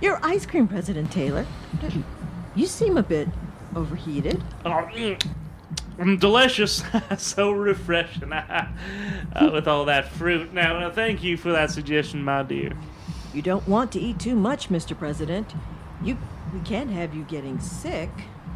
Your 0.00 0.18
ice 0.24 0.46
cream, 0.46 0.66
President 0.66 1.12
Taylor. 1.12 1.46
You 2.56 2.66
seem 2.66 2.96
a 2.96 3.02
bit 3.02 3.28
overheated. 3.76 4.42
Oh, 4.64 4.70
mm, 4.70 5.24
delicious. 6.18 6.82
so 7.18 7.50
refreshing 7.52 8.32
uh, 8.32 8.68
with 9.52 9.68
all 9.68 9.84
that 9.86 10.08
fruit. 10.08 10.52
Now, 10.52 10.78
now, 10.78 10.90
thank 10.90 11.22
you 11.22 11.36
for 11.36 11.52
that 11.52 11.70
suggestion, 11.70 12.22
my 12.22 12.42
dear. 12.42 12.72
You 13.32 13.42
don't 13.42 13.66
want 13.66 13.92
to 13.92 14.00
eat 14.00 14.18
too 14.18 14.34
much, 14.34 14.68
Mr. 14.68 14.96
President. 14.96 15.54
You 16.02 16.18
we 16.52 16.60
can't 16.60 16.90
have 16.90 17.14
you 17.14 17.24
getting 17.24 17.58
sick. 17.60 18.10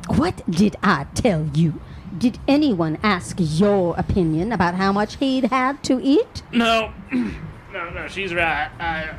What 0.08 0.42
did 0.50 0.76
I 0.82 1.06
tell 1.14 1.46
you? 1.54 1.80
Did 2.16 2.38
anyone 2.46 2.98
ask 3.02 3.36
your 3.38 3.96
opinion 3.98 4.52
about 4.52 4.74
how 4.74 4.92
much 4.92 5.16
he'd 5.16 5.44
had 5.44 5.82
to 5.84 6.00
eat? 6.02 6.42
No, 6.52 6.92
no, 7.12 7.90
no, 7.90 8.06
she's 8.08 8.34
right. 8.34 8.70
I 8.78 9.16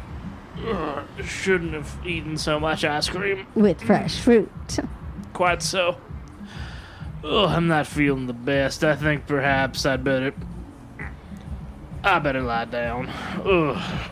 uh, 0.66 1.04
shouldn't 1.24 1.74
have 1.74 1.98
eaten 2.06 2.38
so 2.38 2.60
much 2.60 2.84
ice 2.84 3.10
cream. 3.10 3.48
With 3.56 3.82
fresh 3.82 4.20
fruit. 4.20 4.52
Quite 5.34 5.62
so. 5.62 5.98
Oh, 7.30 7.46
I'm 7.46 7.68
not 7.68 7.88
feeling 7.88 8.28
the 8.28 8.34
best. 8.34 8.86
I 8.86 8.96
think 8.96 9.28
perhaps 9.28 9.86
I'd 9.86 10.02
better. 10.02 10.34
I 12.02 12.20
better 12.20 12.42
lie 12.42 12.64
down. 12.64 13.10
Ugh. 13.44 14.10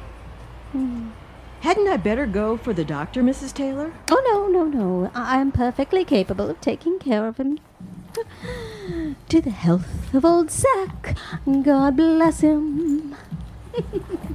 Hadn't 1.62 1.88
I 1.88 1.96
better 1.96 2.26
go 2.26 2.58
for 2.58 2.74
the 2.74 2.84
doctor, 2.84 3.24
Mrs. 3.24 3.54
Taylor? 3.54 3.94
Oh, 4.12 4.22
no, 4.28 4.48
no, 4.48 4.66
no. 4.66 5.12
I 5.16 5.40
am 5.40 5.54
perfectly 5.54 6.04
capable 6.04 6.50
of 6.50 6.60
taking 6.60 7.00
care 7.00 7.26
of 7.26 7.38
him. 7.38 7.60
to 9.30 9.42
the 9.42 9.50
health 9.50 10.14
of 10.14 10.26
old 10.26 10.52
Zack. 10.52 11.16
God 11.46 11.96
bless 11.96 12.42
him. 12.42 13.16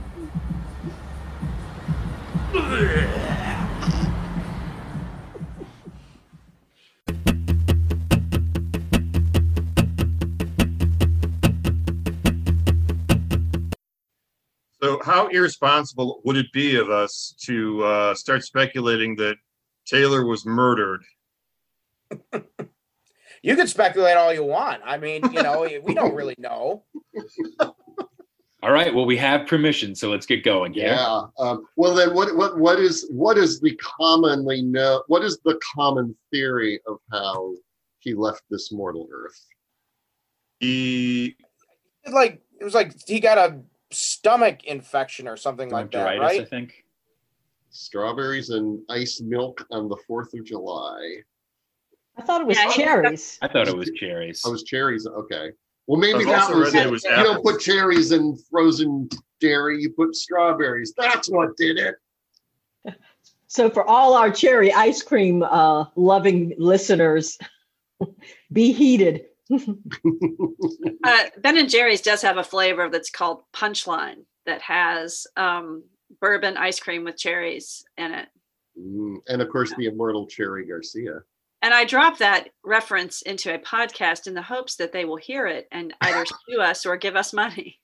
how 15.10 15.26
irresponsible 15.28 16.20
would 16.24 16.36
it 16.36 16.52
be 16.52 16.76
of 16.76 16.90
us 16.90 17.34
to 17.42 17.82
uh, 17.82 18.14
start 18.14 18.44
speculating 18.44 19.16
that 19.16 19.36
Taylor 19.86 20.24
was 20.24 20.46
murdered? 20.46 21.02
You 23.42 23.56
can 23.56 23.66
speculate 23.66 24.16
all 24.16 24.32
you 24.34 24.44
want. 24.44 24.82
I 24.84 24.98
mean, 24.98 25.22
you 25.32 25.42
know, 25.42 25.66
we 25.82 25.94
don't 25.94 26.14
really 26.14 26.34
know. 26.38 26.84
All 28.62 28.72
right. 28.72 28.94
Well, 28.94 29.06
we 29.06 29.16
have 29.16 29.46
permission, 29.46 29.94
so 29.94 30.10
let's 30.10 30.26
get 30.26 30.44
going. 30.44 30.74
Yeah. 30.74 30.96
Yeah. 30.96 31.22
Um, 31.38 31.66
well, 31.76 31.94
then, 31.94 32.14
what 32.14 32.36
what 32.36 32.58
what 32.58 32.78
is 32.78 33.08
what 33.10 33.38
is 33.38 33.58
the 33.60 33.74
commonly 33.76 34.60
know? 34.60 35.02
What 35.06 35.24
is 35.24 35.38
the 35.44 35.58
common 35.74 36.14
theory 36.30 36.80
of 36.86 36.98
how 37.10 37.54
he 38.00 38.12
left 38.12 38.42
this 38.50 38.70
mortal 38.70 39.08
earth? 39.10 39.46
He 40.58 41.36
Like 42.12 42.42
it 42.60 42.64
was 42.64 42.74
like 42.74 42.92
he 43.06 43.20
got 43.20 43.38
a 43.38 43.62
stomach 43.90 44.64
infection 44.64 45.26
or 45.28 45.36
something 45.36 45.70
like 45.70 45.90
that, 45.92 46.18
right? 46.18 46.40
I 46.40 46.44
think. 46.44 46.84
Strawberries 47.72 48.50
and 48.50 48.80
ice 48.88 49.20
milk 49.20 49.64
on 49.70 49.88
the 49.88 49.96
Fourth 50.06 50.34
of 50.34 50.44
July. 50.44 51.18
I 52.16 52.22
thought 52.22 52.40
it 52.40 52.46
was 52.46 52.56
Yeah, 52.56 52.70
he- 52.72 52.82
cherries. 52.82 53.38
I 53.42 53.48
thought 53.48 53.68
it 53.68 53.76
was 53.76 53.90
cherries. 53.96 54.42
Oh, 54.44 54.48
it 54.48 54.52
was 54.52 54.64
cherries. 54.64 55.06
Okay. 55.06 55.50
Well, 55.86 56.00
maybe 56.00 56.20
I've 56.20 56.26
that 56.26 56.40
also 56.42 56.58
was 56.58 56.72
read 56.74 56.80
that 56.80 56.86
it. 56.86 56.88
it 56.88 56.90
was 56.92 57.04
you 57.04 57.10
don't 57.10 57.26
apples. 57.38 57.52
put 57.52 57.60
cherries 57.60 58.12
in 58.12 58.36
frozen 58.50 59.08
dairy. 59.40 59.80
You 59.82 59.90
put 59.90 60.14
strawberries. 60.16 60.92
That's 60.96 61.28
what 61.30 61.56
did 61.56 61.78
it. 61.78 61.94
So 63.46 63.68
for 63.70 63.84
all 63.84 64.14
our 64.14 64.30
cherry 64.30 64.72
ice 64.72 65.02
cream 65.02 65.42
uh, 65.42 65.86
loving 65.96 66.54
listeners, 66.58 67.36
be 68.52 68.72
heated. 68.72 69.26
Uh, 71.02 71.24
ben 71.38 71.56
and 71.56 71.70
Jerry's 71.70 72.02
does 72.02 72.20
have 72.20 72.36
a 72.36 72.44
flavor 72.44 72.90
that's 72.90 73.10
called 73.10 73.42
Punchline 73.54 74.24
that 74.44 74.60
has 74.60 75.26
um, 75.36 75.82
bourbon 76.20 76.56
ice 76.56 76.78
cream 76.78 77.04
with 77.04 77.16
cherries 77.16 77.82
in 77.96 78.12
it. 78.12 78.28
Mm, 78.78 79.16
and 79.28 79.40
of 79.42 79.48
course, 79.48 79.72
the 79.76 79.86
immortal 79.86 80.26
Cherry 80.26 80.66
Garcia. 80.66 81.20
And 81.62 81.74
I 81.74 81.84
drop 81.84 82.18
that 82.18 82.48
reference 82.64 83.22
into 83.22 83.54
a 83.54 83.58
podcast 83.58 84.26
in 84.26 84.34
the 84.34 84.42
hopes 84.42 84.76
that 84.76 84.92
they 84.92 85.04
will 85.04 85.16
hear 85.16 85.46
it 85.46 85.68
and 85.72 85.94
either 86.00 86.24
sue 86.48 86.60
us 86.60 86.86
or 86.86 86.96
give 86.96 87.16
us 87.16 87.32
money. 87.32 87.78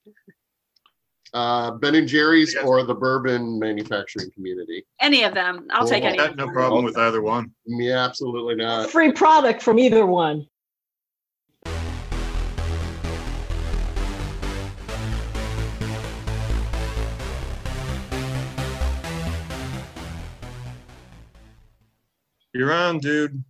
Uh, 1.34 1.72
ben 1.72 1.94
and 1.94 2.08
Jerry's 2.08 2.56
or 2.56 2.82
the 2.84 2.94
bourbon 2.94 3.58
manufacturing 3.58 4.30
community. 4.30 4.86
Any 5.00 5.24
of 5.24 5.34
them. 5.34 5.66
I'll 5.70 5.86
take 5.86 6.04
any. 6.04 6.16
no 6.34 6.48
problem 6.48 6.84
with 6.84 6.96
either 6.96 7.20
one. 7.20 7.52
Yeah, 7.66 8.04
absolutely 8.04 8.54
not. 8.54 8.90
Free 8.90 9.12
product 9.12 9.62
from 9.62 9.78
either 9.78 10.06
one. 10.06 10.46
You're 22.56 22.72
on, 22.72 23.00
dude. 23.00 23.44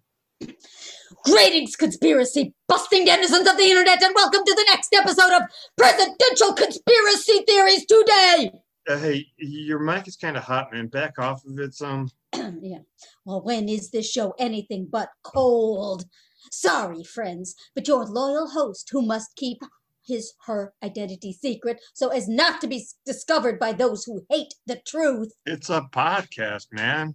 Greetings, 1.24 1.76
conspiracy 1.76 2.52
busting 2.66 3.04
denizens 3.04 3.46
of 3.46 3.56
the 3.56 3.62
internet, 3.62 4.02
and 4.02 4.12
welcome 4.16 4.42
to 4.44 4.52
the 4.52 4.64
next 4.68 4.92
episode 4.92 5.32
of 5.32 5.42
Presidential 5.76 6.52
Conspiracy 6.54 7.44
Theories 7.46 7.86
Today. 7.86 8.50
Uh, 8.88 8.98
hey, 8.98 9.26
your 9.38 9.78
mic 9.78 10.08
is 10.08 10.16
kind 10.16 10.36
of 10.36 10.42
hot, 10.42 10.72
man. 10.72 10.88
Back 10.88 11.20
off 11.20 11.44
of 11.44 11.56
it 11.60 11.72
some. 11.72 12.08
yeah. 12.60 12.78
Well, 13.24 13.42
when 13.44 13.68
is 13.68 13.90
this 13.92 14.10
show 14.10 14.34
anything 14.40 14.88
but 14.90 15.10
cold? 15.22 16.06
Sorry, 16.50 17.04
friends, 17.04 17.54
but 17.76 17.86
your 17.86 18.06
loyal 18.06 18.48
host, 18.48 18.88
who 18.90 19.02
must 19.02 19.36
keep 19.36 19.58
his 20.04 20.32
her 20.46 20.72
identity 20.82 21.32
secret 21.32 21.80
so 21.94 22.08
as 22.08 22.28
not 22.28 22.60
to 22.60 22.66
be 22.66 22.84
discovered 23.04 23.60
by 23.60 23.72
those 23.72 24.02
who 24.02 24.26
hate 24.30 24.54
the 24.66 24.80
truth, 24.84 25.32
It's 25.44 25.70
a 25.70 25.82
podcast, 25.92 26.66
man. 26.72 27.14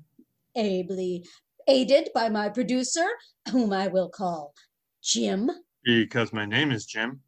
ably 0.55 1.25
aided 1.67 2.09
by 2.13 2.29
my 2.29 2.49
producer, 2.49 3.05
whom 3.51 3.73
I 3.73 3.87
will 3.87 4.09
call 4.09 4.53
Jim. 5.03 5.49
Because 5.83 6.31
my 6.33 6.45
name 6.45 6.71
is 6.71 6.85
Jim. 6.85 7.21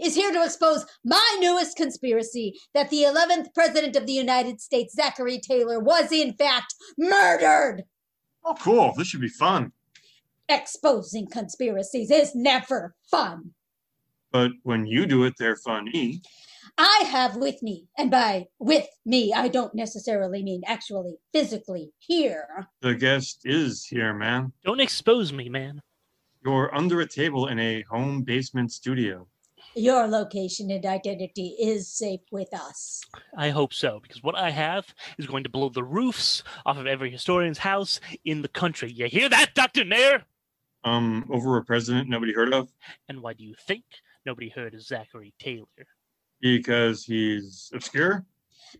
is 0.00 0.14
here 0.14 0.32
to 0.32 0.44
expose 0.44 0.86
my 1.04 1.36
newest 1.40 1.76
conspiracy 1.76 2.54
that 2.74 2.90
the 2.90 3.02
11th 3.02 3.54
President 3.54 3.96
of 3.96 4.06
the 4.06 4.12
United 4.12 4.60
States, 4.60 4.94
Zachary 4.94 5.38
Taylor, 5.38 5.80
was 5.80 6.12
in 6.12 6.34
fact 6.34 6.74
murdered. 6.98 7.84
Oh, 8.44 8.54
cool. 8.60 8.92
This 8.96 9.08
should 9.08 9.20
be 9.20 9.28
fun. 9.28 9.72
Exposing 10.48 11.28
conspiracies 11.28 12.10
is 12.10 12.34
never 12.34 12.94
fun. 13.10 13.50
But 14.32 14.52
when 14.62 14.86
you 14.86 15.06
do 15.06 15.24
it, 15.24 15.34
they're 15.38 15.56
funny. 15.56 16.22
I 16.78 17.04
have 17.10 17.36
with 17.36 17.62
me, 17.62 17.88
and 17.96 18.10
by 18.10 18.48
with 18.58 18.86
me, 19.04 19.32
I 19.32 19.48
don't 19.48 19.74
necessarily 19.74 20.42
mean 20.42 20.62
actually 20.66 21.18
physically 21.32 21.92
here. 21.98 22.68
The 22.80 22.94
guest 22.94 23.42
is 23.44 23.84
here, 23.84 24.14
man. 24.14 24.52
Don't 24.64 24.80
expose 24.80 25.32
me, 25.32 25.48
man. 25.48 25.82
You're 26.44 26.74
under 26.74 27.00
a 27.00 27.06
table 27.06 27.48
in 27.48 27.58
a 27.58 27.82
home 27.82 28.22
basement 28.22 28.72
studio. 28.72 29.26
Your 29.76 30.08
location 30.08 30.70
and 30.70 30.84
identity 30.84 31.54
is 31.60 31.86
safe 31.86 32.22
with 32.32 32.52
us. 32.52 33.02
I 33.36 33.50
hope 33.50 33.72
so, 33.72 34.00
because 34.02 34.22
what 34.22 34.36
I 34.36 34.50
have 34.50 34.92
is 35.18 35.26
going 35.26 35.44
to 35.44 35.50
blow 35.50 35.68
the 35.68 35.84
roofs 35.84 36.42
off 36.66 36.76
of 36.76 36.86
every 36.86 37.10
historian's 37.10 37.58
house 37.58 38.00
in 38.24 38.42
the 38.42 38.48
country. 38.48 38.90
You 38.90 39.06
hear 39.06 39.28
that, 39.28 39.54
Dr. 39.54 39.84
Nair? 39.84 40.24
Um, 40.82 41.26
over 41.30 41.56
a 41.58 41.64
president 41.64 42.08
nobody 42.08 42.32
heard 42.32 42.54
of 42.54 42.72
And 43.06 43.20
why 43.20 43.34
do 43.34 43.44
you 43.44 43.54
think 43.54 43.84
nobody 44.24 44.48
heard 44.48 44.72
of 44.72 44.82
Zachary 44.82 45.34
Taylor? 45.38 45.66
Because 46.40 47.04
he's 47.04 47.70
obscure. 47.74 48.24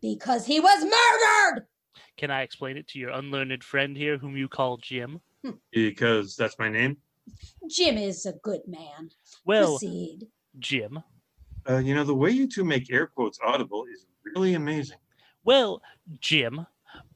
Because 0.01 0.47
he 0.47 0.61
was 0.61 0.83
murdered! 0.83 1.67
Can 2.17 2.31
I 2.31 2.43
explain 2.43 2.77
it 2.77 2.87
to 2.89 2.99
your 2.99 3.11
unlearned 3.11 3.65
friend 3.65 3.97
here, 3.97 4.19
whom 4.19 4.37
you 4.37 4.49
call 4.49 4.77
Jim? 4.77 5.21
Because 5.73 6.37
that's 6.37 6.59
my 6.59 6.69
name. 6.69 6.99
Jim 7.69 7.97
is 7.97 8.27
a 8.27 8.33
good 8.43 8.61
man. 8.67 9.11
Well, 9.45 9.79
Proceed. 9.79 10.27
Jim. 10.59 11.03
Uh, 11.69 11.79
you 11.79 11.95
know, 11.95 12.05
the 12.05 12.15
way 12.15 12.31
you 12.31 12.47
two 12.49 12.65
make 12.65 12.93
air 12.93 13.07
quotes 13.07 13.39
audible 13.45 13.85
is 13.93 14.07
really 14.35 14.55
amazing. 14.55 14.99
Well, 15.45 15.83
Jim, 16.21 16.67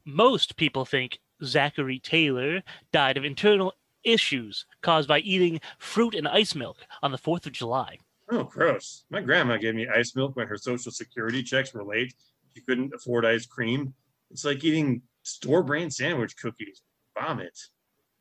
most 0.05 0.55
people 0.57 0.85
think 0.85 1.19
Zachary 1.43 1.99
Taylor 1.99 2.63
died 2.91 3.17
of 3.17 3.25
internal 3.25 3.73
issues 4.03 4.65
caused 4.81 5.07
by 5.07 5.19
eating 5.19 5.59
fruit 5.79 6.15
and 6.15 6.27
ice 6.27 6.55
milk 6.55 6.77
on 7.01 7.11
the 7.11 7.17
4th 7.17 7.45
of 7.45 7.51
July. 7.51 7.97
Oh, 8.29 8.43
gross. 8.43 9.05
My 9.09 9.21
grandma 9.21 9.57
gave 9.57 9.75
me 9.75 9.87
ice 9.87 10.15
milk 10.15 10.35
when 10.35 10.47
her 10.47 10.57
social 10.57 10.91
security 10.91 11.43
checks 11.43 11.73
were 11.73 11.83
late. 11.83 12.13
She 12.55 12.61
couldn't 12.61 12.93
afford 12.95 13.25
ice 13.25 13.45
cream. 13.45 13.93
It's 14.31 14.45
like 14.45 14.63
eating 14.63 15.03
store 15.23 15.63
brand 15.63 15.93
sandwich 15.93 16.35
cookies. 16.37 16.81
Vomit. 17.19 17.57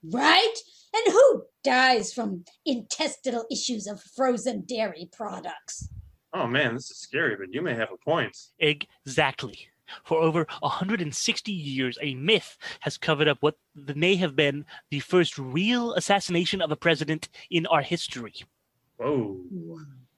Right? 0.02 0.54
And 0.94 1.12
who 1.12 1.44
dies 1.62 2.12
from 2.12 2.44
intestinal 2.66 3.46
issues 3.50 3.86
of 3.86 4.02
frozen 4.02 4.64
dairy 4.66 5.08
products? 5.12 5.88
Oh 6.32 6.46
man, 6.46 6.74
this 6.74 6.90
is 6.90 6.98
scary, 6.98 7.36
but 7.36 7.52
you 7.52 7.62
may 7.62 7.74
have 7.74 7.88
a 7.92 8.04
point. 8.04 8.36
Exactly. 8.58 9.68
For 10.04 10.18
over 10.18 10.46
160 10.60 11.52
years, 11.52 11.98
a 12.00 12.14
myth 12.14 12.56
has 12.80 12.98
covered 12.98 13.28
up 13.28 13.38
what 13.40 13.56
may 13.74 14.16
have 14.16 14.34
been 14.34 14.64
the 14.90 15.00
first 15.00 15.38
real 15.38 15.92
assassination 15.94 16.60
of 16.60 16.70
a 16.70 16.76
president 16.76 17.28
in 17.50 17.66
our 17.66 17.82
history. 17.82 18.34
Whoa. 18.98 19.40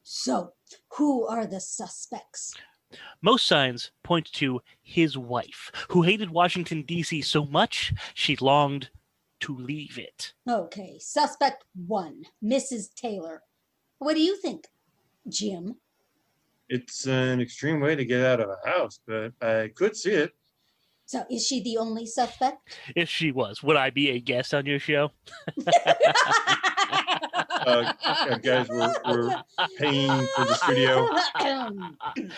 So, 0.03 0.53
who 0.95 1.27
are 1.27 1.47
the 1.47 1.61
suspects? 1.61 2.55
Most 3.21 3.47
signs 3.47 3.91
point 4.03 4.31
to 4.35 4.61
his 4.83 5.19
wife, 5.19 5.73
who 5.89 6.03
hated 6.03 6.31
Washington, 6.31 6.83
D.C. 6.83 7.23
so 7.23 7.45
much 7.45 7.93
she 8.15 8.37
longed 8.37 8.91
to 9.41 9.57
leave 9.57 9.99
it. 9.99 10.33
Okay, 10.49 10.99
suspect 11.01 11.65
one, 11.87 12.25
Mrs. 12.43 12.95
Taylor. 12.95 13.43
What 13.99 14.15
do 14.15 14.23
you 14.23 14.37
think, 14.37 14.69
Jim? 15.29 15.77
It's 16.69 17.07
an 17.07 17.41
extreme 17.41 17.81
way 17.81 17.97
to 17.97 18.05
get 18.05 18.25
out 18.25 18.41
of 18.41 18.51
a 18.51 18.69
house, 18.69 19.01
but 19.07 19.33
I 19.41 19.71
could 19.75 19.97
see 19.97 20.13
it. 20.13 20.33
So, 21.05 21.25
is 21.31 21.47
she 21.47 21.63
the 21.63 21.79
only 21.79 22.07
suspect? 22.07 22.79
If 22.97 23.09
she 23.09 23.31
was, 23.31 23.63
would 23.63 23.77
I 23.77 23.91
be 23.91 24.11
a 24.11 24.21
guest 24.21 24.53
on 24.53 24.67
your 24.67 24.81
show? 24.81 25.13
Uh, 27.67 27.93
guys, 28.43 28.69
we're, 28.69 28.95
we're 29.07 29.43
paying 29.77 30.27
for 30.37 30.45
the 30.45 30.55
studio. 30.55 31.09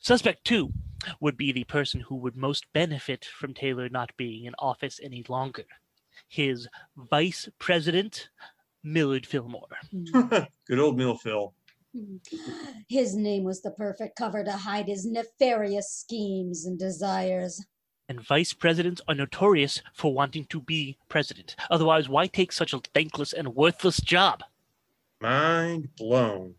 Suspect 0.00 0.44
two 0.44 0.72
would 1.20 1.36
be 1.36 1.52
the 1.52 1.64
person 1.64 2.00
who 2.00 2.16
would 2.16 2.36
most 2.36 2.66
benefit 2.72 3.24
from 3.24 3.54
Taylor 3.54 3.88
not 3.88 4.10
being 4.16 4.44
in 4.44 4.54
office 4.58 4.98
any 5.00 5.24
longer. 5.28 5.64
His 6.28 6.66
vice 6.96 7.48
president, 7.60 8.28
Millard 8.82 9.24
Fillmore. 9.24 9.68
Good 10.12 10.78
old 10.80 10.96
Mill 10.96 11.16
Phil. 11.16 11.54
His 12.88 13.14
name 13.14 13.44
was 13.44 13.62
the 13.62 13.70
perfect 13.70 14.18
cover 14.18 14.42
to 14.42 14.52
hide 14.52 14.86
his 14.86 15.06
nefarious 15.06 15.90
schemes 15.92 16.66
and 16.66 16.76
desires. 16.76 17.64
And 18.08 18.20
vice 18.20 18.52
presidents 18.52 19.00
are 19.08 19.14
notorious 19.14 19.80
for 19.94 20.12
wanting 20.12 20.44
to 20.46 20.60
be 20.60 20.98
president. 21.08 21.54
Otherwise, 21.70 22.08
why 22.08 22.26
take 22.26 22.52
such 22.52 22.72
a 22.72 22.80
thankless 22.94 23.32
and 23.32 23.54
worthless 23.54 24.00
job? 24.00 24.42
Mind 25.20 25.88
blown. 25.96 26.54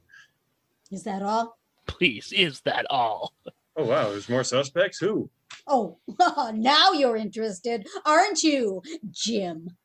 Is 0.92 1.04
that 1.04 1.22
all? 1.22 1.58
Please, 1.86 2.32
is 2.32 2.62
that 2.62 2.86
all? 2.90 3.34
Oh 3.76 3.86
wow, 3.86 4.10
there's 4.10 4.30
more 4.30 4.44
suspects. 4.44 4.98
Who? 4.98 5.30
Oh, 5.68 5.98
now 6.56 6.92
you're 6.92 7.16
interested, 7.16 7.88
aren't 8.06 8.44
you, 8.44 8.82
Jim? 9.12 9.78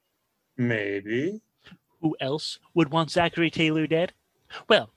Maybe. 0.57 1.41
Who 2.01 2.17
else 2.21 2.59
would 2.75 2.91
want 2.91 3.11
Zachary 3.11 3.51
Taylor 3.51 3.87
dead? 3.87 4.13
Well, 4.69 4.93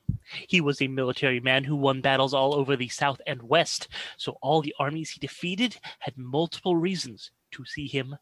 he 0.47 0.59
was 0.59 0.82
a 0.82 0.88
military 0.88 1.39
man 1.39 1.63
who 1.63 1.76
won 1.76 2.01
battles 2.01 2.34
all 2.34 2.55
over 2.55 2.76
the 2.76 2.89
South 2.89 3.21
and 3.28 3.43
West, 3.43 3.88
so 4.17 4.38
all 4.41 4.61
the 4.61 4.76
armies 4.80 5.11
he 5.11 5.19
defeated 5.19 5.78
had 5.99 6.17
multiple 6.17 6.76
reasons 6.76 7.32
to 7.51 7.65
see 7.65 7.88
him 7.88 8.17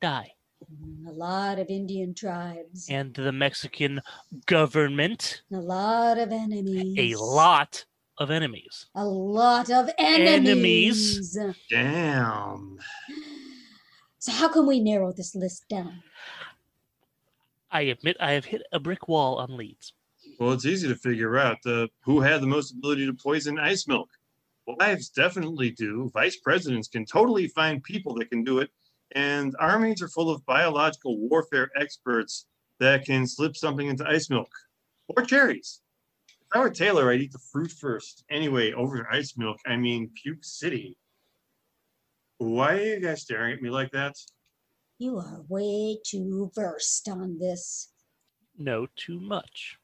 die. 0.00 0.35
A 1.06 1.12
lot 1.12 1.58
of 1.58 1.68
Indian 1.68 2.14
tribes, 2.14 2.88
And 2.90 3.14
the 3.14 3.30
Mexican 3.30 4.00
government, 4.46 5.42
a 5.52 5.56
lot 5.58 6.18
of 6.18 6.32
enemies, 6.32 7.14
a 7.14 7.22
lot 7.22 7.84
of 8.18 8.30
enemies. 8.30 8.86
a 8.94 9.04
lot 9.04 9.70
of 9.70 9.90
Enemies. 9.98 11.36
enemies. 11.36 11.56
Damn. 11.70 12.78
So 14.18 14.32
how 14.32 14.48
can 14.48 14.66
we 14.66 14.80
narrow 14.80 15.12
this 15.12 15.34
list 15.36 15.68
down? 15.68 16.02
I 17.70 17.82
admit 17.82 18.16
I 18.18 18.32
have 18.32 18.46
hit 18.46 18.62
a 18.72 18.80
brick 18.80 19.06
wall 19.08 19.36
on 19.36 19.56
leads. 19.56 19.92
Well, 20.40 20.52
it's 20.52 20.64
easy 20.66 20.88
to 20.88 20.96
figure 20.96 21.36
out 21.36 21.58
uh, 21.66 21.86
who 22.04 22.20
had 22.20 22.40
the 22.40 22.46
most 22.46 22.72
ability 22.72 23.06
to 23.06 23.12
poison 23.14 23.58
ice 23.58 23.86
milk. 23.86 24.08
Wives 24.66 25.10
definitely 25.10 25.70
do. 25.70 26.10
Vice 26.12 26.36
presidents 26.38 26.88
can 26.88 27.04
totally 27.04 27.46
find 27.48 27.82
people 27.84 28.14
that 28.16 28.30
can 28.30 28.42
do 28.42 28.58
it. 28.58 28.70
And 29.14 29.54
armies 29.58 30.02
are 30.02 30.08
full 30.08 30.30
of 30.30 30.44
biological 30.46 31.18
warfare 31.18 31.70
experts 31.80 32.46
that 32.80 33.04
can 33.04 33.26
slip 33.26 33.56
something 33.56 33.86
into 33.88 34.06
ice 34.06 34.28
milk 34.28 34.50
or 35.08 35.24
cherries. 35.24 35.80
If 36.28 36.46
I 36.54 36.60
were 36.60 36.70
Taylor, 36.70 37.10
I'd 37.10 37.20
eat 37.20 37.32
the 37.32 37.38
fruit 37.38 37.70
first. 37.72 38.24
Anyway, 38.30 38.72
over 38.72 39.06
ice 39.10 39.36
milk, 39.36 39.58
I 39.66 39.76
mean 39.76 40.10
Puke 40.22 40.44
City. 40.44 40.96
Why 42.38 42.74
are 42.74 42.84
you 42.84 43.00
guys 43.00 43.22
staring 43.22 43.54
at 43.54 43.62
me 43.62 43.70
like 43.70 43.90
that? 43.92 44.14
You 44.98 45.18
are 45.18 45.42
way 45.48 45.98
too 46.04 46.50
versed 46.54 47.08
on 47.08 47.38
this. 47.38 47.92
No, 48.58 48.86
too 48.96 49.20
much. 49.20 49.78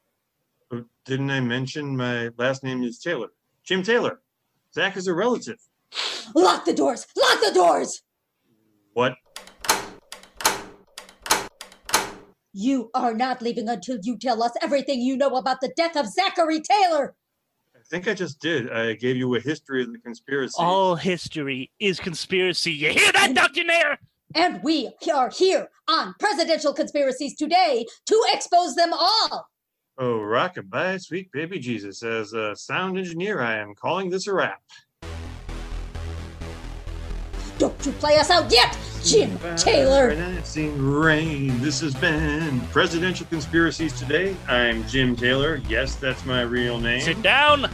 Oh, 0.71 0.85
Didn't 1.05 1.29
I 1.29 1.39
mention 1.39 1.95
my 1.95 2.29
last 2.37 2.63
name 2.63 2.83
is 2.83 2.99
Taylor? 2.99 3.29
Jim 3.63 3.83
Taylor. 3.83 4.21
Zach 4.73 4.97
is 4.97 5.07
a 5.07 5.13
relative. 5.13 5.59
Lock 6.33 6.65
the 6.65 6.73
doors! 6.73 7.05
Lock 7.15 7.39
the 7.41 7.51
doors! 7.53 8.01
What? 8.93 9.15
You 12.53 12.91
are 12.93 13.13
not 13.13 13.41
leaving 13.41 13.67
until 13.67 13.97
you 14.03 14.17
tell 14.17 14.43
us 14.43 14.51
everything 14.61 15.01
you 15.01 15.17
know 15.17 15.35
about 15.35 15.61
the 15.61 15.73
death 15.75 15.95
of 15.95 16.07
Zachary 16.07 16.61
Taylor. 16.61 17.15
I 17.75 17.79
think 17.89 18.07
I 18.07 18.13
just 18.13 18.39
did. 18.39 18.71
I 18.71 18.93
gave 18.93 19.17
you 19.17 19.35
a 19.35 19.39
history 19.39 19.81
of 19.81 19.91
the 19.91 19.97
conspiracy. 19.97 20.55
All 20.59 20.95
history 20.95 21.71
is 21.79 21.99
conspiracy. 21.99 22.71
You 22.71 22.89
hear 22.89 23.11
that, 23.11 23.33
Dr. 23.33 23.63
Nair? 23.63 23.97
And 24.35 24.61
we 24.63 24.91
are 25.13 25.29
here 25.29 25.69
on 25.87 26.13
Presidential 26.19 26.73
Conspiracies 26.73 27.35
today 27.35 27.85
to 28.05 28.25
expose 28.31 28.75
them 28.75 28.93
all. 28.93 29.49
Oh, 29.97 30.19
rockabye, 30.19 31.01
sweet 31.01 31.31
baby 31.31 31.59
Jesus. 31.59 32.01
As 32.03 32.33
a 32.33 32.55
sound 32.55 32.97
engineer, 32.97 33.41
I 33.41 33.57
am 33.57 33.75
calling 33.75 34.09
this 34.09 34.27
a 34.27 34.33
wrap. 34.33 34.61
Don't 37.83 37.99
play 37.99 38.17
us 38.17 38.29
out 38.29 38.49
yet, 38.49 38.77
Jim 39.03 39.37
Taylor. 39.57 40.07
And 40.07 40.23
I've 40.23 40.45
seen 40.45 40.81
rain. 40.81 41.59
This 41.59 41.81
has 41.81 41.93
been 41.93 42.61
Presidential 42.67 43.25
Conspiracies 43.25 43.91
Today. 43.99 44.37
I'm 44.47 44.87
Jim 44.87 45.17
Taylor. 45.17 45.57
Yes, 45.67 45.95
that's 45.95 46.25
my 46.25 46.43
real 46.43 46.79
name. 46.79 47.01
Sit 47.01 47.21
down. 47.21 47.69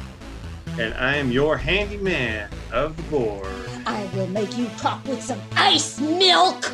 And 0.80 0.96
I 0.96 1.16
am 1.16 1.32
your 1.32 1.58
handyman 1.58 2.50
of 2.72 2.98
the 2.98 3.04
board. 3.04 3.46
I 3.86 4.10
will 4.16 4.26
make 4.28 4.58
you 4.58 4.68
talk 4.80 5.06
with 5.06 5.22
some 5.22 5.40
ice 5.56 6.00
milk. 6.00 6.72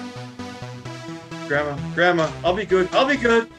Grandma, 1.49 1.77
Grandma, 1.93 2.31
I'll 2.45 2.55
be 2.55 2.65
good. 2.65 2.87
I'll 2.95 3.05
be 3.05 3.17
good. 3.17 3.49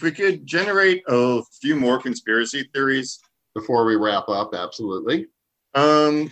If 0.00 0.04
we 0.04 0.12
could 0.12 0.46
generate 0.46 1.02
a 1.08 1.42
few 1.60 1.76
more 1.76 2.00
conspiracy 2.00 2.66
theories 2.72 3.20
before 3.54 3.84
we 3.84 3.96
wrap 3.96 4.30
up, 4.30 4.54
absolutely. 4.54 5.26
Um, 5.74 6.30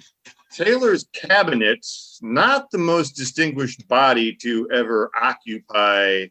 Taylor's 0.51 1.07
cabinet, 1.13 1.87
not 2.23 2.71
the 2.71 2.79
most 2.79 3.11
distinguished 3.11 3.87
body 3.87 4.35
to 4.37 4.67
ever 4.73 5.11
occupy 5.21 6.29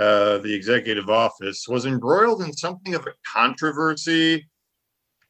uh, 0.00 0.38
the 0.38 0.52
executive 0.52 1.08
office, 1.08 1.68
was 1.68 1.86
embroiled 1.86 2.42
in 2.42 2.52
something 2.52 2.96
of 2.96 3.06
a 3.06 3.14
controversy 3.32 4.44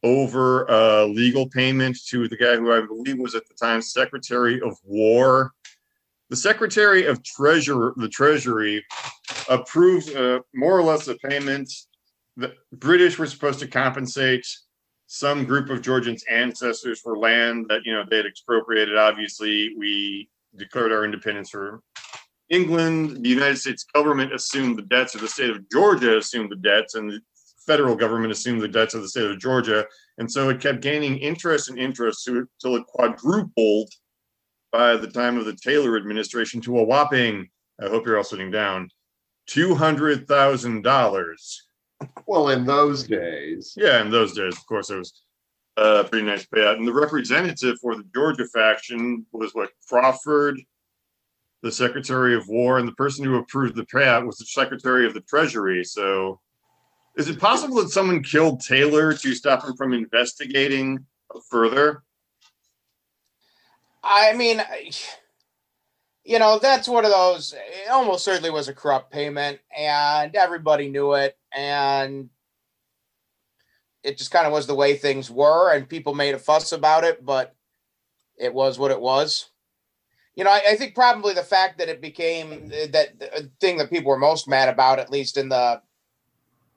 over 0.02 0.68
uh, 0.70 1.04
legal 1.04 1.50
payment 1.50 1.98
to 2.08 2.28
the 2.28 2.36
guy 2.36 2.56
who 2.56 2.72
I 2.72 2.80
believe 2.80 3.18
was 3.18 3.34
at 3.34 3.46
the 3.46 3.54
time 3.54 3.82
Secretary 3.82 4.58
of 4.62 4.78
War. 4.84 5.52
The 6.32 6.36
Secretary 6.36 7.04
of 7.04 7.22
Treasury, 7.22 7.92
the 7.96 8.08
Treasury, 8.08 8.82
approved 9.50 10.16
uh, 10.16 10.40
more 10.54 10.78
or 10.78 10.82
less 10.82 11.06
a 11.08 11.14
payment. 11.16 11.70
The 12.38 12.54
British 12.72 13.18
were 13.18 13.26
supposed 13.26 13.58
to 13.58 13.66
compensate 13.66 14.46
some 15.08 15.44
group 15.44 15.68
of 15.68 15.82
Georgians' 15.82 16.24
ancestors 16.30 17.00
for 17.00 17.18
land 17.18 17.66
that 17.68 17.82
you 17.84 17.92
know 17.92 18.04
they 18.08 18.16
had 18.16 18.24
expropriated. 18.24 18.96
Obviously, 18.96 19.74
we 19.76 20.30
declared 20.56 20.90
our 20.90 21.04
independence 21.04 21.50
for 21.50 21.82
England. 22.48 23.22
The 23.22 23.28
United 23.28 23.58
States 23.58 23.84
government 23.94 24.32
assumed 24.32 24.78
the 24.78 24.84
debts, 24.84 25.14
of 25.14 25.20
the 25.20 25.28
state 25.28 25.50
of 25.50 25.68
Georgia 25.70 26.16
assumed 26.16 26.50
the 26.50 26.56
debts, 26.56 26.94
and 26.94 27.10
the 27.10 27.20
federal 27.66 27.94
government 27.94 28.32
assumed 28.32 28.62
the 28.62 28.68
debts 28.68 28.94
of 28.94 29.02
the 29.02 29.08
state 29.08 29.30
of 29.30 29.38
Georgia. 29.38 29.86
And 30.16 30.32
so 30.32 30.48
it 30.48 30.62
kept 30.62 30.80
gaining 30.80 31.18
interest 31.18 31.68
and 31.68 31.78
interest 31.78 32.26
until 32.26 32.76
it 32.76 32.86
quadrupled 32.86 33.90
by 34.72 34.96
the 34.96 35.06
time 35.06 35.38
of 35.38 35.44
the 35.44 35.54
Taylor 35.54 35.96
administration 35.96 36.60
to 36.62 36.78
a 36.78 36.82
whopping, 36.82 37.48
I 37.80 37.88
hope 37.88 38.06
you're 38.06 38.16
all 38.16 38.24
sitting 38.24 38.50
down, 38.50 38.88
$200,000. 39.48 41.56
Well, 42.26 42.48
in 42.48 42.66
those 42.66 43.04
days. 43.04 43.74
Yeah, 43.76 44.00
in 44.00 44.10
those 44.10 44.32
days, 44.32 44.56
of 44.56 44.66
course, 44.66 44.90
it 44.90 44.98
was 44.98 45.22
a 45.76 46.02
pretty 46.04 46.26
nice 46.26 46.46
payout. 46.46 46.76
And 46.76 46.88
the 46.88 46.92
representative 46.92 47.78
for 47.80 47.94
the 47.94 48.04
Georgia 48.14 48.46
faction 48.46 49.24
was 49.32 49.54
what 49.54 49.70
Crawford, 49.88 50.60
the 51.62 51.70
Secretary 51.70 52.34
of 52.34 52.48
War, 52.48 52.78
and 52.78 52.88
the 52.88 52.92
person 52.92 53.24
who 53.24 53.36
approved 53.36 53.76
the 53.76 53.86
payout 53.86 54.26
was 54.26 54.38
the 54.38 54.46
Secretary 54.46 55.06
of 55.06 55.14
the 55.14 55.20
Treasury. 55.20 55.84
So, 55.84 56.40
is 57.16 57.28
it 57.28 57.38
possible 57.38 57.76
that 57.76 57.90
someone 57.90 58.22
killed 58.22 58.60
Taylor 58.60 59.12
to 59.12 59.34
stop 59.34 59.64
him 59.64 59.76
from 59.76 59.92
investigating 59.92 61.04
further? 61.50 62.02
I 64.02 64.32
mean, 64.32 64.62
you 66.24 66.38
know, 66.38 66.58
that's 66.58 66.88
one 66.88 67.04
of 67.04 67.12
those. 67.12 67.54
It 67.54 67.90
almost 67.90 68.24
certainly 68.24 68.50
was 68.50 68.68
a 68.68 68.74
corrupt 68.74 69.12
payment, 69.12 69.60
and 69.76 70.34
everybody 70.34 70.88
knew 70.88 71.14
it, 71.14 71.36
and 71.54 72.28
it 74.02 74.18
just 74.18 74.30
kind 74.30 74.46
of 74.46 74.52
was 74.52 74.66
the 74.66 74.74
way 74.74 74.96
things 74.96 75.30
were, 75.30 75.72
and 75.72 75.88
people 75.88 76.14
made 76.14 76.34
a 76.34 76.38
fuss 76.38 76.72
about 76.72 77.04
it, 77.04 77.24
but 77.24 77.54
it 78.36 78.52
was 78.52 78.78
what 78.78 78.90
it 78.90 79.00
was. 79.00 79.48
You 80.34 80.44
know, 80.44 80.50
I, 80.50 80.62
I 80.70 80.76
think 80.76 80.94
probably 80.94 81.34
the 81.34 81.42
fact 81.42 81.78
that 81.78 81.88
it 81.88 82.00
became 82.00 82.70
eh, 82.72 82.86
that 82.92 83.18
the 83.18 83.36
eh, 83.36 83.42
thing 83.60 83.76
that 83.76 83.90
people 83.90 84.10
were 84.10 84.18
most 84.18 84.48
mad 84.48 84.68
about, 84.68 84.98
at 84.98 85.10
least 85.10 85.36
in 85.36 85.48
the 85.50 85.80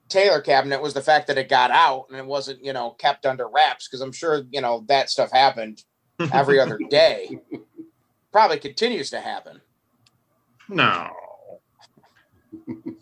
Taylor 0.09 0.41
cabinet, 0.41 0.81
was 0.81 0.93
the 0.93 1.01
fact 1.01 1.27
that 1.27 1.37
it 1.37 1.49
got 1.49 1.71
out 1.71 2.07
and 2.09 2.17
it 2.19 2.25
wasn't, 2.25 2.63
you 2.63 2.73
know, 2.73 2.91
kept 2.91 3.25
under 3.25 3.47
wraps. 3.47 3.87
Because 3.87 4.01
I'm 4.01 4.11
sure, 4.11 4.43
you 4.51 4.59
know, 4.59 4.83
that 4.89 5.09
stuff 5.09 5.31
happened 5.31 5.83
every 6.31 6.59
other 6.59 6.79
day. 6.89 7.39
Probably 8.31 8.59
continues 8.59 9.09
to 9.11 9.19
happen. 9.19 9.61
No. 10.69 11.09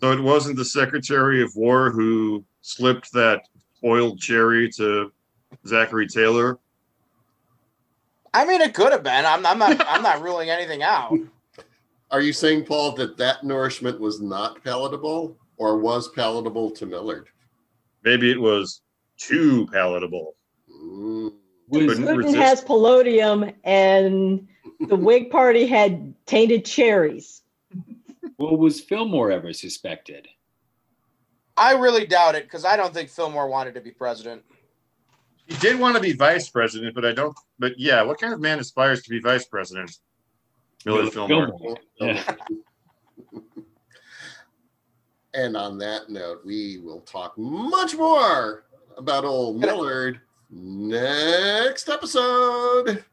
So 0.00 0.12
it 0.12 0.20
wasn't 0.20 0.56
the 0.56 0.64
Secretary 0.64 1.42
of 1.42 1.54
War 1.56 1.90
who 1.90 2.44
slipped 2.60 3.12
that 3.12 3.42
oiled 3.84 4.18
cherry 4.18 4.70
to 4.72 5.12
Zachary 5.66 6.06
Taylor. 6.06 6.58
I 8.32 8.44
mean, 8.44 8.60
it 8.60 8.74
could 8.74 8.92
have 8.92 9.02
been. 9.02 9.24
I'm, 9.24 9.46
I'm 9.46 9.58
not. 9.58 9.84
I'm 9.88 10.02
not 10.02 10.20
ruling 10.20 10.50
anything 10.50 10.82
out. 10.82 11.16
Are 12.10 12.20
you 12.20 12.32
saying, 12.32 12.64
Paul, 12.64 12.92
that 12.96 13.16
that 13.16 13.44
nourishment 13.44 13.98
was 13.98 14.20
not 14.20 14.62
palatable 14.62 15.36
or 15.56 15.78
was 15.78 16.08
palatable 16.08 16.70
to 16.72 16.86
Millard? 16.86 17.28
Maybe 18.04 18.30
it 18.30 18.40
was 18.40 18.82
too 19.16 19.66
palatable. 19.72 20.34
Mm. 20.70 21.34
Couldn't 21.72 22.04
Putin 22.04 22.16
resist. 22.18 22.36
has 22.36 22.64
polonium, 22.64 23.54
and 23.64 24.46
the 24.88 24.96
Whig 24.96 25.30
Party 25.30 25.66
had 25.66 26.14
tainted 26.26 26.64
cherries. 26.64 27.42
Well, 28.38 28.56
was 28.56 28.80
Fillmore 28.80 29.30
ever 29.30 29.52
suspected? 29.52 30.28
I 31.56 31.74
really 31.74 32.06
doubt 32.06 32.34
it 32.34 32.44
because 32.44 32.64
I 32.64 32.76
don't 32.76 32.92
think 32.92 33.08
Fillmore 33.08 33.48
wanted 33.48 33.74
to 33.74 33.80
be 33.80 33.90
president. 33.92 34.42
He 35.46 35.56
did 35.56 35.78
want 35.78 35.94
to 35.94 36.02
be 36.02 36.12
vice 36.12 36.48
president, 36.48 36.94
but 36.94 37.04
I 37.04 37.12
don't. 37.12 37.36
But 37.58 37.78
yeah, 37.78 38.02
what 38.02 38.18
kind 38.20 38.32
of 38.32 38.40
man 38.40 38.58
aspires 38.58 39.02
to 39.02 39.10
be 39.10 39.20
vice 39.20 39.44
president? 39.46 39.98
Millard 40.84 41.12
Fillmore. 41.12 41.48
Fillmore. 41.48 41.76
Yeah. 42.00 42.34
And 45.34 45.56
on 45.56 45.78
that 45.78 46.10
note, 46.10 46.42
we 46.44 46.78
will 46.78 47.00
talk 47.00 47.36
much 47.36 47.96
more 47.96 48.66
about 48.96 49.24
old 49.24 49.58
Millard 49.58 50.20
next 50.54 51.88
episode. 51.88 53.04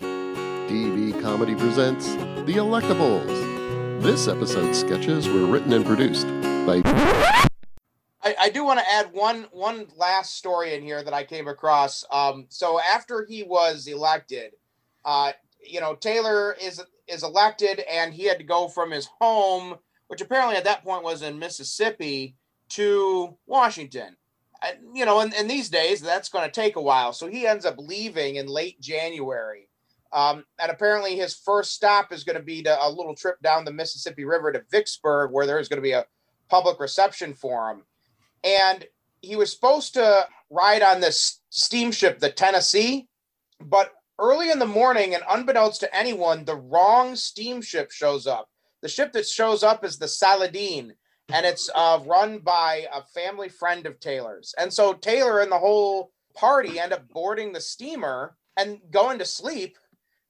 DB 0.00 1.20
Comedy 1.20 1.54
presents 1.54 2.14
The 2.14 2.54
Electables. 2.54 4.02
This 4.02 4.28
episode's 4.28 4.80
sketches 4.80 5.28
were 5.28 5.46
written 5.46 5.72
and 5.72 5.84
produced 5.84 6.26
by 6.66 6.82
I, 8.22 8.34
I 8.40 8.50
do 8.50 8.64
want 8.64 8.80
to 8.80 8.90
add 8.90 9.12
one 9.12 9.46
one 9.52 9.86
last 9.96 10.36
story 10.36 10.74
in 10.74 10.82
here 10.82 11.02
that 11.02 11.14
I 11.14 11.24
came 11.24 11.48
across. 11.48 12.04
Um, 12.10 12.46
so 12.48 12.80
after 12.80 13.24
he 13.28 13.42
was 13.42 13.86
elected, 13.86 14.52
uh, 15.04 15.32
you 15.60 15.80
know, 15.80 15.94
Taylor 15.94 16.56
is 16.60 16.82
is 17.06 17.22
elected, 17.22 17.80
and 17.80 18.12
he 18.12 18.24
had 18.24 18.38
to 18.38 18.44
go 18.44 18.68
from 18.68 18.90
his 18.90 19.08
home, 19.20 19.76
which 20.08 20.20
apparently 20.20 20.56
at 20.56 20.64
that 20.64 20.82
point 20.82 21.04
was 21.04 21.22
in 21.22 21.38
Mississippi, 21.38 22.36
to 22.70 23.36
Washington. 23.46 24.16
And, 24.62 24.78
you 24.94 25.04
know, 25.04 25.20
in, 25.20 25.32
in 25.34 25.48
these 25.48 25.68
days, 25.68 26.00
that's 26.00 26.28
going 26.28 26.44
to 26.44 26.50
take 26.50 26.76
a 26.76 26.82
while. 26.82 27.12
So 27.12 27.26
he 27.26 27.46
ends 27.46 27.66
up 27.66 27.76
leaving 27.78 28.36
in 28.36 28.46
late 28.46 28.80
January. 28.80 29.68
Um, 30.12 30.44
and 30.60 30.70
apparently, 30.70 31.16
his 31.16 31.34
first 31.34 31.72
stop 31.72 32.12
is 32.12 32.24
going 32.24 32.36
to 32.36 32.42
be 32.42 32.62
to 32.62 32.76
a 32.80 32.88
little 32.88 33.14
trip 33.14 33.40
down 33.42 33.64
the 33.64 33.72
Mississippi 33.72 34.24
River 34.24 34.52
to 34.52 34.62
Vicksburg, 34.70 35.32
where 35.32 35.46
there's 35.46 35.68
going 35.68 35.78
to 35.78 35.82
be 35.82 35.92
a 35.92 36.06
public 36.48 36.80
reception 36.80 37.34
for 37.34 37.70
him 37.70 37.82
and 38.46 38.86
he 39.20 39.36
was 39.36 39.52
supposed 39.52 39.94
to 39.94 40.26
ride 40.50 40.82
on 40.82 41.00
this 41.00 41.40
steamship, 41.50 42.20
the 42.20 42.30
Tennessee, 42.30 43.08
but 43.60 43.90
early 44.18 44.50
in 44.50 44.60
the 44.60 44.66
morning, 44.66 45.14
and 45.14 45.24
unbeknownst 45.28 45.80
to 45.80 45.94
anyone, 45.94 46.44
the 46.44 46.56
wrong 46.56 47.16
steamship 47.16 47.90
shows 47.90 48.26
up. 48.26 48.48
The 48.82 48.88
ship 48.88 49.12
that 49.12 49.26
shows 49.26 49.64
up 49.64 49.84
is 49.84 49.98
the 49.98 50.06
Saladin, 50.06 50.94
and 51.28 51.44
it's 51.44 51.68
uh, 51.74 52.00
run 52.04 52.38
by 52.38 52.86
a 52.92 53.02
family 53.02 53.48
friend 53.48 53.86
of 53.86 53.98
Taylor's. 54.00 54.54
And 54.58 54.72
so 54.72 54.92
Taylor 54.92 55.40
and 55.40 55.50
the 55.50 55.58
whole 55.58 56.12
party 56.34 56.78
end 56.78 56.92
up 56.92 57.08
boarding 57.08 57.52
the 57.52 57.60
steamer 57.60 58.36
and 58.56 58.80
going 58.90 59.18
to 59.18 59.24
sleep. 59.24 59.76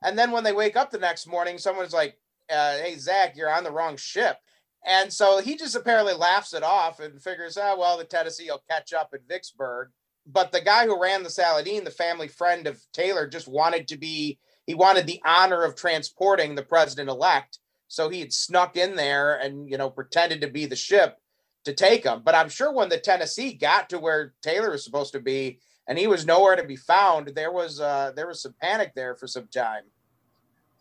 And 0.02 0.18
then 0.18 0.30
when 0.30 0.44
they 0.44 0.52
wake 0.52 0.76
up 0.76 0.90
the 0.90 0.98
next 0.98 1.26
morning, 1.26 1.58
someone's 1.58 1.92
like, 1.92 2.18
uh, 2.50 2.78
"Hey 2.78 2.96
Zach, 2.96 3.36
you're 3.36 3.52
on 3.52 3.64
the 3.64 3.72
wrong 3.72 3.96
ship." 3.96 4.38
And 4.86 5.12
so 5.12 5.40
he 5.40 5.56
just 5.56 5.74
apparently 5.74 6.14
laughs 6.14 6.54
it 6.54 6.62
off 6.62 7.00
and 7.00 7.20
figures, 7.20 7.58
oh, 7.60 7.76
well, 7.76 7.98
the 7.98 8.04
Tennessee 8.04 8.48
will 8.48 8.62
catch 8.70 8.92
up 8.92 9.10
at 9.12 9.26
Vicksburg. 9.28 9.88
But 10.26 10.52
the 10.52 10.60
guy 10.60 10.86
who 10.86 11.00
ran 11.00 11.24
the 11.24 11.30
Saladin, 11.30 11.84
the 11.84 11.90
family 11.90 12.28
friend 12.28 12.68
of 12.68 12.80
Taylor, 12.92 13.26
just 13.28 13.48
wanted 13.48 13.88
to 13.88 13.96
be, 13.96 14.38
he 14.64 14.74
wanted 14.74 15.06
the 15.06 15.20
honor 15.26 15.64
of 15.64 15.74
transporting 15.74 16.54
the 16.54 16.62
president 16.62 17.08
elect. 17.08 17.58
So 17.88 18.08
he 18.08 18.20
had 18.20 18.32
snuck 18.32 18.76
in 18.76 18.96
there 18.96 19.36
and, 19.36 19.70
you 19.70 19.78
know, 19.78 19.90
pretended 19.90 20.40
to 20.40 20.48
be 20.48 20.66
the 20.66 20.76
ship 20.76 21.18
to 21.64 21.72
take 21.72 22.04
him. 22.04 22.22
But 22.24 22.34
I'm 22.34 22.48
sure 22.48 22.72
when 22.72 22.88
the 22.88 22.98
Tennessee 22.98 23.52
got 23.52 23.88
to 23.90 23.98
where 23.98 24.34
Taylor 24.42 24.70
was 24.70 24.84
supposed 24.84 25.12
to 25.12 25.20
be 25.20 25.60
and 25.86 25.96
he 25.98 26.06
was 26.06 26.26
nowhere 26.26 26.56
to 26.56 26.64
be 26.64 26.76
found, 26.76 27.28
there 27.28 27.52
was, 27.52 27.80
uh, 27.80 28.12
there 28.16 28.26
was 28.26 28.42
some 28.42 28.54
panic 28.60 28.92
there 28.94 29.14
for 29.14 29.26
some 29.26 29.46
time. 29.48 29.82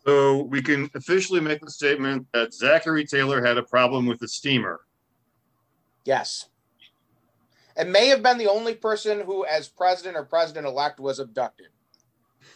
So 0.04 0.42
we 0.42 0.62
can 0.62 0.88
officially 0.94 1.40
make 1.40 1.60
the 1.60 1.70
statement 1.70 2.26
that 2.32 2.54
Zachary 2.54 3.04
Taylor 3.04 3.44
had 3.44 3.58
a 3.58 3.62
problem 3.62 4.06
with 4.06 4.20
the 4.20 4.28
steamer. 4.28 4.80
Yes. 6.04 6.48
It 7.76 7.88
may 7.88 8.06
have 8.06 8.22
been 8.22 8.38
the 8.38 8.48
only 8.48 8.74
person 8.74 9.20
who, 9.20 9.44
as 9.44 9.68
president 9.68 10.16
or 10.16 10.24
president 10.24 10.66
elect, 10.66 11.00
was 11.00 11.18
abducted. 11.18 11.68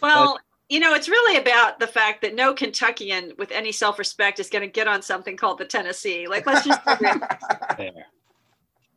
Well, 0.01 0.38
you 0.70 0.78
know, 0.78 0.94
it's 0.94 1.08
really 1.08 1.36
about 1.36 1.80
the 1.80 1.86
fact 1.86 2.22
that 2.22 2.34
no 2.34 2.54
Kentuckian 2.54 3.32
with 3.36 3.50
any 3.50 3.72
self 3.72 3.98
respect 3.98 4.38
is 4.38 4.48
going 4.48 4.62
to 4.62 4.70
get 4.70 4.86
on 4.86 5.02
something 5.02 5.36
called 5.36 5.58
the 5.58 5.64
Tennessee. 5.64 6.28
Like, 6.28 6.46
let's 6.46 6.64
just. 6.64 6.80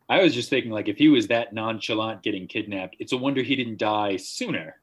I 0.09 0.21
was 0.21 0.35
just 0.35 0.51
thinking, 0.51 0.71
like, 0.71 0.87
if 0.87 0.97
he 0.97 1.09
was 1.09 1.27
that 1.27 1.53
nonchalant 1.53 2.21
getting 2.21 2.47
kidnapped, 2.47 2.97
it's 2.99 3.11
a 3.13 3.17
wonder 3.17 3.41
he 3.41 3.55
didn't 3.55 3.79
die 3.79 4.17
sooner. 4.17 4.75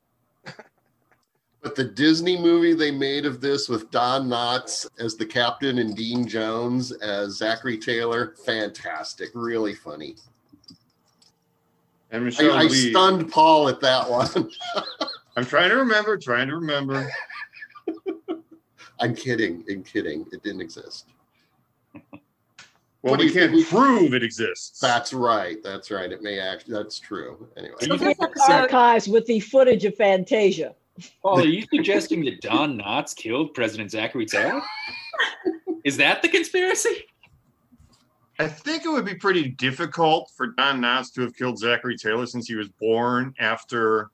But 1.63 1.77
the 1.77 1.85
Disney 1.85 2.41
movie 2.41 2.73
they 2.73 2.91
made 2.91 3.27
of 3.27 3.41
this 3.41 3.69
with 3.69 3.91
Don 3.91 4.29
Knotts 4.29 4.89
as 4.99 5.15
the 5.15 5.27
captain 5.27 5.79
and 5.79 5.95
Dean 5.95 6.27
Jones 6.27 6.91
as 6.91 7.37
Zachary 7.37 7.77
Taylor, 7.79 8.35
fantastic, 8.45 9.29
really 9.35 9.75
funny. 9.75 10.17
And 12.11 12.23
I, 12.23 12.25
Michelle 12.25 12.57
I 12.57 12.63
Lee. 12.63 12.91
stunned 12.91 13.31
Paul 13.31 13.69
at 13.69 13.81
that 13.81 14.11
one. 14.11 14.51
I'm 15.37 15.45
trying 15.45 15.71
to 15.71 15.77
remember, 15.77 16.17
trying 16.17 16.49
to 16.49 16.57
remember. 16.57 17.11
I'm 19.01 19.15
kidding, 19.15 19.65
I'm 19.71 19.83
kidding. 19.83 20.27
It 20.33 20.43
didn't 20.43 20.61
exist. 20.61 21.07
Well, 23.03 23.13
What 23.13 23.21
we 23.21 23.27
you 23.27 23.33
can't 23.33 23.53
think? 23.53 23.69
prove 23.69 24.13
it 24.13 24.23
exists. 24.23 24.79
That's 24.79 25.15
right. 25.15 25.57
That's 25.63 25.91
right. 25.91 26.13
It 26.13 26.23
may 26.23 26.39
actually. 26.39 26.75
That's 26.75 26.99
true. 26.99 27.49
Anyway. 27.57 27.75
Are 27.81 27.87
you, 27.87 28.15
Look 28.19 28.37
archives 28.49 29.09
with 29.09 29.25
the 29.25 29.41
footage 29.41 29.87
of 29.87 29.95
Fantasia. 29.97 30.75
Paul, 31.23 31.41
are 31.41 31.47
you 31.47 31.65
suggesting 31.73 32.23
that 32.27 32.43
Don 32.43 32.79
Knotts 32.79 33.17
killed 33.17 33.55
President 33.55 33.91
Zachary 33.91 34.27
Taylor? 34.27 34.61
Is 35.83 35.97
that 35.97 36.21
the 36.21 36.29
conspiracy? 36.29 37.07
I 38.39 38.49
think 38.49 38.85
it 38.85 38.89
would 38.89 39.07
be 39.07 39.15
pretty 39.15 39.49
difficult 39.49 40.31
for 40.37 40.49
Don 40.49 40.81
Knotts 40.81 41.13
to 41.15 41.23
have 41.23 41.35
killed 41.35 41.59
Zachary 41.59 41.97
Taylor 41.97 42.27
since 42.27 42.49
he 42.49 42.55
was 42.55 42.69
born 42.69 43.35
after 43.39 44.11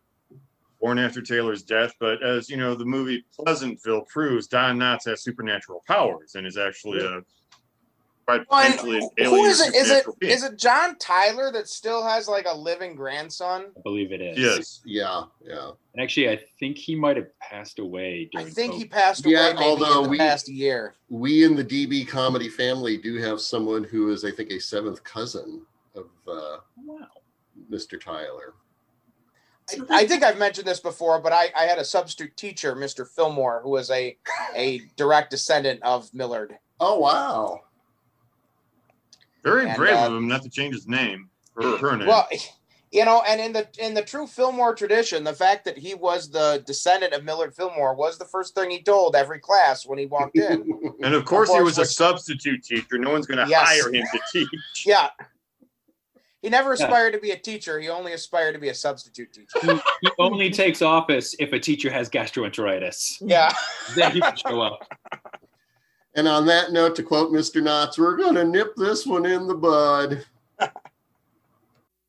born 0.80 0.98
after 0.98 1.22
Taylor's 1.22 1.62
death. 1.62 1.92
But 2.00 2.22
as 2.22 2.48
you 2.48 2.56
know, 2.56 2.74
the 2.74 2.84
movie 2.84 3.24
Pleasantville 3.38 4.02
proves, 4.02 4.46
Don 4.46 4.78
Knotts 4.78 5.06
has 5.06 5.22
supernatural 5.22 5.82
powers 5.86 6.34
and 6.34 6.46
is 6.46 6.56
actually 6.56 7.00
a 7.04 7.22
quite 8.26 8.42
Well, 8.50 8.60
and 8.60 8.74
potentially 8.74 8.98
an 8.98 9.10
who 9.26 9.36
alien 9.36 9.50
is 9.50 9.60
it? 9.60 9.74
Is 9.76 9.90
it 9.90 10.06
being. 10.18 10.32
is 10.32 10.42
it 10.42 10.58
John 10.58 10.98
Tyler 10.98 11.52
that 11.52 11.68
still 11.68 12.04
has 12.04 12.26
like 12.26 12.46
a 12.48 12.56
living 12.56 12.96
grandson? 12.96 13.66
I 13.76 13.80
believe 13.84 14.10
it 14.12 14.20
is. 14.20 14.36
Yes. 14.38 14.80
Yeah. 14.84 15.22
Yeah. 15.44 15.70
And 15.94 16.02
actually, 16.02 16.28
I 16.30 16.40
think 16.58 16.76
he 16.76 16.94
might 16.96 17.16
have 17.16 17.28
passed 17.38 17.78
away 17.78 18.28
I 18.36 18.42
think 18.44 18.74
COVID. 18.74 18.78
he 18.78 18.84
passed 18.86 19.24
Yeah, 19.26 19.46
away 19.50 19.54
maybe 19.54 19.64
although 19.64 19.98
in 19.98 20.02
the 20.04 20.08
we- 20.10 20.18
past 20.18 20.48
year. 20.48 20.94
We 21.08 21.44
in 21.44 21.54
the 21.54 21.64
DB 21.64 22.06
comedy 22.06 22.48
family 22.48 22.96
do 22.96 23.16
have 23.18 23.40
someone 23.40 23.84
who 23.84 24.10
is, 24.10 24.24
I 24.24 24.32
think, 24.32 24.50
a 24.50 24.58
seventh 24.58 25.04
cousin 25.04 25.62
of 25.94 26.06
uh, 26.28 26.58
Wow. 26.84 27.06
Mr. 27.70 27.98
Tyler. 28.00 28.54
I, 29.70 29.80
I 29.90 30.06
think 30.06 30.22
I've 30.22 30.38
mentioned 30.38 30.66
this 30.66 30.80
before, 30.80 31.20
but 31.20 31.32
I, 31.32 31.50
I 31.56 31.64
had 31.64 31.78
a 31.78 31.84
substitute 31.84 32.36
teacher, 32.36 32.74
Mr. 32.74 33.06
Fillmore, 33.06 33.60
who 33.62 33.70
was 33.70 33.90
a 33.90 34.16
a 34.54 34.80
direct 34.96 35.30
descendant 35.30 35.82
of 35.82 36.12
Millard. 36.14 36.56
Oh 36.80 36.98
wow. 36.98 37.62
Very 39.42 39.66
And, 39.68 39.76
brave 39.76 39.94
uh, 39.96 40.06
of 40.06 40.12
him 40.14 40.28
not 40.28 40.42
to 40.42 40.50
change 40.50 40.74
his 40.74 40.88
name 40.88 41.30
or 41.56 41.78
her 41.78 41.96
name. 41.96 42.08
Well, 42.08 42.28
you 42.92 43.04
know, 43.04 43.22
and 43.26 43.40
in 43.40 43.52
the 43.52 43.66
in 43.78 43.94
the 43.94 44.02
true 44.02 44.26
Fillmore 44.26 44.74
tradition, 44.74 45.24
the 45.24 45.32
fact 45.32 45.64
that 45.64 45.76
he 45.76 45.94
was 45.94 46.30
the 46.30 46.62
descendant 46.66 47.12
of 47.12 47.24
Millard 47.24 47.54
Fillmore 47.54 47.94
was 47.94 48.18
the 48.18 48.24
first 48.24 48.54
thing 48.54 48.70
he 48.70 48.82
told 48.82 49.16
every 49.16 49.40
class 49.40 49.84
when 49.86 49.98
he 49.98 50.06
walked 50.06 50.36
in. 50.36 50.94
and 51.02 51.14
of 51.14 51.24
course, 51.24 51.52
he 51.52 51.60
was 51.60 51.78
a 51.78 51.84
substitute 51.86 52.62
teacher. 52.62 52.98
No 52.98 53.10
one's 53.10 53.26
going 53.26 53.44
to 53.44 53.50
Yes. 53.50 53.68
hire 53.68 53.92
him 53.92 54.04
to 54.12 54.20
teach. 54.32 54.86
yeah. 54.86 55.10
He 56.46 56.50
never 56.50 56.74
aspired 56.74 57.10
to 57.10 57.18
be 57.18 57.32
a 57.32 57.36
teacher. 57.36 57.80
He 57.80 57.88
only 57.88 58.12
aspired 58.12 58.52
to 58.52 58.60
be 58.60 58.68
a 58.68 58.74
substitute 58.74 59.32
teacher. 59.32 59.58
He, 59.62 59.80
he 60.02 60.10
only 60.16 60.48
takes 60.48 60.80
office 60.80 61.34
if 61.40 61.52
a 61.52 61.58
teacher 61.58 61.90
has 61.90 62.08
gastroenteritis. 62.08 63.16
Yeah. 63.20 63.52
Then 63.96 64.12
he 64.12 64.20
can 64.20 64.36
show 64.36 64.60
up. 64.60 64.86
And 66.14 66.28
on 66.28 66.46
that 66.46 66.70
note, 66.70 66.94
to 66.96 67.02
quote 67.02 67.32
Mr. 67.32 67.60
Knotts, 67.60 67.98
we're 67.98 68.16
going 68.16 68.36
to 68.36 68.44
nip 68.44 68.76
this 68.76 69.04
one 69.04 69.26
in 69.26 69.48
the 69.48 69.56
bud. 69.56 70.24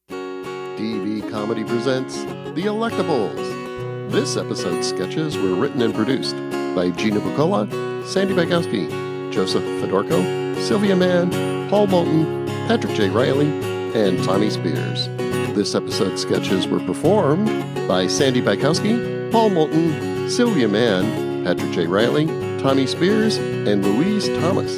DB 0.08 1.32
Comedy 1.32 1.64
presents 1.64 2.22
The 2.22 2.66
Electables. 2.66 4.12
This 4.12 4.38
episode's 4.38 4.88
sketches 4.88 5.36
were 5.36 5.56
written 5.56 5.82
and 5.82 5.96
produced 5.96 6.36
by 6.76 6.92
Gina 6.92 7.22
Bucola, 7.22 8.06
Sandy 8.06 8.36
Bagowski, 8.36 9.32
Joseph 9.34 9.64
Fedorko, 9.64 10.56
Sylvia 10.62 10.96
Mann, 10.96 11.32
Paul 11.72 11.88
Moulton, 11.88 12.46
Patrick 12.68 12.94
J. 12.94 13.10
Riley, 13.10 13.77
and 13.98 14.24
Tommy 14.24 14.52
Spears. 14.52 15.08
This 15.56 15.74
episode's 15.74 16.22
sketches 16.22 16.68
were 16.68 16.80
performed 16.80 17.48
by 17.88 18.06
Sandy 18.06 18.42
Bykowski, 18.44 19.32
Paul 19.32 19.50
Moulton, 19.50 20.30
Sylvia 20.30 20.68
Mann, 20.68 21.44
Patrick 21.44 21.72
J. 21.72 21.88
Riley, 21.88 22.28
Tommy 22.62 22.86
Spears, 22.86 23.38
and 23.38 23.84
Louise 23.84 24.28
Thomas. 24.40 24.78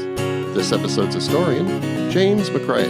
This 0.55 0.71
episode's 0.71 1.15
historian, 1.15 1.67
James 2.09 2.49
McRae. 2.49 2.89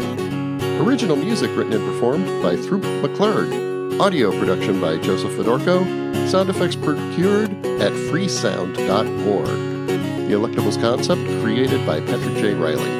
Original 0.85 1.15
music 1.15 1.49
written 1.57 1.73
and 1.73 1.83
performed 1.91 2.43
by 2.43 2.55
Throop 2.55 2.83
McClurg. 2.83 3.99
Audio 3.99 4.31
production 4.37 4.79
by 4.79 4.97
Joseph 4.97 5.31
Fedorko. 5.31 6.29
Sound 6.29 6.51
effects 6.51 6.75
procured 6.75 7.49
at 7.81 7.91
freesound.org. 7.91 9.47
The 9.47 10.35
Electables 10.35 10.79
concept 10.79 11.21
created 11.41 11.83
by 11.87 11.99
Patrick 12.01 12.35
J. 12.35 12.53
Riley. 12.53 12.98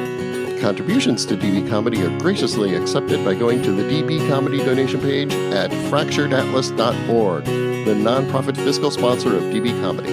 Contributions 0.60 1.24
to 1.26 1.36
DB 1.36 1.68
Comedy 1.68 2.02
are 2.02 2.18
graciously 2.18 2.74
accepted 2.74 3.24
by 3.24 3.34
going 3.34 3.62
to 3.62 3.72
the 3.72 3.82
DB 3.82 4.28
Comedy 4.28 4.58
donation 4.58 5.00
page 5.00 5.32
at 5.32 5.70
fracturedatlas.org, 5.70 7.44
the 7.44 7.94
nonprofit 7.94 8.56
fiscal 8.56 8.90
sponsor 8.90 9.36
of 9.36 9.44
DB 9.44 9.70
Comedy. 9.80 10.10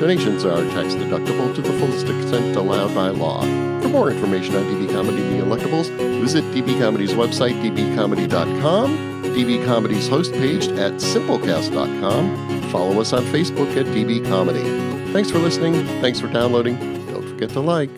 Donations 0.00 0.44
are 0.46 0.62
tax 0.70 0.94
deductible 0.94 1.54
to 1.54 1.60
the 1.60 1.72
fullest 1.78 2.08
extent 2.08 2.56
allowed 2.56 2.94
by 2.94 3.08
law. 3.08 3.42
For 3.82 3.88
more 3.88 4.10
information 4.10 4.56
on 4.56 4.64
DB 4.64 4.90
Comedy 4.90 5.22
and 5.22 5.40
the 5.40 5.44
Electables, 5.44 5.90
visit 6.20 6.44
DB 6.54 6.78
Comedy's 6.78 7.12
website, 7.12 7.60
dbcomedy.com, 7.62 9.22
DB 9.24 9.64
Comedy's 9.66 10.08
host 10.08 10.32
page 10.32 10.68
at 10.68 10.92
simplecast.com. 10.94 12.62
Follow 12.70 13.00
us 13.00 13.12
on 13.12 13.22
Facebook 13.24 13.76
at 13.76 13.84
DB 13.86 14.26
Comedy. 14.26 14.62
Thanks 15.12 15.30
for 15.30 15.38
listening. 15.38 15.84
Thanks 16.00 16.20
for 16.20 16.28
downloading. 16.28 16.76
Don't 17.08 17.28
forget 17.28 17.50
to 17.50 17.60
like. 17.60 17.90